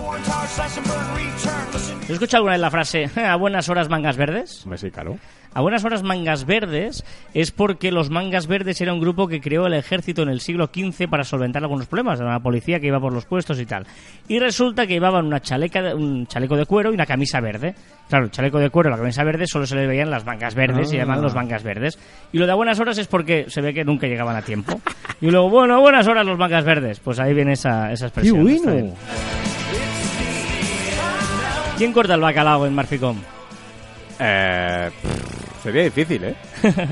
¿Has 2.03 2.09
escuchado 2.09 2.39
alguna 2.41 2.53
vez 2.53 2.61
la 2.61 2.69
frase 2.71 3.05
a 3.15 3.35
buenas 3.37 3.69
horas 3.69 3.89
mangas 3.89 4.17
verdes? 4.17 4.65
Me 4.67 4.77
sí, 4.77 4.91
claro. 4.91 5.17
A 5.55 5.61
buenas 5.61 5.85
horas 5.85 6.01
mangas 6.03 6.45
verdes 6.45 7.03
es 7.35 7.51
porque 7.51 7.91
los 7.91 8.09
mangas 8.09 8.47
verdes 8.47 8.81
era 8.81 8.91
un 8.91 8.99
grupo 8.99 9.27
que 9.27 9.39
creó 9.39 9.67
el 9.67 9.73
ejército 9.75 10.23
en 10.23 10.29
el 10.29 10.41
siglo 10.41 10.65
XV 10.73 11.07
para 11.07 11.23
solventar 11.23 11.61
algunos 11.61 11.85
problemas, 11.85 12.19
era 12.19 12.27
una 12.29 12.39
policía 12.39 12.79
que 12.79 12.87
iba 12.87 12.99
por 12.99 13.13
los 13.13 13.25
puestos 13.25 13.59
y 13.59 13.65
tal. 13.67 13.85
Y 14.27 14.39
resulta 14.39 14.87
que 14.87 14.93
llevaban 14.93 15.25
una 15.27 15.39
chaleca 15.41 15.93
un 15.95 16.25
chaleco 16.25 16.57
de 16.57 16.65
cuero 16.65 16.91
y 16.91 16.95
una 16.95 17.05
camisa 17.05 17.39
verde. 17.39 17.75
Claro, 18.09 18.25
el 18.25 18.31
chaleco 18.31 18.57
de 18.59 18.69
cuero 18.71 18.89
y 18.89 18.93
la 18.93 18.97
camisa 18.97 19.23
verde 19.23 19.45
solo 19.47 19.65
se 19.67 19.75
le 19.75 19.85
veían 19.87 20.09
las 20.09 20.25
mangas 20.25 20.55
verdes 20.55 20.91
y 20.91 20.95
Ah. 20.97 21.01
llaman 21.01 21.21
los 21.21 21.35
mangas 21.35 21.63
verdes. 21.63 21.99
Y 22.31 22.39
lo 22.39 22.47
de 22.47 22.51
a 22.51 22.55
buenas 22.55 22.79
horas 22.79 22.97
es 22.97 23.07
porque 23.07 23.45
se 23.47 23.61
ve 23.61 23.73
que 23.75 23.85
nunca 23.85 24.07
llegaban 24.07 24.35
a 24.35 24.41
tiempo. 24.41 24.81
Y 25.21 25.29
luego, 25.29 25.49
bueno, 25.51 25.75
a 25.75 25.79
buenas 25.79 26.07
horas 26.07 26.25
los 26.25 26.37
mangas 26.37 26.65
verdes. 26.65 26.99
Pues 26.99 27.19
ahí 27.19 27.33
viene 27.33 27.53
esa, 27.53 27.91
esa 27.91 28.05
Qué 28.09 28.21
expresión. 28.21 28.43
Bien. 28.45 28.63
bueno. 28.63 28.93
¿Quién 31.77 31.91
corta 31.91 32.13
el 32.15 32.21
bacalao 32.21 32.65
en 32.65 32.73
Marficom? 32.75 33.17
Eh, 34.19 34.89
pff, 35.01 35.63
sería 35.63 35.83
difícil, 35.83 36.23
¿eh? 36.23 36.35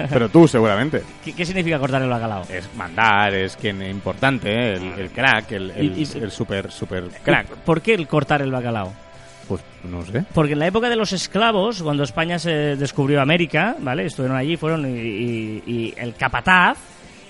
Pero 0.09 0.29
tú, 0.29 0.47
seguramente. 0.47 1.03
¿Qué, 1.23 1.33
qué 1.33 1.45
significa 1.45 1.77
cortar 1.79 2.01
el 2.01 2.09
bacalao? 2.09 2.43
Es 2.49 2.67
mandar, 2.75 3.33
es 3.33 3.55
quien 3.55 3.81
es 3.81 3.91
importante, 3.91 4.49
¿eh? 4.51 4.73
el, 4.73 4.99
el 4.99 5.09
crack, 5.11 5.51
el, 5.51 5.71
el, 5.71 5.97
Y- 5.97 6.03
y- 6.03 6.17
el 6.23 6.31
super, 6.31 6.71
super 6.71 7.03
crack. 7.23 7.47
¿Por 7.63 7.81
qué 7.81 7.93
el 7.93 8.07
cortar 8.07 8.41
el 8.41 8.51
bacalao? 8.51 8.91
Pues 9.47 9.61
no 9.83 10.03
sé. 10.03 10.23
Porque 10.33 10.53
en 10.53 10.59
la 10.59 10.67
época 10.67 10.89
de 10.89 10.95
los 10.95 11.13
esclavos, 11.13 11.83
cuando 11.83 12.03
España 12.03 12.39
se 12.39 12.75
descubrió 12.75 13.21
América, 13.21 13.75
¿vale? 13.79 14.05
Estuvieron 14.05 14.37
allí, 14.37 14.57
fueron 14.57 14.85
y, 14.85 14.99
y- 14.99 15.63
y 15.67 15.93
el 15.97 16.15
capataz 16.15 16.77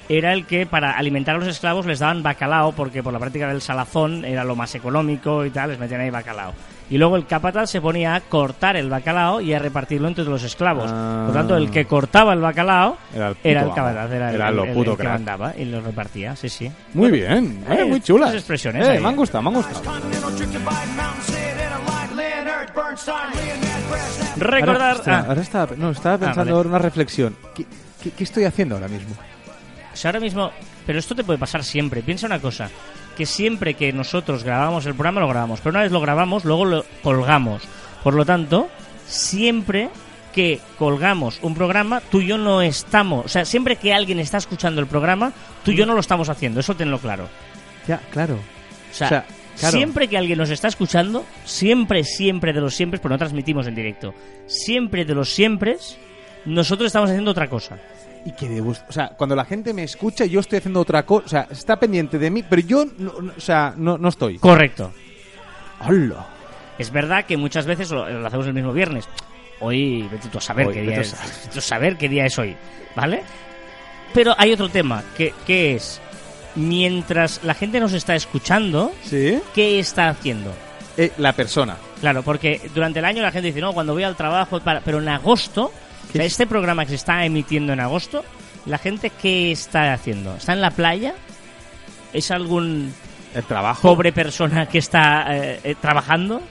era 0.08 0.34
el 0.34 0.45
que 0.45 0.66
para 0.66 0.91
alimentar 0.91 1.36
a 1.36 1.39
los 1.39 1.47
esclavos 1.47 1.86
les 1.86 1.99
daban 1.99 2.22
bacalao 2.24 2.72
porque 2.74 3.02
por 3.04 3.14
la 3.14 3.20
práctica 3.20 3.47
del 3.47 3.62
salazón 3.62 4.24
era 4.26 4.43
lo 4.43 4.56
más 4.56 4.74
económico 4.76 5.45
y 5.45 5.49
tal, 5.52 5.70
les 5.72 5.80
metían 5.80 6.02
ahí 6.02 6.10
bacalao. 6.10 6.54
Y 6.92 6.98
luego 6.98 7.16
el 7.16 7.26
capataz 7.26 7.70
se 7.72 7.80
ponía 7.82 8.14
a 8.16 8.20
cortar 8.22 8.76
el 8.76 8.89
bacalao 8.89 9.39
y 9.42 9.54
a 9.54 9.60
repartirlo 9.60 10.10
entre 10.10 10.26
los 10.26 10.44
esclavos. 10.44 10.92
Ah. 10.94 11.24
Por 11.26 11.34
tanto, 11.34 11.56
el 11.56 11.72
que 11.72 11.86
cortaba 11.86 12.34
el 12.34 12.39
bacalao 12.42 12.98
Era 13.16 13.30
el 13.30 13.38
era 13.44 13.62
el 13.64 13.70
capataz, 13.74 14.12
era, 14.12 14.30
el- 14.30 14.36
Era 14.36 14.52
lo 14.52 14.64
el- 14.64 14.70
el 14.70 14.76
puto 14.76 14.98
que 14.98 15.04
mandaba 15.08 15.54
y 15.58 15.64
lo 15.66 15.80
repartía, 15.82 16.36
sí, 16.36 16.50
sí. 16.50 16.66
Muy 16.94 17.10
Bueno, 17.10 17.16
bien, 17.16 17.64
eh, 17.70 17.78
eh, 17.80 17.86
muy 17.86 18.02
chulas. 18.02 18.30
esas 18.30 18.42
expresiones 18.42 18.86
Eh, 18.86 18.92
ahí. 18.92 19.00
me 19.00 19.08
han 19.08 19.16
gustado, 19.16 19.42
me 19.42 19.50
han 19.50 19.56
gustado. 19.56 19.82
Recordar... 24.38 24.82
Ahora, 24.82 24.94
ostras, 24.94 25.24
ah. 25.24 25.30
ahora 25.30 25.42
estaba, 25.42 25.76
no, 25.78 25.89
estaba 25.92 26.18
pensando 26.18 26.39
vale. 26.39 26.52
ahora 26.52 26.70
una 26.70 26.80
reflexión. 26.80 27.36
¿Qué, 27.54 27.66
qué, 28.02 28.12
qué 28.12 28.24
estoy 28.24 28.46
haciendo 28.46 28.76
ahora 28.76 28.88
mismo? 28.88 29.16
O 29.94 29.96
sea, 29.96 30.10
ahora 30.10 30.20
mismo, 30.20 30.52
pero 30.86 31.00
esto 31.00 31.14
te 31.16 31.24
puede 31.24 31.38
pasar 31.39 31.64
siempre. 31.64 32.02
Piensa 32.02 32.28
una 32.28 32.39
cosa, 32.39 32.70
que 33.22 33.28
siempre 33.28 33.76
que 33.76 33.94
nosotros 33.94 34.44
grabamos 34.44 34.88
el 34.88 34.96
programa 34.96 35.22
lo 35.22 35.28
grabamos, 35.28 35.60
pero 35.60 35.70
una 35.70 35.84
vez 35.84 35.92
lo 35.92 36.02
grabamos, 36.02 36.44
luego 36.44 36.66
lo 36.66 36.86
colgamos. 37.04 37.62
Por 38.04 38.16
lo 38.16 38.26
tanto, 38.26 38.68
siempre 39.06 39.90
que 40.34 40.60
colgamos 40.80 41.38
un 41.44 41.54
programa, 41.54 42.02
tú 42.10 42.22
y 42.22 42.26
yo 42.26 42.40
no 42.40 42.64
estamos, 42.64 43.26
o 43.26 43.30
sea, 43.30 43.46
siempre 43.46 43.76
que 43.76 43.94
alguien 43.94 44.18
está 44.18 44.40
escuchando 44.40 44.82
el 44.82 44.88
programa, 44.88 45.34
tú 45.64 45.70
y 45.70 45.76
yo 45.76 45.86
no 45.86 45.94
lo 45.94 46.00
estamos 46.00 46.30
haciendo, 46.30 46.62
eso 46.62 46.74
tenlo 46.74 46.98
claro. 46.98 47.30
Ya, 47.88 48.00
claro. 48.10 48.40
O 48.92 48.94
sea, 48.96 49.06
O 49.06 49.10
sea, 49.10 49.26
claro. 49.60 49.78
siempre 49.78 50.08
que 50.08 50.18
alguien 50.18 50.40
nos 50.40 50.50
está 50.50 50.70
escuchando, 50.70 51.24
siempre, 51.46 52.04
siempre 52.04 52.54
de 52.54 52.62
los 52.62 52.74
siempre, 52.74 53.00
pero 53.00 53.14
no 53.14 53.20
transmitimos 53.20 53.68
en 53.68 53.76
directo, 53.76 54.16
siempre 54.48 55.06
de 55.06 55.14
los 55.14 55.30
siempre, 55.30 55.78
nosotros 56.46 56.88
estamos 56.88 57.12
haciendo 57.12 57.30
otra 57.30 57.48
cosa. 57.48 57.78
Y 58.26 58.32
que 58.34 58.48
de 58.50 58.62
bus- 58.62 58.84
o 58.88 58.92
sea, 58.92 59.10
cuando 59.10 59.36
la 59.36 59.46
gente 59.46 59.74
me 59.74 59.84
escucha, 59.84 60.26
yo 60.26 60.40
estoy 60.42 60.60
haciendo 60.60 60.80
otra 60.80 61.04
cosa, 61.06 61.26
o 61.26 61.30
sea, 61.30 61.48
está 61.50 61.78
pendiente 61.80 62.20
de 62.20 62.30
mí, 62.30 62.44
pero 62.44 62.62
yo, 62.62 62.86
no, 62.98 63.14
no- 63.20 63.34
o 63.36 63.42
sea, 63.42 63.74
no, 63.76 63.98
no 63.98 64.10
estoy. 64.10 64.38
Correcto. 64.38 64.92
¡Hola! 65.88 66.28
Es 66.78 66.92
verdad 66.92 67.26
que 67.26 67.38
muchas 67.38 67.66
veces 67.66 67.90
lo, 67.92 68.08
lo 68.10 68.28
hacemos 68.28 68.46
el 68.48 68.54
mismo 68.54 68.74
viernes. 68.74 69.08
Hoy, 69.60 70.08
vete 70.12 70.28
tú 70.30 70.38
a 70.38 70.42
saber 70.42 70.68
Hoy, 70.68 70.74
qué 70.74 70.82
día 70.82 71.02
es. 71.02 71.16
saber. 71.64 71.94
a 71.94 71.98
qué 71.98 72.10
día 72.10 72.26
es 72.26 72.38
hoy, 72.40 72.56
¿vale? 72.96 73.24
Pero 74.14 74.34
hay 74.38 74.52
otro 74.52 74.70
tema, 74.70 75.04
que, 75.16 75.34
que 75.46 75.76
es, 75.76 76.02
mientras 76.56 77.44
la 77.44 77.54
gente 77.54 77.80
nos 77.80 77.94
está 77.94 78.16
escuchando, 78.16 78.92
¿Sí? 79.04 79.40
¿qué 79.54 79.80
está 79.80 80.10
haciendo? 80.10 80.54
Eh, 80.98 81.12
la 81.18 81.34
persona. 81.34 81.78
Claro, 82.00 82.22
porque 82.24 82.62
durante 82.74 83.00
el 83.00 83.06
año 83.06 83.22
la 83.22 83.32
gente 83.32 83.48
dice, 83.48 83.62
no, 83.62 83.74
cuando 83.74 83.94
voy 83.94 84.04
al 84.04 84.16
trabajo, 84.16 84.60
para... 84.60 84.82
pero 84.82 85.00
en 85.00 85.08
agosto, 85.10 85.72
este 86.14 86.45
programa 86.47 86.84
que 86.86 86.89
se 86.89 86.95
está 86.95 87.26
emitiendo 87.26 87.74
en 87.74 87.80
agosto, 87.80 88.24
la 88.66 88.78
gente 88.78 89.09
¿qué 89.09 89.51
está 89.51 89.93
haciendo? 89.93 90.36
¿Está 90.36 90.53
en 90.53 90.62
la 90.62 90.72
playa? 90.72 91.14
¿Es 92.14 92.32
algún 92.32 92.93
El 93.34 93.43
trabajo. 93.43 93.82
pobre 93.88 94.12
persona 94.12 94.68
que 94.68 94.78
está 94.80 95.26
eh, 95.36 95.59
eh, 95.64 95.76
trabajando? 95.80 96.41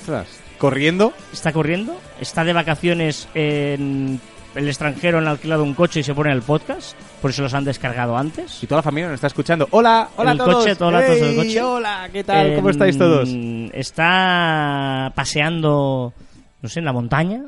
Ostras. 0.00 0.26
Corriendo. 0.58 1.12
¿Está 1.32 1.52
corriendo? 1.52 2.00
¿Está 2.20 2.42
de 2.42 2.52
vacaciones 2.52 3.28
en 3.34 4.20
el 4.56 4.66
extranjero, 4.66 5.18
han 5.18 5.28
alquilado 5.28 5.62
un 5.62 5.74
coche 5.74 6.00
y 6.00 6.02
se 6.02 6.14
pone 6.14 6.32
el 6.32 6.42
podcast? 6.42 6.96
Por 7.22 7.30
eso 7.30 7.42
los 7.42 7.54
han 7.54 7.62
descargado 7.64 8.16
antes. 8.16 8.60
Y 8.62 8.66
toda 8.66 8.78
la 8.80 8.82
familia 8.82 9.06
nos 9.08 9.14
está 9.16 9.28
escuchando. 9.28 9.68
Hola, 9.70 10.08
hola 10.16 10.32
El 10.32 10.40
a 10.40 10.44
todos. 10.44 10.64
coche, 10.66 10.76
hola 10.84 11.06
todos 11.06 11.34
coche. 11.36 11.62
Hola, 11.62 12.08
¿qué 12.12 12.24
tal? 12.24 12.54
¿Cómo 12.56 12.68
Em, 12.68 12.72
estáis 12.72 12.98
todos? 12.98 13.28
Está 13.72 15.12
paseando, 15.14 16.12
no 16.60 16.68
sé, 16.68 16.80
en 16.80 16.84
la 16.86 16.92
montaña, 16.92 17.42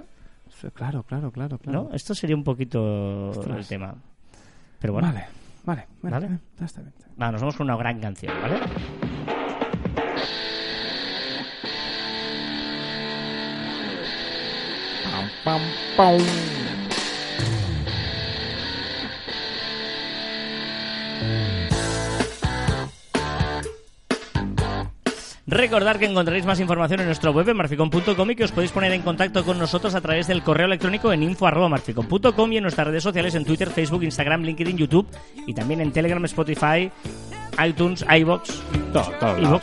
Claro, 0.75 1.03
claro, 1.03 1.31
claro, 1.33 1.59
claro. 1.59 1.89
¿no? 1.89 1.95
Esto 1.95 2.15
sería 2.15 2.37
un 2.37 2.45
poquito 2.45 3.33
el 3.57 3.67
tema. 3.67 3.95
Pero 4.79 4.93
bueno, 4.95 5.09
Vale, 5.09 5.27
vale, 5.65 5.87
vale. 6.03 6.27
Vale. 6.27 6.39
ya 6.59 6.67
está 6.67 6.81
bien, 6.81 6.93
está 6.97 7.07
bien. 7.07 7.17
va, 7.21 7.33
nos 7.33 7.41
vamos 7.41 7.57
con 7.57 7.65
una 7.67 7.77
gran 7.77 8.01
canción, 8.01 8.33
¿vale? 8.43 8.61
Pam, 15.05 15.29
pam, 15.45 15.61
pam. 15.97 16.70
Recordad 25.51 25.97
que 25.97 26.05
encontraréis 26.07 26.47
más 26.47 26.61
información 26.61 27.01
en 27.01 27.07
nuestro 27.07 27.33
web 27.33 27.49
en 27.49 27.57
marficon.com 27.57 28.31
y 28.31 28.37
que 28.37 28.45
os 28.45 28.53
podéis 28.53 28.71
poner 28.71 28.93
en 28.93 29.03
contacto 29.03 29.45
con 29.45 29.59
nosotros 29.59 29.97
a 29.97 30.01
través 30.01 30.29
del 30.29 30.45
correo 30.45 30.67
electrónico 30.67 31.13
en 31.13 31.25
info.marficon.com 31.25 32.53
y 32.53 32.57
en 32.59 32.63
nuestras 32.63 32.87
redes 32.87 33.03
sociales 33.03 33.35
en 33.35 33.45
Twitter, 33.45 33.69
Facebook, 33.69 34.05
Instagram, 34.05 34.43
LinkedIn, 34.43 34.77
YouTube 34.77 35.09
y 35.49 35.53
también 35.53 35.81
en 35.81 35.91
Telegram, 35.91 36.25
Spotify, 36.27 36.89
iTunes, 37.67 38.07
iBox, 38.09 38.63
Todo, 38.93 39.11
todo. 39.19 39.61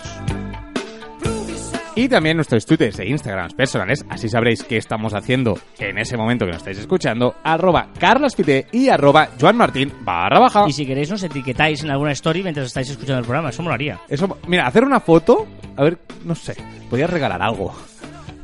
Y 1.97 2.07
también 2.07 2.37
nuestros 2.37 2.65
twitters 2.65 2.99
e 2.99 3.07
instagrams 3.07 3.53
personales, 3.53 4.05
así 4.09 4.29
sabréis 4.29 4.63
qué 4.63 4.77
estamos 4.77 5.13
haciendo 5.13 5.57
en 5.79 5.97
ese 5.97 6.15
momento 6.15 6.45
que 6.45 6.51
nos 6.51 6.59
estáis 6.61 6.77
escuchando, 6.77 7.35
arroba 7.43 7.89
carlaspite 7.99 8.67
y 8.71 8.89
arroba 8.89 9.29
joanmartin 9.39 9.91
barra 10.01 10.39
baja. 10.39 10.65
Y 10.67 10.73
si 10.73 10.85
queréis 10.85 11.09
nos 11.09 11.23
etiquetáis 11.23 11.83
en 11.83 11.89
alguna 11.89 12.11
story 12.11 12.43
mientras 12.43 12.67
estáis 12.67 12.89
escuchando 12.89 13.19
el 13.19 13.25
programa, 13.25 13.49
eso 13.49 13.63
molaría. 13.63 13.99
Eso, 14.07 14.37
mira, 14.47 14.67
hacer 14.67 14.83
una 14.83 14.99
foto, 14.99 15.47
a 15.75 15.83
ver, 15.83 15.97
no 16.23 16.35
sé, 16.35 16.55
podía 16.89 17.07
regalar 17.07 17.41
algo. 17.41 17.73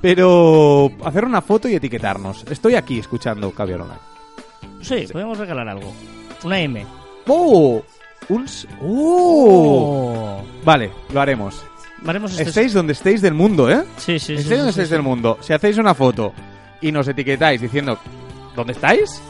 Pero 0.01 0.91
hacer 1.05 1.23
una 1.23 1.41
foto 1.41 1.69
y 1.69 1.75
etiquetarnos. 1.75 2.45
Estoy 2.49 2.75
aquí 2.75 2.99
escuchando 2.99 3.51
Caviar 3.51 3.81
Online. 3.81 3.99
Sí, 4.81 5.05
podemos 5.11 5.37
regalar 5.37 5.69
algo. 5.69 5.93
Una 6.43 6.59
M. 6.59 6.85
¡Oh! 7.27 7.81
Un... 8.29 8.43
s- 8.45 8.67
¡Oh! 8.81 10.41
Vale, 10.65 10.91
lo 11.13 11.21
haremos. 11.21 11.63
Haremos 12.05 12.31
este- 12.31 12.43
Estéis 12.43 12.73
donde 12.73 12.93
estéis 12.93 13.21
del 13.21 13.33
mundo, 13.33 13.69
¿eh? 13.69 13.83
Sí, 13.97 14.19
sí, 14.19 14.19
sí. 14.19 14.33
estéis 14.33 14.47
sí, 14.47 14.55
donde 14.55 14.63
sí, 14.65 14.69
estéis 14.69 14.87
sí. 14.89 14.93
del 14.93 15.01
mundo. 15.03 15.37
Si 15.41 15.53
hacéis 15.53 15.77
una 15.77 15.93
foto 15.93 16.33
y 16.81 16.91
nos 16.91 17.07
etiquetáis 17.07 17.61
diciendo 17.61 17.97
¿Dónde 18.55 18.73
estáis? 18.73 19.21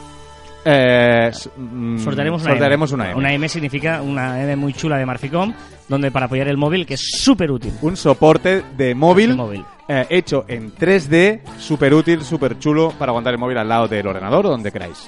Eh, 0.66 1.30
mm, 1.56 1.98
Sortearemos 1.98 2.42
una 2.42 2.50
sortearemos 2.52 2.90
M. 2.92 2.94
una 2.94 3.10
M. 3.10 3.18
Una 3.18 3.32
M 3.34 3.48
significa 3.48 4.00
una 4.02 4.42
M 4.42 4.56
muy 4.56 4.72
chula 4.72 4.96
de 4.96 5.04
Marficom, 5.06 5.52
donde 5.88 6.10
para 6.10 6.26
apoyar 6.26 6.48
el 6.48 6.56
móvil, 6.56 6.86
que 6.86 6.94
es 6.94 7.02
súper 7.20 7.50
útil. 7.50 7.72
Un 7.82 7.96
soporte 7.96 8.62
de 8.76 8.94
móvil, 8.94 9.30
De 9.30 9.36
móvil. 9.36 9.64
eh, 9.88 10.06
hecho 10.08 10.44
en 10.48 10.74
3D, 10.74 11.42
súper 11.58 11.92
útil, 11.92 12.22
súper 12.24 12.58
chulo 12.58 12.92
para 12.98 13.10
aguantar 13.10 13.34
el 13.34 13.38
móvil 13.38 13.58
al 13.58 13.68
lado 13.68 13.88
del 13.88 14.06
ordenador 14.06 14.46
o 14.46 14.50
donde 14.50 14.72
queráis. 14.72 15.06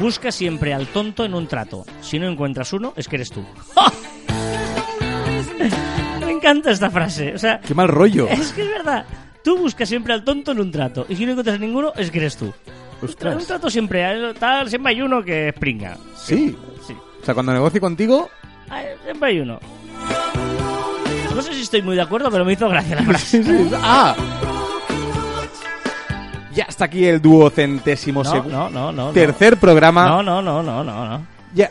Busca 0.00 0.30
siempre 0.30 0.74
al 0.74 0.86
tonto 0.88 1.24
en 1.24 1.34
un 1.34 1.46
trato. 1.46 1.84
Si 2.02 2.18
no 2.18 2.28
encuentras 2.28 2.72
uno, 2.72 2.92
es 2.96 3.08
que 3.08 3.16
eres 3.16 3.30
tú. 3.30 3.44
Me 6.24 6.32
encanta 6.32 6.70
esta 6.70 6.90
frase. 6.90 7.34
O 7.34 7.38
sea, 7.38 7.60
¡Qué 7.60 7.74
mal 7.74 7.88
rollo! 7.88 8.28
es 8.28 8.52
que 8.52 8.62
es 8.62 8.70
verdad. 8.70 9.04
Tú 9.42 9.58
buscas 9.58 9.88
siempre 9.88 10.12
al 10.12 10.24
tonto 10.24 10.52
en 10.52 10.60
un 10.60 10.70
trato. 10.70 11.06
Y 11.08 11.16
si 11.16 11.24
no 11.24 11.32
encuentras 11.32 11.60
ninguno, 11.60 11.92
es 11.96 12.10
que 12.10 12.18
eres 12.18 12.36
tú. 12.36 12.52
Ostras. 13.02 13.34
En 13.34 13.40
un 13.40 13.46
trato 13.46 13.70
siempre, 13.70 14.04
hay- 14.04 14.34
tal, 14.34 14.68
siempre 14.68 14.92
hay 14.92 15.02
uno 15.02 15.22
que 15.22 15.52
pringa. 15.58 15.96
Sí. 16.16 16.56
Sí. 16.86 16.94
O 16.94 17.24
sea, 17.24 17.34
cuando 17.34 17.52
negocie 17.52 17.80
contigo, 17.80 18.28
Ay, 18.68 18.86
Siempre 19.04 19.28
hay 19.30 19.40
uno. 19.40 19.60
No 21.34 21.42
sé 21.42 21.52
si 21.54 21.62
estoy 21.62 21.82
muy 21.82 21.94
de 21.94 22.02
acuerdo, 22.02 22.30
pero 22.30 22.44
me 22.44 22.54
hizo 22.54 22.68
gracia 22.68 22.96
la 22.96 23.02
frase. 23.02 23.42
¡Ah! 23.74 24.16
Ya 26.56 26.64
está 26.64 26.86
aquí 26.86 27.04
el 27.04 27.20
duocentésimo 27.22 28.24
No, 28.24 28.30
segundo. 28.30 28.70
no, 28.70 28.90
no. 28.90 29.10
Tercer 29.12 29.58
programa. 29.58 30.06
No, 30.08 30.22
no, 30.22 30.40
no, 30.42 30.62
no, 30.62 30.82
no, 30.82 31.06
no. 31.06 31.26
Ya. 31.54 31.70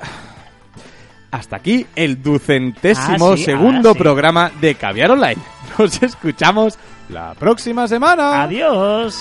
Hasta 1.32 1.58
aquí 1.58 1.86
el 1.96 2.22
ducentésimo 2.22 3.32
Ah, 3.32 3.38
sí, 3.38 3.44
segundo 3.44 3.90
ah, 3.90 3.94
sí. 3.94 4.00
programa 4.00 4.52
de 4.62 4.76
Caviar 4.76 5.12
Online. 5.12 5.42
Nos 5.78 6.02
escuchamos 6.02 6.78
la 7.10 7.34
próxima 7.34 7.88
semana. 7.88 8.44
Adiós. 8.44 9.18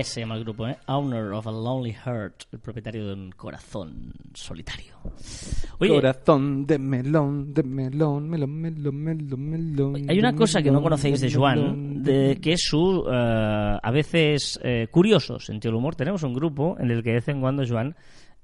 Yes 0.00 0.08
se 0.08 0.20
llama 0.20 0.36
el 0.36 0.44
grupo, 0.44 0.66
¿eh? 0.66 0.76
Owner 0.86 1.32
of 1.32 1.46
a 1.46 1.50
Lonely 1.50 1.92
Heart, 1.92 2.44
el 2.52 2.58
propietario 2.58 3.06
de 3.06 3.12
un 3.12 3.30
corazón 3.32 4.12
solitario. 4.34 4.94
Oye, 5.78 5.90
Corazón 5.90 6.66
de 6.66 6.78
melón, 6.78 7.52
de 7.52 7.62
melón, 7.62 8.28
melón, 8.28 8.60
melón, 8.60 8.96
melón, 8.96 9.50
melón. 9.50 10.06
hay 10.08 10.18
una 10.18 10.34
cosa 10.34 10.62
que 10.62 10.70
no 10.70 10.78
melón, 10.78 10.84
conocéis 10.84 11.20
de 11.20 11.32
Joan, 11.32 11.58
melón, 11.58 12.02
de, 12.02 12.38
que 12.40 12.52
es 12.52 12.62
su, 12.62 13.04
eh, 13.10 13.78
a 13.82 13.90
veces, 13.90 14.58
eh, 14.62 14.88
curioso 14.90 15.38
sentido 15.38 15.72
del 15.72 15.78
humor. 15.78 15.96
Tenemos 15.96 16.22
un 16.22 16.34
grupo 16.34 16.76
en 16.78 16.90
el 16.90 17.02
que 17.02 17.10
de 17.10 17.14
vez 17.16 17.28
en 17.28 17.40
cuando 17.40 17.62
Joan 17.66 17.94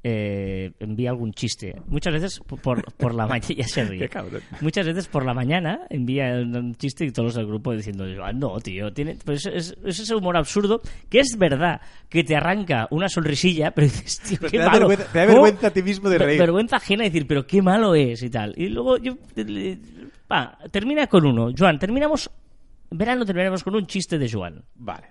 eh, 0.09 0.71
envía 0.79 1.11
algún 1.11 1.33
chiste. 1.33 1.75
Muchas 1.89 2.13
veces 2.13 2.39
por, 2.39 2.85
por, 2.95 3.13
la 3.13 3.27
mañana, 3.27 3.55
ya 3.57 3.67
se 3.67 3.85
ríe. 3.85 4.09
Muchas 4.61 4.87
veces 4.87 5.09
por 5.09 5.25
la 5.25 5.35
mañana 5.35 5.81
envía 5.91 6.33
un 6.35 6.77
chiste 6.77 7.05
y 7.05 7.11
todos 7.11 7.27
los 7.27 7.35
del 7.35 7.47
grupo 7.49 7.73
diciendo, 7.73 8.05
Joan, 8.17 8.39
no, 8.39 8.57
tío, 8.61 8.93
tiene, 8.93 9.17
pues 9.25 9.47
es, 9.47 9.77
es 9.85 9.99
ese 9.99 10.15
humor 10.15 10.37
absurdo 10.37 10.81
que 11.09 11.19
es 11.19 11.37
verdad 11.37 11.81
que 12.09 12.23
te 12.23 12.37
arranca 12.37 12.87
una 12.93 13.09
sonrisilla, 13.09 13.71
pero 13.75 13.89
dices, 13.89 14.21
tío, 14.21 14.39
Pero 14.41 14.51
qué 14.53 14.59
te 14.59 14.63
da 14.65 14.71
malo. 14.71 14.89
vergüenza- 14.89 15.11
te 15.13 15.19
da 15.19 15.27
vergüenza 15.27 15.67
a 15.67 15.71
ti 15.73 15.83
mismo 15.83 16.09
de 16.09 16.19
reír. 16.19 16.39
Vergüenza 16.39 16.77
ajena 16.77 17.03
de 17.03 17.11
decir, 17.11 17.27
pero 17.27 17.45
qué 17.45 17.61
malo 17.61 17.97
es 17.97 18.23
y 18.23 18.31
tal. 18.31 18.55
Y 18.57 18.69
luego 18.69 18.99
yo... 18.99 19.15
le- 19.35 19.79
Va, 20.31 20.57
termina 20.71 21.09
con 21.09 21.27
uno. 21.27 21.51
Joan, 21.59 21.81
terminamos... 21.81 22.31
Verano 22.91 23.25
terminamos 23.25 23.65
con 23.65 23.75
un 23.75 23.87
chiste 23.89 24.19
de 24.19 24.31
Joan. 24.31 24.63
Vale. 24.77 25.09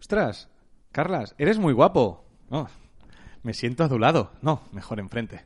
Ostras, 0.00 0.48
Carlas, 0.92 1.34
eres 1.38 1.58
muy 1.58 1.72
guapo. 1.72 2.24
Oh, 2.50 2.66
me 3.44 3.54
siento 3.54 3.84
adulado. 3.84 4.32
No, 4.42 4.62
mejor 4.72 4.98
enfrente. 4.98 5.42